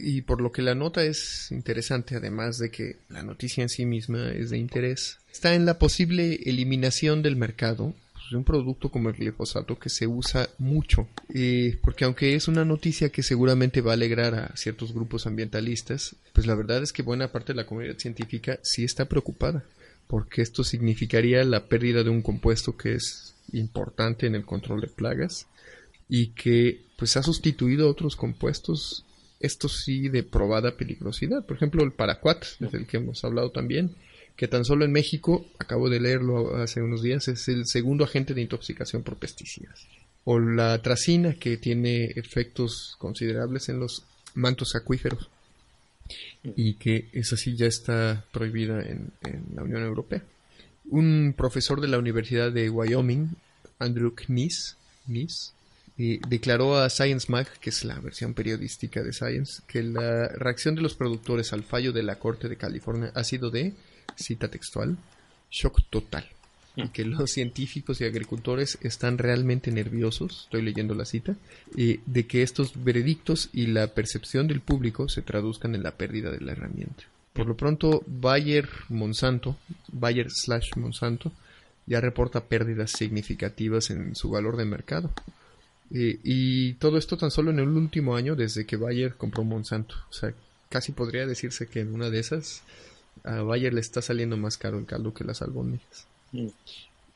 y 0.03 0.23
por 0.23 0.41
lo 0.41 0.51
que 0.51 0.63
la 0.63 0.75
nota 0.75 1.05
es 1.05 1.51
interesante, 1.51 2.17
además 2.17 2.59
de 2.59 2.71
que 2.71 2.97
la 3.11 3.23
noticia 3.23 3.63
en 3.63 3.69
sí 3.69 3.85
misma 3.85 4.33
es 4.33 4.51
de 4.51 4.59
interés, 4.59 5.19
está 5.31 5.55
en 5.55 5.67
la 5.67 5.79
posible 5.79 6.41
eliminación 6.45 7.23
del 7.23 7.37
mercado 7.37 7.95
un 8.33 8.45
producto 8.45 8.91
como 8.91 9.09
el 9.09 9.17
glifosato 9.17 9.79
que 9.79 9.89
se 9.89 10.07
usa 10.07 10.49
mucho. 10.59 11.09
Eh, 11.35 11.79
porque 11.83 12.05
aunque 12.05 12.35
es 12.35 12.49
una 12.49 12.65
noticia 12.65 13.11
que 13.11 13.23
seguramente 13.23 13.81
va 13.81 13.93
a 13.93 13.95
alegrar 13.95 14.35
a 14.35 14.57
ciertos 14.57 14.93
grupos 14.93 15.27
ambientalistas, 15.27 16.17
pues 16.33 16.47
la 16.47 16.55
verdad 16.55 16.83
es 16.83 16.93
que 16.93 17.03
buena 17.03 17.33
parte 17.33 17.53
de 17.53 17.57
la 17.57 17.67
comunidad 17.67 17.99
científica 17.99 18.59
sí 18.63 18.85
está 18.85 19.07
preocupada, 19.07 19.65
porque 20.07 20.43
esto 20.43 20.65
significaría 20.65 21.45
la 21.45 21.67
pérdida 21.67 22.03
de 22.03 22.11
un 22.11 22.23
compuesto 22.23 22.77
que 22.77 22.95
es 22.95 23.35
importante 23.53 24.27
en 24.27 24.35
el 24.35 24.45
control 24.45 24.81
de 24.81 24.89
plagas 24.89 25.47
y 26.09 26.29
que 26.29 26.83
pues 26.97 27.17
ha 27.17 27.23
sustituido 27.23 27.87
a 27.87 27.91
otros 27.91 28.17
compuestos 28.17 29.05
estos 29.41 29.83
sí 29.85 30.09
de 30.09 30.23
probada 30.23 30.77
peligrosidad. 30.77 31.45
Por 31.45 31.57
ejemplo, 31.57 31.83
el 31.83 31.93
paraquat, 31.93 32.45
del 32.61 32.87
que 32.87 32.97
hemos 32.97 33.25
hablado 33.25 33.51
también, 33.51 33.95
que 34.37 34.49
tan 34.49 34.65
solo 34.65 34.85
en 34.85 34.93
México, 34.93 35.47
acabo 35.59 35.89
de 35.89 36.01
leerlo 36.01 36.57
hace 36.57 36.83
unos 36.83 37.03
días, 37.03 37.29
es 37.29 37.49
el 37.49 37.67
segundo 37.67 38.05
agente 38.05 38.35
de 38.35 38.43
intoxicación 38.43 39.03
por 39.03 39.17
pesticidas. 39.17 39.87
O 40.25 40.39
la 40.39 40.81
tracina, 40.83 41.35
que 41.35 41.57
tiene 41.57 42.07
efectos 42.17 42.97
considerables 42.99 43.69
en 43.69 43.79
los 43.79 44.05
mantos 44.35 44.75
acuíferos 44.75 45.29
y 46.43 46.75
que 46.75 47.09
esa 47.13 47.37
sí 47.37 47.57
ya 47.57 47.67
está 47.67 48.25
prohibida 48.33 48.83
en, 48.83 49.13
la 49.55 49.63
Unión 49.63 49.83
Europea. 49.83 50.23
Un 50.87 51.35
profesor 51.37 51.81
de 51.81 51.89
la 51.89 51.99
Universidad 51.99 52.53
de 52.53 52.69
Wyoming, 52.69 53.37
Andrew 53.79 54.15
Knies, 54.15 54.77
eh, 55.97 56.21
declaró 56.29 56.77
a 56.77 56.91
Science 56.91 57.31
Mag, 57.31 57.47
que 57.61 57.71
es 57.71 57.85
la 57.85 57.99
versión 58.01 58.35
periodística 58.35 59.03
de 59.03 59.13
Science, 59.13 59.63
que 59.67 59.83
la 59.83 60.29
reacción 60.29 60.75
de 60.75 60.83
los 60.83 60.95
productores 60.95 61.53
al 61.53 61.63
fallo 61.63 61.93
de 61.93 62.03
la 62.03 62.19
Corte 62.19 62.49
de 62.49 62.57
California 62.57 63.13
ha 63.15 63.25
sido 63.25 63.51
de 63.51 63.75
cita 64.17 64.49
textual, 64.49 64.97
shock 65.51 65.83
total. 65.91 66.27
Y 66.77 66.85
mm. 66.85 66.89
que 66.89 67.05
los 67.05 67.31
científicos 67.31 68.01
y 68.01 68.05
agricultores 68.05 68.79
están 68.83 69.19
realmente 69.19 69.71
nerviosos, 69.71 70.45
estoy 70.45 70.63
leyendo 70.63 70.95
la 70.95 71.05
cita, 71.05 71.37
de 71.75 72.27
que 72.27 72.43
estos 72.43 72.83
veredictos 72.83 73.51
y 73.53 73.67
la 73.67 73.89
percepción 73.89 74.49
del 74.49 74.61
público 74.61 75.09
se 75.09 75.23
traduzcan 75.23 75.75
en 75.75 75.83
la 75.83 75.93
pérdida 75.93 76.31
de 76.31 76.41
la 76.41 76.53
herramienta. 76.53 77.05
Por 77.33 77.47
lo 77.47 77.57
pronto, 77.57 78.03
Bayer 78.07 78.69
Monsanto, 78.89 79.57
Bayer 79.93 80.31
slash 80.31 80.77
Monsanto, 80.77 81.33
ya 81.87 82.01
reporta 82.01 82.45
pérdidas 82.45 82.93
significativas 82.93 83.91
en 83.91 84.15
su 84.15 84.31
valor 84.31 84.57
de 84.57 84.65
mercado. 84.65 85.11
y 85.91 86.73
todo 86.75 86.97
esto 86.97 87.17
tan 87.17 87.31
solo 87.31 87.51
en 87.51 87.59
el 87.61 87.69
último 87.69 88.17
año 88.17 88.35
desde 88.35 88.67
que 88.67 88.77
Bayer 88.77 89.15
compró 89.15 89.45
Monsanto. 89.45 89.95
O 90.11 90.13
sea, 90.13 90.33
casi 90.69 90.93
podría 90.93 91.27
decirse 91.27 91.67
que 91.67 91.81
en 91.81 91.95
una 91.95 92.11
de 92.11 92.19
esas 92.19 92.63
a 93.23 93.43
Bayer 93.43 93.73
le 93.73 93.81
está 93.81 94.03
saliendo 94.03 94.37
más 94.37 94.59
caro 94.59 94.79
el 94.79 94.87
caldo 94.87 95.15
que 95.15 95.25
las 95.25 95.43
albóndigas. 95.43 96.07
Mm. 96.33 96.49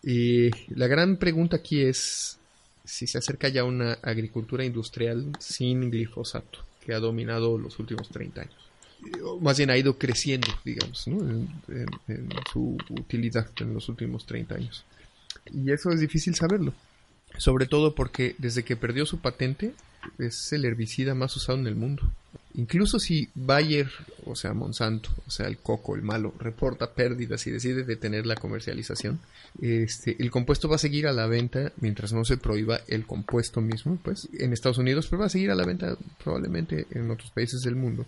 Y 0.03 0.51
la 0.75 0.87
gran 0.87 1.17
pregunta 1.17 1.57
aquí 1.57 1.83
es 1.83 2.39
si 2.85 3.07
se 3.07 3.19
acerca 3.19 3.49
ya 3.49 3.65
una 3.65 3.95
agricultura 4.03 4.65
industrial 4.65 5.33
sin 5.39 5.91
glifosato, 5.91 6.61
que 6.85 6.95
ha 6.95 7.01
dominado 7.01 7.59
los 7.59 7.79
últimos 7.79 8.09
30 8.09 8.41
años. 8.41 8.71
más 9.41 9.59
bien 9.59 9.71
ha 9.71 9.77
ido 9.77 9.99
creciendo, 9.99 10.49
digamos, 10.65 11.07
en, 11.07 11.49
su 12.51 12.79
utilidad 12.89 13.49
en 13.61 13.75
los 13.75 13.89
últimos 13.89 14.25
30 14.25 14.55
años. 14.55 14.85
Y 15.53 15.71
eso 15.71 15.91
es 15.91 16.01
difícil 16.01 16.35
saberlo. 16.35 16.73
Sobre 17.37 17.67
todo 17.67 17.95
porque 17.95 18.35
desde 18.39 18.65
que 18.65 18.77
perdió 18.77 19.05
su 19.05 19.19
patente 19.19 19.75
es 20.19 20.53
el 20.53 20.65
herbicida 20.65 21.15
más 21.15 21.37
usado 21.37 21.59
en 21.59 21.67
el 21.67 21.77
mundo 21.77 22.13
incluso 22.59 22.99
si 22.99 23.29
Bayer, 23.35 23.89
o 24.27 24.35
sea, 24.35 24.53
Monsanto, 24.53 25.11
o 25.27 25.31
sea, 25.31 25.47
el 25.47 25.59
coco, 25.59 25.95
el 25.95 26.03
malo, 26.03 26.35
reporta 26.39 26.93
pérdidas 26.93 27.47
y 27.47 27.53
decide 27.53 27.85
detener 27.85 28.27
la 28.27 28.35
comercialización, 28.35 29.21
este, 29.63 30.17
el 30.19 30.31
compuesto 30.31 30.69
va 30.69 30.75
a 30.75 30.81
seguir 30.81 31.07
a 31.07 31.13
la 31.13 31.27
venta 31.27 31.73
mientras 31.81 32.13
no 32.13 32.25
se 32.25 32.37
prohíba 32.37 32.81
el 32.89 33.07
compuesto 33.07 33.61
mismo, 33.61 33.99
pues, 34.03 34.29
en 34.33 34.53
Estados 34.53 34.79
Unidos, 34.79 35.07
pero 35.09 35.21
va 35.21 35.27
a 35.27 35.31
seguir 35.31 35.53
a 35.53 35.55
la 35.55 35.65
venta 35.65 35.97
probablemente 36.23 36.87
en 36.91 37.11
otros 37.11 37.31
países 37.31 37.63
del 37.63 37.77
mundo. 37.77 38.07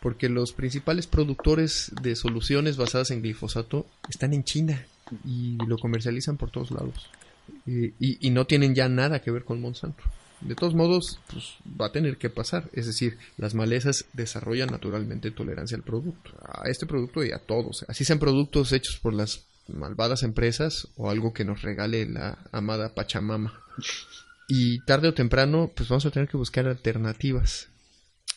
Porque 0.00 0.28
los 0.28 0.52
principales 0.52 1.06
productores 1.08 1.92
de 2.02 2.16
soluciones 2.16 2.76
basadas 2.76 3.10
en 3.10 3.22
glifosato 3.22 3.86
están 4.08 4.32
en 4.32 4.44
China 4.44 4.84
y 5.24 5.56
lo 5.66 5.78
comercializan 5.78 6.36
por 6.36 6.50
todos 6.50 6.70
lados. 6.70 7.08
y, 7.66 7.94
y 7.98 8.30
no 8.30 8.46
tienen 8.46 8.74
ya 8.74 8.88
nada 8.88 9.20
que 9.20 9.32
ver 9.32 9.44
con 9.44 9.60
Monsanto. 9.60 10.02
De 10.46 10.54
todos 10.56 10.74
modos, 10.74 11.20
pues 11.32 11.54
va 11.80 11.86
a 11.86 11.92
tener 11.92 12.16
que 12.16 12.30
pasar. 12.30 12.68
Es 12.72 12.86
decir, 12.86 13.18
las 13.36 13.54
malezas 13.54 14.06
desarrollan 14.12 14.70
naturalmente 14.70 15.30
tolerancia 15.30 15.76
al 15.76 15.84
producto, 15.84 16.32
a 16.42 16.68
este 16.68 16.86
producto 16.86 17.24
y 17.24 17.32
a 17.32 17.38
todos. 17.38 17.84
Así 17.88 18.04
sean 18.04 18.18
productos 18.18 18.72
hechos 18.72 18.98
por 18.98 19.14
las 19.14 19.44
malvadas 19.68 20.22
empresas 20.22 20.88
o 20.96 21.10
algo 21.10 21.32
que 21.32 21.44
nos 21.44 21.62
regale 21.62 22.06
la 22.06 22.38
amada 22.50 22.94
Pachamama. 22.94 23.60
Y 24.48 24.80
tarde 24.84 25.08
o 25.08 25.14
temprano, 25.14 25.70
pues 25.74 25.88
vamos 25.88 26.04
a 26.06 26.10
tener 26.10 26.28
que 26.28 26.36
buscar 26.36 26.66
alternativas. 26.66 27.68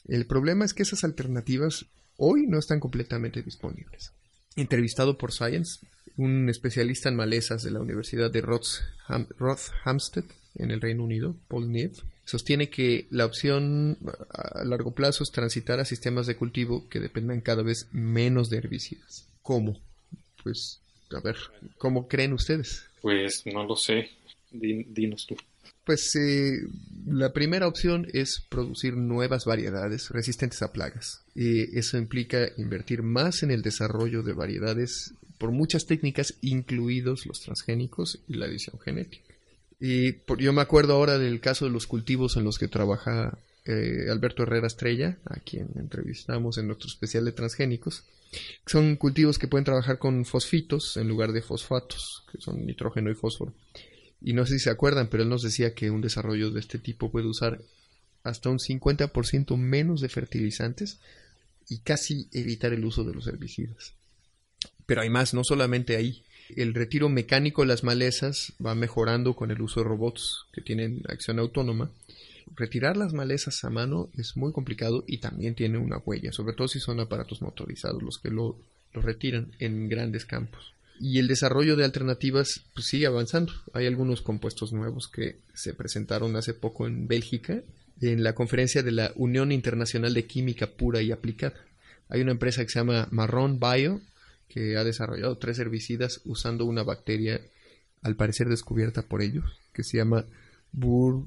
El 0.07 0.27
problema 0.27 0.63
es 0.63 0.73
que 0.73 0.83
esas 0.83 1.03
alternativas 1.03 1.87
hoy 2.17 2.45
no 2.47 2.59
están 2.59 2.79
completamente 2.79 3.41
disponibles. 3.41 4.13
Entrevistado 4.55 5.17
por 5.17 5.33
Science, 5.33 5.79
un 6.15 6.47
especialista 6.49 7.09
en 7.09 7.15
malezas 7.15 7.63
de 7.63 7.71
la 7.71 7.81
Universidad 7.81 8.31
de 8.31 8.41
Rothamsted, 8.41 10.25
en 10.57 10.71
el 10.71 10.81
Reino 10.81 11.03
Unido, 11.03 11.35
Paul 11.47 11.71
Neve, 11.71 11.93
sostiene 12.25 12.69
que 12.69 13.07
la 13.09 13.25
opción 13.25 13.97
a 14.31 14.63
largo 14.63 14.93
plazo 14.93 15.23
es 15.23 15.31
transitar 15.31 15.79
a 15.79 15.85
sistemas 15.85 16.27
de 16.27 16.35
cultivo 16.35 16.87
que 16.89 16.99
dependan 16.99 17.41
cada 17.41 17.63
vez 17.63 17.87
menos 17.91 18.49
de 18.49 18.57
herbicidas. 18.57 19.27
¿Cómo? 19.41 19.79
Pues, 20.43 20.81
a 21.11 21.19
ver, 21.19 21.37
¿cómo 21.77 22.07
creen 22.07 22.33
ustedes? 22.33 22.83
Pues 23.01 23.43
no 23.45 23.63
lo 23.63 23.75
sé, 23.75 24.09
dinos 24.51 25.25
tú. 25.27 25.35
Pues 25.85 26.15
eh, 26.15 26.57
la 27.05 27.31
primera 27.31 27.67
opción 27.67 28.07
es 28.11 28.43
producir 28.49 28.97
nuevas 28.97 29.45
variedades 29.45 30.09
resistentes 30.09 30.63
a 30.63 30.73
plagas. 30.73 31.23
Y 31.35 31.77
eso 31.77 31.99
implica 31.99 32.49
invertir 32.57 33.03
más 33.03 33.43
en 33.43 33.51
el 33.51 33.61
desarrollo 33.61 34.23
de 34.23 34.33
variedades 34.33 35.13
por 35.37 35.51
muchas 35.51 35.85
técnicas, 35.85 36.33
incluidos 36.41 37.27
los 37.27 37.41
transgénicos 37.41 38.19
y 38.27 38.35
la 38.35 38.47
edición 38.47 38.79
genética. 38.79 39.24
Y 39.79 40.15
yo 40.39 40.53
me 40.53 40.61
acuerdo 40.61 40.93
ahora 40.93 41.17
del 41.17 41.41
caso 41.41 41.65
de 41.65 41.71
los 41.71 41.87
cultivos 41.87 42.37
en 42.37 42.43
los 42.43 42.57
que 42.57 42.67
trabaja 42.67 43.37
eh, 43.65 44.07
Alberto 44.09 44.43
Herrera 44.43 44.67
Estrella, 44.67 45.17
a 45.25 45.39
quien 45.39 45.69
entrevistamos 45.75 46.57
en 46.57 46.67
nuestro 46.67 46.87
especial 46.87 47.25
de 47.25 47.31
transgénicos. 47.31 48.03
Son 48.65 48.95
cultivos 48.95 49.39
que 49.39 49.47
pueden 49.47 49.65
trabajar 49.65 49.97
con 49.97 50.25
fosfitos 50.25 50.97
en 50.97 51.07
lugar 51.07 51.31
de 51.31 51.41
fosfatos, 51.41 52.23
que 52.31 52.39
son 52.39 52.65
nitrógeno 52.65 53.09
y 53.09 53.15
fósforo. 53.15 53.53
Y 54.21 54.33
no 54.33 54.45
sé 54.45 54.53
si 54.53 54.65
se 54.65 54.69
acuerdan, 54.69 55.07
pero 55.07 55.23
él 55.23 55.29
nos 55.29 55.41
decía 55.41 55.73
que 55.73 55.91
un 55.91 56.01
desarrollo 56.01 56.51
de 56.51 56.59
este 56.59 56.79
tipo 56.79 57.11
puede 57.11 57.27
usar 57.27 57.61
hasta 58.23 58.49
un 58.49 58.59
50% 58.59 59.55
menos 59.57 60.01
de 60.01 60.09
fertilizantes 60.09 60.99
y 61.69 61.79
casi 61.79 62.27
evitar 62.33 62.73
el 62.73 62.85
uso 62.85 63.03
de 63.03 63.13
los 63.13 63.27
herbicidas. 63.27 63.93
Pero 64.85 65.01
hay 65.01 65.09
más, 65.09 65.33
no 65.33 65.43
solamente 65.43 65.95
ahí. 65.95 66.23
El 66.49 66.73
retiro 66.73 67.09
mecánico 67.09 67.63
de 67.63 67.67
las 67.67 67.83
malezas 67.83 68.53
va 68.63 68.75
mejorando 68.75 69.35
con 69.35 69.51
el 69.51 69.61
uso 69.61 69.79
de 69.79 69.87
robots 69.87 70.45
que 70.53 70.61
tienen 70.61 71.01
acción 71.07 71.39
autónoma. 71.39 71.89
Retirar 72.55 72.97
las 72.97 73.13
malezas 73.13 73.63
a 73.63 73.69
mano 73.69 74.09
es 74.17 74.37
muy 74.37 74.51
complicado 74.51 75.03
y 75.07 75.17
también 75.17 75.55
tiene 75.55 75.77
una 75.77 75.97
huella, 75.97 76.31
sobre 76.31 76.53
todo 76.53 76.67
si 76.67 76.79
son 76.79 76.99
aparatos 76.99 77.41
motorizados 77.41 78.03
los 78.03 78.19
que 78.19 78.29
lo, 78.29 78.57
retiran 78.93 79.51
en 79.59 79.89
grandes 79.89 80.25
campos. 80.25 80.73
Y 81.01 81.19
el 81.19 81.27
desarrollo 81.27 81.75
de 81.75 81.83
alternativas 81.83 82.61
pues, 82.73 82.85
sigue 82.85 83.07
avanzando. 83.07 83.51
Hay 83.73 83.87
algunos 83.87 84.21
compuestos 84.21 84.71
nuevos 84.71 85.09
que 85.09 85.37
se 85.53 85.73
presentaron 85.73 86.35
hace 86.37 86.53
poco 86.53 86.87
en 86.87 87.07
Bélgica 87.07 87.61
en 88.01 88.23
la 88.23 88.35
conferencia 88.35 88.83
de 88.83 88.91
la 88.91 89.11
Unión 89.15 89.51
Internacional 89.51 90.13
de 90.13 90.25
Química 90.25 90.67
Pura 90.67 91.01
y 91.01 91.11
Aplicada. 91.11 91.55
Hay 92.09 92.21
una 92.21 92.31
empresa 92.31 92.63
que 92.63 92.69
se 92.69 92.79
llama 92.79 93.07
Marrón 93.11 93.59
Bio 93.59 93.99
que 94.47 94.77
ha 94.77 94.83
desarrollado 94.83 95.37
tres 95.37 95.59
herbicidas 95.59 96.21
usando 96.25 96.65
una 96.65 96.83
bacteria 96.83 97.41
al 98.01 98.15
parecer 98.15 98.47
descubierta 98.49 99.01
por 99.01 99.21
ellos, 99.21 99.59
que 99.73 99.83
se 99.83 99.97
llama 99.97 100.25
Bur... 100.71 101.25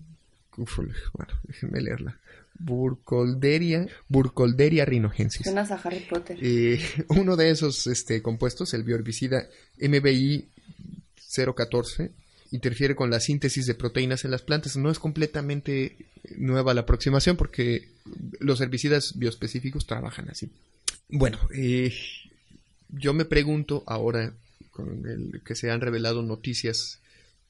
Bueno, 0.57 1.41
déjenme 1.45 1.81
leerla. 1.81 2.19
Burkholderia, 2.59 3.87
Burkholderia 4.09 4.85
rhinogensis. 4.85 5.45
Suenas 5.45 5.71
a 5.71 5.77
Harry 5.77 6.01
Potter. 6.01 6.37
Eh, 6.41 6.81
uno 7.09 7.37
de 7.37 7.51
esos 7.51 7.87
este, 7.87 8.21
compuestos, 8.23 8.75
el 8.75 8.83
bioherbicida 8.83 9.49
MBI 9.81 10.49
014, 11.55 12.11
interfiere 12.51 12.97
con 12.97 13.11
la 13.11 13.21
síntesis 13.21 13.67
de 13.67 13.75
proteínas 13.75 14.25
en 14.25 14.33
las 14.33 14.43
plantas. 14.43 14.77
No 14.77 14.91
es 14.91 14.99
completamente 14.99 15.97
nueva 16.37 16.75
la 16.75 16.81
aproximación 16.81 17.37
porque 17.37 17.89
los 18.41 18.61
herbicidas 18.61 19.17
bioespecíficos 19.17 19.87
trabajan 19.87 20.29
así. 20.31 20.51
Bueno, 21.09 21.39
eh, 21.55 21.95
yo 22.89 23.15
me 23.15 23.25
pregunto 23.25 23.83
ahora, 23.87 24.33
con 24.71 25.07
el 25.09 25.41
que 25.45 25.55
se 25.55 25.71
han 25.71 25.81
revelado 25.81 26.23
noticias 26.23 27.01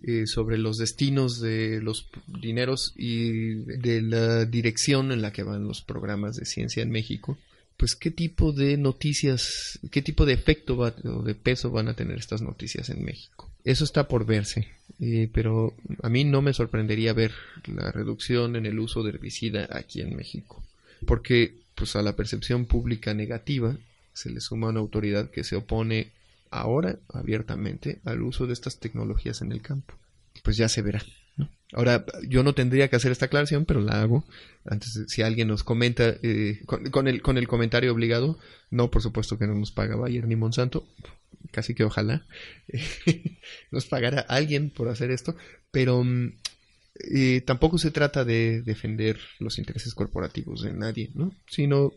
eh, 0.02 0.26
sobre 0.26 0.58
los 0.58 0.78
destinos 0.78 1.40
de 1.40 1.80
los 1.82 2.08
dineros 2.26 2.92
y 2.96 3.54
de 3.54 4.00
la 4.00 4.44
dirección 4.44 5.12
en 5.12 5.22
la 5.22 5.32
que 5.32 5.42
van 5.42 5.66
los 5.66 5.82
programas 5.82 6.36
de 6.36 6.44
ciencia 6.44 6.82
en 6.82 6.90
México, 6.90 7.36
pues 7.76 7.94
qué 7.94 8.10
tipo 8.10 8.52
de 8.52 8.76
noticias, 8.76 9.78
qué 9.90 10.02
tipo 10.02 10.26
de 10.26 10.34
efecto 10.34 10.78
o 10.78 11.22
de 11.22 11.34
peso 11.34 11.70
van 11.70 11.88
a 11.88 11.94
tener 11.94 12.18
estas 12.18 12.42
noticias 12.42 12.90
en 12.90 13.04
México. 13.04 13.50
Eso 13.64 13.84
está 13.84 14.08
por 14.08 14.24
verse, 14.24 14.68
eh, 15.00 15.28
pero 15.32 15.74
a 16.02 16.08
mí 16.08 16.24
no 16.24 16.42
me 16.42 16.52
sorprendería 16.52 17.12
ver 17.12 17.32
la 17.66 17.92
reducción 17.92 18.56
en 18.56 18.66
el 18.66 18.78
uso 18.78 19.02
de 19.02 19.10
herbicida 19.10 19.68
aquí 19.70 20.00
en 20.00 20.16
México, 20.16 20.62
porque 21.06 21.54
pues 21.74 21.94
a 21.96 22.02
la 22.02 22.16
percepción 22.16 22.66
pública 22.66 23.14
negativa 23.14 23.76
se 24.18 24.30
le 24.30 24.40
suma 24.40 24.68
una 24.68 24.80
autoridad 24.80 25.30
que 25.30 25.44
se 25.44 25.54
opone 25.54 26.12
ahora 26.50 26.98
abiertamente 27.08 28.00
al 28.04 28.22
uso 28.22 28.46
de 28.46 28.52
estas 28.52 28.80
tecnologías 28.80 29.42
en 29.42 29.52
el 29.52 29.62
campo. 29.62 29.94
Pues 30.42 30.56
ya 30.56 30.68
se 30.68 30.82
verá. 30.82 31.02
Ahora, 31.72 32.04
yo 32.26 32.42
no 32.42 32.52
tendría 32.54 32.88
que 32.88 32.96
hacer 32.96 33.12
esta 33.12 33.26
aclaración, 33.26 33.64
pero 33.64 33.80
la 33.80 34.00
hago. 34.00 34.24
Antes, 34.64 35.04
si 35.06 35.22
alguien 35.22 35.46
nos 35.46 35.62
comenta 35.62 36.16
eh, 36.22 36.60
con, 36.66 37.06
el, 37.06 37.22
con 37.22 37.38
el 37.38 37.46
comentario 37.46 37.92
obligado, 37.92 38.38
no, 38.70 38.90
por 38.90 39.02
supuesto 39.02 39.38
que 39.38 39.46
no 39.46 39.54
nos 39.54 39.70
paga 39.70 39.94
Bayer 39.94 40.26
ni 40.26 40.34
Monsanto, 40.34 40.88
casi 41.52 41.74
que 41.74 41.84
ojalá 41.84 42.26
nos 43.70 43.86
pagara 43.86 44.20
alguien 44.20 44.70
por 44.70 44.88
hacer 44.88 45.12
esto, 45.12 45.36
pero 45.70 46.02
mm, 46.02 46.32
eh, 47.14 47.42
tampoco 47.42 47.78
se 47.78 47.92
trata 47.92 48.24
de 48.24 48.62
defender 48.62 49.20
los 49.38 49.58
intereses 49.58 49.94
corporativos 49.94 50.62
de 50.62 50.72
nadie, 50.72 51.10
¿no? 51.14 51.32
sino 51.46 51.92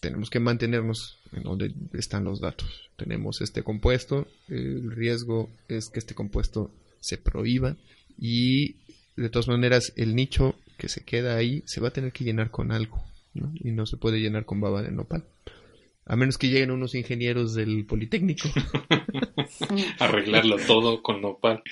tenemos 0.00 0.30
que 0.30 0.40
mantenernos 0.40 1.18
en 1.32 1.42
donde 1.42 1.74
están 1.94 2.24
los 2.24 2.40
datos. 2.40 2.90
Tenemos 2.96 3.40
este 3.40 3.62
compuesto, 3.62 4.26
el 4.48 4.90
riesgo 4.90 5.50
es 5.68 5.88
que 5.88 5.98
este 5.98 6.14
compuesto 6.14 6.70
se 7.00 7.18
prohíba 7.18 7.76
y 8.18 8.76
de 9.16 9.30
todas 9.30 9.48
maneras 9.48 9.92
el 9.96 10.14
nicho 10.14 10.54
que 10.78 10.88
se 10.88 11.04
queda 11.04 11.36
ahí 11.36 11.62
se 11.66 11.80
va 11.80 11.88
a 11.88 11.92
tener 11.92 12.12
que 12.12 12.24
llenar 12.24 12.50
con 12.50 12.72
algo 12.72 13.02
y 13.34 13.70
no 13.72 13.86
se 13.86 13.96
puede 13.96 14.20
llenar 14.20 14.44
con 14.44 14.60
baba 14.60 14.82
de 14.82 14.90
nopal. 14.90 15.24
A 16.06 16.14
menos 16.14 16.38
que 16.38 16.48
lleguen 16.48 16.70
unos 16.70 16.94
ingenieros 16.94 17.54
del 17.54 17.84
Politécnico. 17.84 18.48
Arreglarlo 19.98 20.56
todo 20.56 21.02
con 21.02 21.20
nopal. 21.20 21.62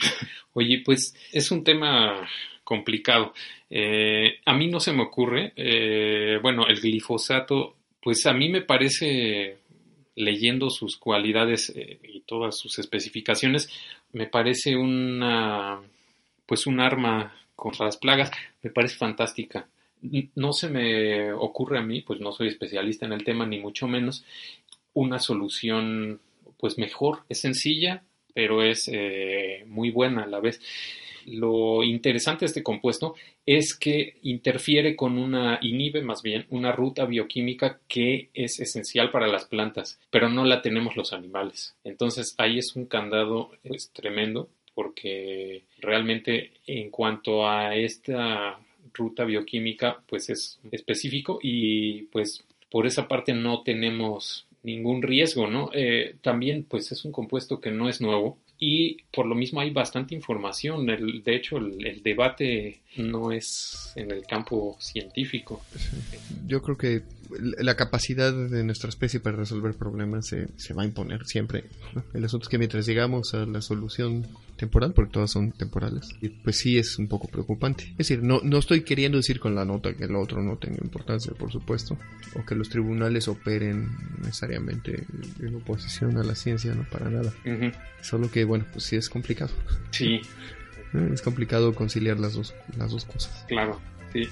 Oye, 0.55 0.83
pues 0.85 1.15
es 1.33 1.53
un 1.53 1.63
tema 1.63 2.29
complicado. 2.65 3.33
Eh, 3.71 4.41
a 4.45 4.55
mí 4.55 4.67
no 4.69 4.81
se 4.81 4.93
me 4.93 5.03
ocurre. 5.03 5.53
Eh, 5.55 6.39
bueno, 6.43 6.67
el 6.67 6.81
glifosato 6.81 7.77
pues 8.05 8.27
a 8.27 8.35
mí 8.35 8.51
me 8.51 8.61
parece, 8.61 9.57
leyendo 10.15 10.69
sus 10.69 10.99
cualidades 10.99 11.73
eh, 11.75 11.99
y 12.03 12.21
todas 12.21 12.59
sus 12.59 12.79
especificaciones, 12.79 13.71
me 14.13 14.27
parece 14.27 14.77
una, 14.77 15.81
pues 16.45 16.67
un 16.67 16.81
arma 16.81 17.35
contra 17.57 17.87
las 17.87 17.97
plagas, 17.97 18.31
me 18.63 18.69
parece 18.69 18.97
fantástica. 18.97 19.67
No 20.35 20.53
se 20.53 20.69
me 20.69 21.33
ocurre 21.33 21.79
a 21.79 21.83
mí, 21.83 22.03
pues 22.03 22.21
no 22.21 22.33
soy 22.33 22.49
especialista 22.49 23.07
en 23.07 23.15
el 23.15 23.25
tema, 23.25 23.47
ni 23.47 23.59
mucho 23.59 23.89
menos, 23.89 24.23
una 24.93 25.19
solución 25.19 26.21
pues 26.59 26.77
mejor, 26.77 27.21
es 27.31 27.41
sencilla, 27.41 28.03
pero 28.35 28.63
es 28.63 28.87
eh, 28.93 29.65
muy 29.67 29.91
buena 29.91 30.25
a 30.25 30.27
la 30.27 30.41
vez. 30.41 30.61
Lo 31.27 31.83
interesante 31.83 32.41
de 32.41 32.47
este 32.47 32.63
compuesto 32.63 33.15
es 33.47 33.75
que 33.75 34.17
interfiere 34.23 34.97
con 34.97 35.19
una, 35.19 35.59
inhibe 35.63 36.03
más 36.03 36.23
bien, 36.23 36.47
una 36.51 36.73
ruta 36.73 37.05
bioquímica 37.05 37.81
que 37.89 38.29
es 38.35 38.61
esencial 38.61 39.11
para 39.11 39.27
las 39.27 39.45
plantas, 39.45 39.99
pero 40.11 40.29
no 40.29 40.45
la 40.45 40.63
tenemos 40.63 40.97
los 40.97 41.13
animales. 41.13 41.75
Entonces 41.85 42.35
ahí 42.39 42.59
es 42.59 42.75
un 42.77 42.87
candado 42.87 43.51
pues, 43.67 43.91
tremendo 43.93 44.49
porque 44.75 45.63
realmente 45.81 46.53
en 46.67 46.91
cuanto 46.91 47.49
a 47.49 47.77
esta 47.77 48.59
ruta 48.93 49.25
bioquímica 49.25 50.03
pues 50.07 50.31
es 50.31 50.59
específico 50.71 51.39
y 51.43 52.03
pues 52.05 52.45
por 52.71 52.87
esa 52.87 53.07
parte 53.07 53.33
no 53.33 53.63
tenemos 53.63 54.47
ningún 54.65 55.03
riesgo, 55.03 55.47
¿no? 55.47 55.71
Eh, 55.73 56.17
también 56.23 56.65
pues 56.65 56.91
es 56.91 57.05
un 57.05 57.13
compuesto 57.13 57.61
que 57.61 57.71
no 57.71 57.89
es 57.89 58.01
nuevo, 58.01 58.39
y 58.59 58.99
por 59.13 59.27
lo 59.27 59.35
mismo 59.35 59.61
hay 59.61 59.71
bastante 59.71 60.15
información. 60.15 60.89
El, 60.89 61.23
de 61.23 61.37
hecho, 61.37 61.57
el, 61.57 62.03
debate 62.03 62.81
no 62.97 63.33
es 63.33 63.93
en 63.97 64.11
el 64.11 64.27
campo 64.27 64.77
científico. 64.81 65.63
Yo 66.47 66.63
creo 66.63 66.77
que 66.77 67.03
la 67.41 67.77
capacidad 67.77 68.33
de 68.33 68.65
nuestra 68.65 68.89
especie 68.89 69.21
para 69.21 69.37
resolver 69.37 69.75
problemas 69.75 70.27
se, 70.27 70.49
se 70.57 70.75
va 70.75 70.83
a 70.83 70.87
imponer 70.87 71.25
siempre. 71.27 71.65
El 72.13 72.25
asunto 72.25 72.45
es 72.45 72.49
que 72.49 72.59
mientras 72.59 72.87
llegamos 72.87 73.35
a 73.35 73.47
la 73.47 73.61
solución 73.61 74.27
temporal, 74.57 74.93
porque 74.93 75.13
todas 75.13 75.31
son 75.31 75.53
temporales, 75.53 76.09
pues 76.43 76.57
sí 76.57 76.79
es 76.79 76.99
un 76.99 77.09
poco 77.09 77.29
preocupante. 77.29 77.85
Es 77.93 77.99
decir, 78.09 78.23
no, 78.23 78.41
no 78.43 78.59
estoy 78.59 78.83
queriendo 78.83 79.19
decir 79.19 79.41
con 79.41 79.55
la 79.55 79.65
nota 79.65 79.95
que 79.95 80.05
el 80.05 80.15
otro 80.17 80.43
no 80.43 80.57
tenga 80.57 80.79
importancia, 80.83 81.33
por 81.33 81.51
supuesto, 81.51 81.99
o 82.35 82.45
que 82.45 82.55
los 82.55 82.69
tribunales 82.69 83.29
operen 83.29 83.89
necesariamente 84.21 85.05
en 85.41 85.57
oposición 85.57 86.17
a 86.19 86.25
la 86.25 86.35
ciencia, 86.35 86.75
no 86.75 86.85
para 86.89 87.11
nada. 87.11 87.33
Solo 88.01 88.31
que, 88.31 88.45
bueno, 88.45 88.65
pues 88.73 88.85
sí 88.85 88.97
es 88.97 89.09
complicado. 89.09 89.53
Sí. 89.91 90.21
Es 91.13 91.23
complicado 91.23 91.75
conciliar 91.75 92.21
las 92.21 92.35
dos, 92.35 92.55
las 92.79 92.93
dos 92.93 93.05
cosas. 93.05 93.45
Claro. 93.49 93.81
Sí, 94.15 94.31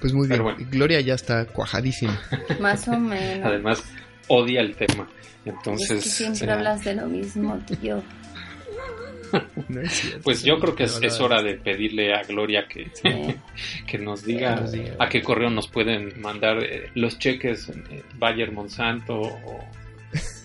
Pues 0.00 0.12
muy 0.12 0.26
bien. 0.26 0.42
Gloria 0.70 1.00
ya 1.00 1.14
está 1.14 1.46
cuajadísima. 1.46 2.20
Más 2.60 2.88
o 2.88 2.98
menos. 2.98 3.46
Además, 3.46 3.84
odia 4.28 4.60
el 4.60 4.74
tema. 4.74 5.08
Entonces. 5.44 5.98
Es 5.98 6.04
que 6.04 6.10
siempre 6.10 6.50
hablas 6.50 6.84
de 6.84 6.94
lo 6.94 7.06
mismo, 7.06 7.58
tío. 7.80 8.02
pues 10.22 10.42
yo 10.42 10.58
creo 10.58 10.74
que 10.74 10.84
es, 10.84 11.20
hora 11.20 11.42
de 11.42 11.54
pedirle 11.54 12.14
a 12.14 12.22
Gloria 12.22 12.66
que, 12.68 12.90
que 13.86 13.98
nos 13.98 14.24
diga 14.24 14.64
a 14.98 15.08
qué 15.08 15.22
correo 15.22 15.50
nos 15.50 15.68
pueden 15.68 16.20
mandar 16.20 16.62
eh, 16.62 16.90
los 16.94 17.18
cheques 17.18 17.68
eh, 17.68 18.02
Bayer 18.16 18.52
Monsanto 18.52 19.20
o 19.20 19.64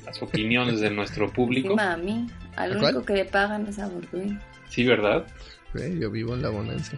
las 0.05 0.21
opiniones 0.23 0.79
de 0.79 0.89
nuestro 0.89 1.31
público. 1.31 1.75
mami, 1.75 2.27
al 2.55 2.77
único 2.77 3.03
que 3.03 3.13
le 3.13 3.25
pagan 3.25 3.67
es 3.67 3.79
a 3.79 3.87
Borduin. 3.87 4.39
Sí, 4.69 4.85
¿verdad? 4.85 5.25
Yo 5.73 6.09
vivo 6.09 6.33
en 6.33 6.41
la 6.41 6.49
bonanza. 6.49 6.97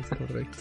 es 0.00 0.18
correcto. 0.18 0.58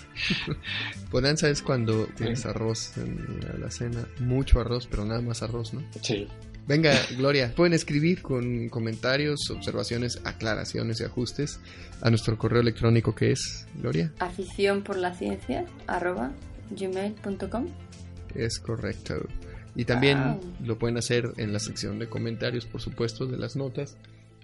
bonanza 1.12 1.50
es 1.50 1.62
cuando 1.62 2.06
tienes 2.18 2.46
arroz 2.46 2.98
en 2.98 3.40
la 3.60 3.72
cena, 3.72 4.08
mucho 4.20 4.60
arroz, 4.60 4.88
pero 4.88 5.06
nada 5.06 5.22
más 5.22 5.44
arroz, 5.44 5.74
¿no? 5.74 5.84
Sí. 6.02 6.28
Venga, 6.66 6.94
Gloria, 7.18 7.54
pueden 7.54 7.74
escribir 7.74 8.22
con 8.22 8.70
comentarios, 8.70 9.50
observaciones, 9.50 10.22
aclaraciones 10.24 11.02
y 11.02 11.04
ajustes 11.04 11.60
a 12.02 12.10
nuestro 12.10 12.38
correo 12.38 12.62
electrónico 12.62 13.14
que 13.14 13.32
es, 13.32 13.68
Gloria. 13.76 14.14
Afición 14.20 14.82
por 14.82 14.98
la 14.98 15.14
ciencia, 15.14 15.66
arroba 15.88 16.32
gmail.com. 16.72 17.68
Es 18.34 18.60
correcto. 18.60 19.28
Y 19.76 19.86
también 19.86 20.40
lo 20.64 20.78
pueden 20.78 20.98
hacer 20.98 21.34
en 21.38 21.52
la 21.52 21.60
sección 21.60 22.00
de 22.00 22.08
comentarios, 22.08 22.66
por 22.66 22.80
supuesto, 22.80 23.26
de 23.26 23.38
las 23.38 23.56
notas. 23.56 23.98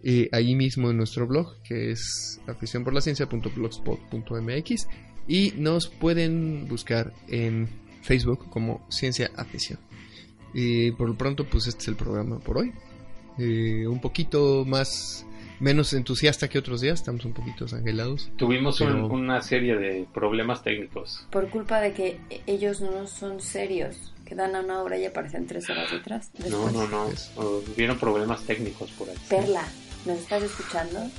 Y 0.03 0.27
ahí 0.33 0.55
mismo 0.55 0.89
en 0.89 0.97
nuestro 0.97 1.27
blog, 1.27 1.61
que 1.63 1.91
es 1.91 2.41
aficionporlaciencia.blogspot.mx. 2.47 4.87
Y 5.27 5.53
nos 5.57 5.87
pueden 5.87 6.67
buscar 6.67 7.13
en 7.27 7.69
Facebook 8.01 8.49
como 8.49 8.83
Ciencia 8.89 9.29
Afición. 9.35 9.77
Y 10.53 10.91
por 10.91 11.09
lo 11.09 11.17
pronto, 11.17 11.45
pues 11.45 11.67
este 11.67 11.83
es 11.83 11.87
el 11.89 11.95
programa 11.95 12.39
por 12.39 12.57
hoy. 12.57 12.73
Eh, 13.37 13.87
un 13.87 14.01
poquito 14.01 14.65
más, 14.65 15.25
menos 15.59 15.93
entusiasta 15.93 16.49
que 16.49 16.59
otros 16.59 16.81
días, 16.81 16.99
estamos 16.99 17.23
un 17.25 17.33
poquito 17.33 17.65
angelados. 17.73 18.31
Tuvimos 18.35 18.81
una 18.81 19.41
serie 19.41 19.77
de 19.77 20.07
problemas 20.13 20.63
técnicos. 20.63 21.25
Por 21.29 21.49
culpa 21.49 21.79
de 21.79 21.93
que 21.93 22.19
ellos 22.47 22.81
no 22.81 23.07
son 23.07 23.39
serios, 23.39 24.13
que 24.25 24.35
dan 24.35 24.55
a 24.55 24.61
una 24.61 24.81
hora 24.81 24.97
y 24.97 25.05
aparecen 25.05 25.47
tres 25.47 25.69
horas 25.69 25.91
detrás. 25.91 26.31
No, 26.49 26.69
no, 26.71 26.87
no, 26.87 27.07
hubieron 27.73 27.97
problemas 27.97 28.43
técnicos 28.43 28.91
por 28.91 29.09
ahí. 29.09 29.15
Perla, 29.29 29.65
¿nos 30.05 30.19
estás 30.19 30.43
escuchando? 30.43 31.09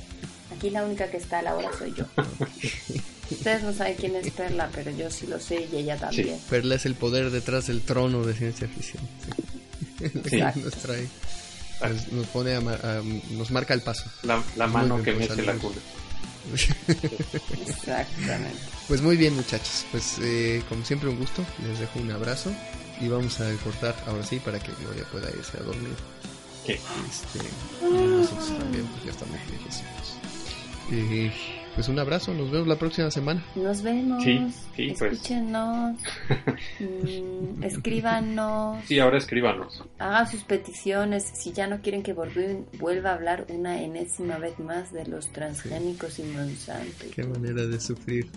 Aquí 0.55 0.69
la 0.69 0.83
única 0.83 1.09
que 1.09 1.17
está 1.17 1.39
a 1.39 1.41
la 1.41 1.55
hora 1.55 1.69
soy 1.77 1.93
yo. 1.93 2.05
Ustedes 3.31 3.63
no 3.63 3.73
saben 3.73 3.95
quién 3.95 4.15
es 4.15 4.29
Perla, 4.31 4.69
pero 4.73 4.91
yo 4.91 5.09
sí 5.09 5.25
lo 5.25 5.39
sé 5.39 5.67
y 5.71 5.77
ella 5.77 5.97
también. 5.97 6.37
Perla 6.49 6.75
es 6.75 6.85
el 6.85 6.95
poder 6.95 7.31
detrás 7.31 7.67
del 7.67 7.81
trono 7.81 8.23
de 8.23 8.33
ciencia 8.33 8.67
ficción. 8.67 9.03
nos 10.63 10.73
trae, 10.73 11.07
nos, 12.11 12.27
pone 12.27 12.59
nos 13.31 13.51
marca 13.51 13.73
el 13.73 13.81
paso. 13.81 14.03
La, 14.23 14.67
mano 14.67 15.01
que 15.01 15.13
mece 15.13 15.41
la 15.43 15.53
cuna. 15.53 15.77
Exactamente. 17.67 18.59
Pues 18.87 19.01
muy 19.01 19.15
bien 19.15 19.33
muchachos, 19.35 19.85
pues 19.89 20.17
eh, 20.21 20.61
como 20.67 20.83
siempre 20.83 21.07
un 21.07 21.17
gusto, 21.17 21.45
les 21.65 21.79
dejo 21.79 21.97
un 21.97 22.11
abrazo 22.11 22.51
y 22.99 23.07
vamos 23.07 23.39
a 23.39 23.49
cortar 23.63 23.95
ahora 24.05 24.25
sí 24.25 24.37
para 24.39 24.59
que 24.59 24.73
Gloria 24.83 25.05
pueda 25.09 25.29
irse 25.29 25.57
a 25.57 25.61
dormir. 25.61 25.95
¿Qué? 26.65 26.73
Este, 26.73 27.39
nosotros 27.81 28.57
también, 28.59 28.85
pues 28.87 29.03
ya 29.05 29.11
estamos 29.11 29.35
viejecitos. 29.49 30.17
Eh, 30.91 31.31
pues 31.73 31.87
un 31.87 31.97
abrazo, 31.99 32.33
nos 32.33 32.51
vemos 32.51 32.67
la 32.67 32.75
próxima 32.75 33.09
semana. 33.09 33.43
Nos 33.55 33.81
vemos. 33.81 34.23
Sí, 34.23 34.45
sí, 34.75 34.93
pues. 34.99 35.13
Escúchenos. 35.13 35.97
mm, 36.79 37.63
escríbanos. 37.63 38.83
Sí, 38.85 38.99
ahora 38.99 39.17
escríbanos. 39.17 39.83
Hagan 39.97 40.29
sus 40.29 40.43
peticiones. 40.43 41.23
Si 41.33 41.53
ya 41.53 41.67
no 41.67 41.81
quieren 41.81 42.03
que 42.03 42.13
Borduin 42.13 42.65
vuelva 42.77 43.11
a 43.11 43.13
hablar 43.13 43.45
una 43.49 43.81
enésima 43.81 44.37
vez 44.37 44.59
más 44.59 44.91
de 44.91 45.05
los 45.05 45.31
transgénicos 45.31 46.19
y 46.19 46.23
Monsanto. 46.23 47.05
Qué 47.15 47.23
manera 47.23 47.65
de 47.65 47.79
sufrir. 47.79 48.27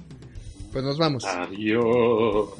Pues 0.73 0.85
nos 0.85 0.97
vamos. 0.97 1.25
Adiós. 1.25 2.51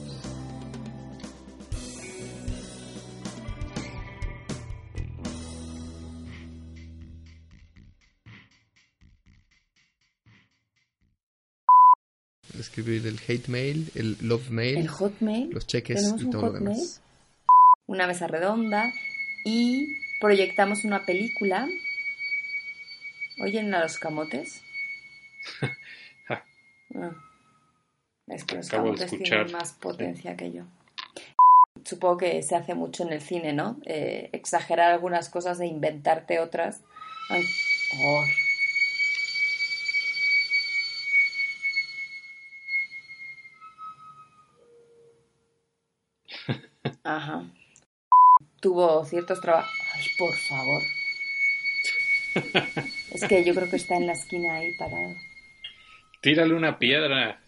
Escribir 12.75 13.07
el 13.07 13.21
hate 13.29 13.49
mail, 13.49 13.89
el 13.95 14.17
love 14.21 14.51
mail, 14.51 14.79
el 14.79 14.89
hotmail, 14.89 15.51
los 15.51 15.65
cheques 15.65 16.13
y 16.19 16.29
todo 16.29 16.47
lo 16.47 16.53
demás. 16.53 17.01
Una 17.87 18.09
mesa 18.09 18.27
redonda 18.27 18.93
y 19.45 19.87
proyectamos 20.21 20.85
una 20.85 21.07
película. 21.07 21.69
¿Oyen 23.41 23.73
a 23.75 23.81
los 23.81 23.99
camotes? 23.99 24.63
Ah. 26.97 27.11
Es 28.29 28.45
que 28.45 28.55
los 28.55 28.69
camotes 28.69 29.11
tienen 29.11 29.51
más 29.51 29.73
potencia 29.73 30.37
que 30.37 30.53
yo. 30.53 30.63
Supongo 31.85 32.19
que 32.19 32.41
se 32.45 32.55
hace 32.55 32.77
mucho 32.77 33.03
en 33.03 33.13
el 33.13 33.21
cine, 33.21 33.53
¿no? 33.53 33.81
Eh, 33.85 34.29
exagerar 34.33 34.93
algunas 34.93 35.29
cosas 35.29 35.59
e 35.59 35.67
inventarte 35.67 36.39
otras. 36.39 36.83
Oh. 37.31 38.25
Ajá. 47.03 47.45
Tuvo 48.61 49.05
ciertos 49.05 49.41
trabajos. 49.41 49.71
Ay, 49.95 50.07
por 50.19 50.35
favor. 50.35 50.83
es 53.13 53.25
que 53.25 53.45
yo 53.45 53.55
creo 53.55 53.71
que 53.71 53.77
está 53.77 53.97
en 53.97 54.07
la 54.07 54.13
esquina 54.13 54.55
ahí 54.55 54.77
parado. 54.79 55.15
Tírale 56.21 56.55
una 56.55 56.79
piedra. 56.79 57.41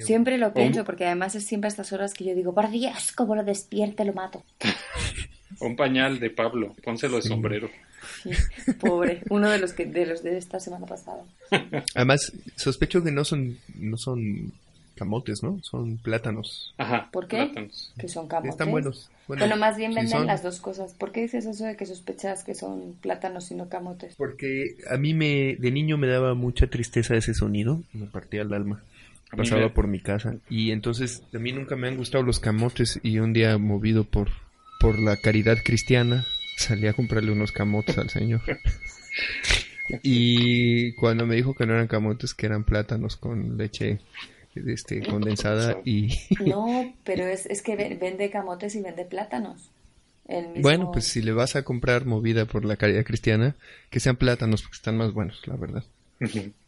Siempre 0.00 0.38
lo 0.38 0.54
pienso, 0.54 0.84
porque 0.84 1.04
además 1.04 1.34
es 1.34 1.46
siempre 1.46 1.68
a 1.68 1.70
estas 1.70 1.92
horas 1.92 2.14
que 2.14 2.24
yo 2.24 2.34
digo, 2.34 2.54
por 2.54 2.70
Dios, 2.70 3.12
como 3.12 3.34
lo 3.34 3.42
despierte, 3.42 4.04
lo 4.04 4.12
mato. 4.12 4.44
Un 5.60 5.76
pañal 5.76 6.20
de 6.20 6.30
Pablo, 6.30 6.74
pónselo 6.82 7.16
de 7.16 7.22
sombrero. 7.22 7.68
pobre, 8.80 9.22
uno 9.28 9.50
de 9.50 9.58
los 9.58 9.72
que 9.72 9.84
de 9.84 10.06
los 10.06 10.22
de 10.22 10.38
esta 10.38 10.60
semana 10.60 10.86
pasada. 10.86 11.22
Además, 11.94 12.32
sospecho 12.56 13.02
que 13.02 13.10
no 13.10 13.24
son 13.24 13.58
no 13.74 13.96
son 13.98 14.52
camotes, 14.94 15.42
¿no? 15.42 15.60
Son 15.62 15.98
plátanos. 15.98 16.74
Ajá. 16.78 17.08
¿Por 17.12 17.28
qué? 17.28 17.70
Que 17.98 18.08
son 18.08 18.28
camotes. 18.28 18.52
Están 18.52 18.70
buenos. 18.70 19.10
Bueno, 19.26 19.56
más 19.56 19.76
bien 19.76 19.94
venden 19.94 20.26
las 20.26 20.42
dos 20.42 20.60
cosas. 20.60 20.94
¿Por 20.94 21.12
qué 21.12 21.22
dices 21.22 21.46
eso 21.46 21.64
de 21.64 21.76
que 21.76 21.86
sospechas 21.86 22.44
que 22.44 22.54
son 22.54 22.96
plátanos 23.00 23.50
y 23.50 23.54
no 23.54 23.68
camotes? 23.68 24.14
Porque 24.16 24.76
a 24.90 24.96
mí 24.96 25.14
me 25.14 25.56
de 25.56 25.70
niño 25.70 25.96
me 25.98 26.08
daba 26.08 26.34
mucha 26.34 26.68
tristeza 26.68 27.16
ese 27.16 27.34
sonido, 27.34 27.82
me 27.92 28.06
partía 28.06 28.42
el 28.42 28.52
alma. 28.52 28.82
Pasaba 29.36 29.72
por 29.72 29.86
mi 29.86 30.00
casa 30.00 30.34
y 30.48 30.72
entonces 30.72 31.22
a 31.32 31.38
mí 31.38 31.52
nunca 31.52 31.76
me 31.76 31.86
han 31.86 31.96
gustado 31.96 32.24
los 32.24 32.40
camotes 32.40 32.98
y 33.04 33.20
un 33.20 33.32
día 33.32 33.56
movido 33.58 34.02
por 34.02 34.28
por 34.80 34.98
la 34.98 35.16
caridad 35.18 35.58
cristiana 35.62 36.26
salí 36.56 36.86
a 36.86 36.94
comprarle 36.94 37.30
unos 37.30 37.52
camotes 37.52 37.96
al 37.98 38.10
señor. 38.10 38.40
y 40.02 40.92
cuando 40.94 41.26
me 41.26 41.36
dijo 41.36 41.54
que 41.54 41.66
no 41.66 41.74
eran 41.74 41.86
camotes, 41.86 42.34
que 42.34 42.46
eran 42.46 42.64
plátanos 42.64 43.16
con 43.16 43.56
leche 43.56 44.00
este, 44.68 45.02
condensada 45.02 45.80
y... 45.84 46.18
No, 46.44 46.94
pero 47.04 47.26
es, 47.26 47.46
es 47.46 47.62
que 47.62 47.76
vende 47.76 48.30
camotes 48.30 48.74
y 48.74 48.82
vende 48.82 49.04
plátanos. 49.04 49.70
Bueno, 50.60 50.92
pues 50.92 51.06
si 51.06 51.22
le 51.22 51.32
vas 51.32 51.56
a 51.56 51.64
comprar 51.64 52.04
movida 52.06 52.44
por 52.44 52.64
la 52.64 52.76
caridad 52.76 53.04
cristiana, 53.04 53.56
que 53.90 53.98
sean 53.98 54.14
plátanos 54.16 54.62
porque 54.62 54.76
están 54.76 54.96
más 54.96 55.12
buenos, 55.12 55.44
la 55.46 55.56
verdad. 55.56 55.82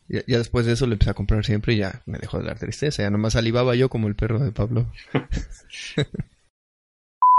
Ya, 0.09 0.23
ya 0.27 0.39
después 0.39 0.67
de 0.67 0.73
eso 0.73 0.87
le 0.87 0.95
empecé 0.95 1.11
a 1.11 1.15
comprar 1.15 1.45
siempre 1.45 1.75
y 1.75 1.79
ya 1.79 2.03
me 2.07 2.19
dejó 2.19 2.39
de 2.39 2.47
dar 2.47 2.59
tristeza. 2.59 3.03
Ya 3.03 3.11
nomás 3.11 3.35
salivaba 3.35 3.77
yo 3.77 3.89
como 3.89 4.09
el 4.09 4.17
perro 4.17 4.41
de 4.41 4.51
Pablo. 4.51 4.87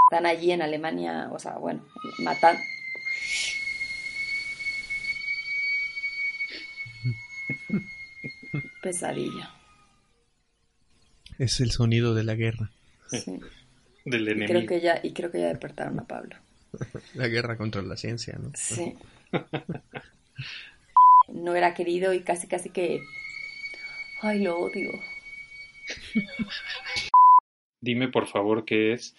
Están 0.09 0.25
allí 0.25 0.51
en 0.51 0.61
Alemania, 0.61 1.29
o 1.31 1.39
sea, 1.39 1.57
bueno, 1.57 1.83
matan. 2.19 2.55
Pesadilla. 8.81 9.51
Es 11.39 11.59
el 11.59 11.71
sonido 11.71 12.13
de 12.15 12.23
la 12.23 12.35
guerra. 12.35 12.71
Sí. 13.09 13.39
Del 14.05 14.27
Y 14.27 14.31
enemigo. 14.31 14.47
creo 14.47 14.65
que 14.67 14.81
ya, 14.81 14.99
y 15.01 15.13
creo 15.13 15.31
que 15.31 15.39
ya 15.39 15.47
despertaron 15.47 15.99
a 15.99 16.03
Pablo. 16.07 16.35
La 17.15 17.27
guerra 17.27 17.55
contra 17.57 17.81
la 17.83 17.95
ciencia, 17.95 18.37
¿no? 18.41 18.51
Sí. 18.55 18.95
No 21.29 21.55
era 21.55 21.73
querido 21.73 22.13
y 22.13 22.21
casi 22.21 22.47
casi 22.47 22.69
que. 22.69 22.99
Ay, 24.21 24.41
lo 24.43 24.57
odio. 24.59 24.89
Dime 27.81 28.07
por 28.09 28.27
favor 28.27 28.65
qué 28.65 28.93
es 28.93 29.15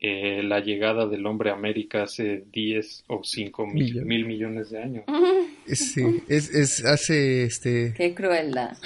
eh, 0.00 0.42
la 0.42 0.60
llegada 0.60 1.06
del 1.06 1.26
hombre 1.26 1.50
a 1.50 1.54
América 1.54 2.04
hace 2.04 2.44
10 2.52 3.04
o 3.08 3.22
5 3.24 3.66
mil, 3.66 3.74
Millones. 3.84 4.06
mil 4.06 4.26
millones 4.26 4.70
de 4.70 4.82
años. 4.82 5.04
Sí, 5.66 6.22
es, 6.28 6.54
es 6.54 6.84
hace 6.84 7.44
este 7.44 7.92
Qué 7.96 8.14
crueldad. 8.14 8.76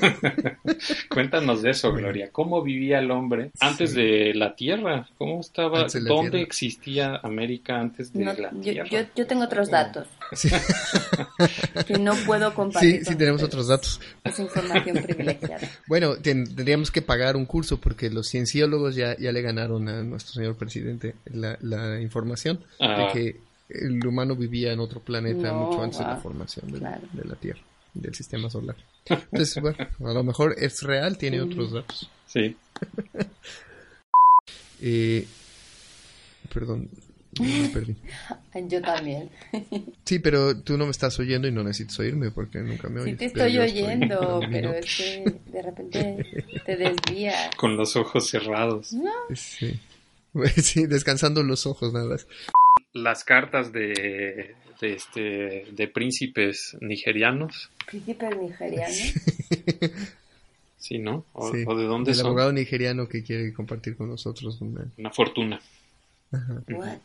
Cuéntanos 1.08 1.62
de 1.62 1.70
eso, 1.70 1.92
Gloria. 1.92 2.30
¿Cómo 2.32 2.62
vivía 2.62 2.98
el 2.98 3.10
hombre 3.10 3.50
antes 3.60 3.94
de 3.94 4.32
la 4.34 4.54
Tierra? 4.54 5.08
¿Cómo 5.18 5.40
estaba? 5.40 5.86
¿Dónde 6.06 6.30
Tierra. 6.30 6.38
existía 6.46 7.16
América 7.22 7.78
antes 7.80 8.12
de 8.12 8.24
No, 8.24 8.32
la 8.34 8.50
yo, 8.52 8.60
Tierra? 8.60 8.88
yo, 8.88 8.98
yo 9.16 9.26
tengo 9.26 9.44
otros 9.44 9.70
datos 9.70 10.06
sí, 10.32 10.48
que 11.86 11.98
no 11.98 12.14
puedo 12.26 12.54
compartir. 12.54 13.00
sí, 13.00 13.04
sí 13.12 13.16
tenemos 13.16 13.42
otros 13.42 13.68
datos. 13.68 14.00
Es 14.24 14.38
información 14.38 15.02
privilegiada. 15.02 15.68
Bueno, 15.86 16.16
ten- 16.16 16.44
tendríamos 16.54 16.90
que 16.90 17.02
pagar 17.02 17.36
un 17.36 17.46
curso 17.46 17.80
porque 17.80 18.10
los 18.10 18.28
cienciólogos 18.28 18.94
ya, 18.94 19.16
ya 19.18 19.32
le 19.32 19.42
ganaron 19.42 19.88
a 19.88 20.02
nuestro 20.02 20.34
señor 20.34 20.56
presidente 20.56 21.14
la, 21.26 21.56
la 21.60 22.00
información 22.00 22.60
Ah. 22.78 23.06
de 23.06 23.12
que 23.12 23.40
el 23.68 24.04
humano 24.06 24.34
vivía 24.34 24.72
en 24.72 24.80
otro 24.80 25.00
planeta 25.00 25.48
No, 25.52 25.66
mucho 25.66 25.82
antes 25.82 25.98
de 25.98 26.04
la 26.04 26.16
formación 26.16 26.70
de, 26.72 26.78
Claro. 26.78 27.02
de 27.12 27.24
la 27.28 27.34
Tierra, 27.36 27.60
del 27.94 28.14
sistema 28.14 28.50
solar. 28.50 28.76
Entonces, 29.06 29.60
bueno, 29.60 29.76
a 30.04 30.12
lo 30.12 30.24
mejor 30.24 30.54
es 30.58 30.82
real, 30.82 31.18
tiene 31.18 31.40
otros 31.40 31.72
datos. 31.72 32.10
Sí. 32.26 32.56
Eh, 34.82 35.26
perdón, 36.50 36.88
me 37.38 37.68
perdí. 37.68 37.94
Yo 38.68 38.82
también. 38.82 39.30
Sí, 40.04 40.18
pero 40.18 40.56
tú 40.56 40.76
no 40.76 40.84
me 40.84 40.90
estás 40.90 41.18
oyendo 41.18 41.46
y 41.46 41.52
no 41.52 41.62
necesitas 41.62 41.98
oírme 42.00 42.30
porque 42.30 42.58
nunca 42.58 42.88
me 42.88 43.00
Sí 43.02 43.08
oyes. 43.08 43.18
te 43.18 43.30
pero 43.30 43.44
estoy 43.46 43.52
yo 43.52 43.62
oyendo, 43.62 44.40
mí 44.40 44.46
pero 44.50 44.70
no. 44.70 44.74
es 44.74 44.96
que 44.96 45.40
de 45.52 45.62
repente 45.62 46.26
te 46.66 46.76
desvías. 46.76 47.54
Con 47.56 47.76
los 47.76 47.94
ojos 47.96 48.28
cerrados. 48.28 48.94
Sí. 49.34 49.78
Sí, 50.62 50.86
descansando 50.86 51.42
los 51.42 51.66
ojos 51.66 51.92
nada 51.92 52.06
más. 52.06 52.26
Las 52.92 53.24
cartas 53.24 53.72
de, 53.72 54.54
de, 54.80 54.92
este, 54.94 55.66
de 55.70 55.88
príncipes 55.88 56.76
nigerianos, 56.80 57.70
Príncipes 57.86 58.36
nigerianos. 58.36 59.14
¿sí, 60.78 60.98
no? 60.98 61.24
¿O, 61.32 61.52
Sí, 61.52 61.64
o 61.66 61.76
de 61.76 61.84
dónde 61.84 62.10
El 62.12 62.16
son? 62.16 62.26
abogado 62.28 62.52
nigeriano 62.52 63.08
que 63.08 63.22
quiere 63.22 63.52
compartir 63.52 63.96
con 63.96 64.08
nosotros 64.08 64.60
una... 64.60 64.86
Una 64.98 65.10
fortuna. 65.10 65.60
Ajá. 66.32 66.62
What? 66.68 66.98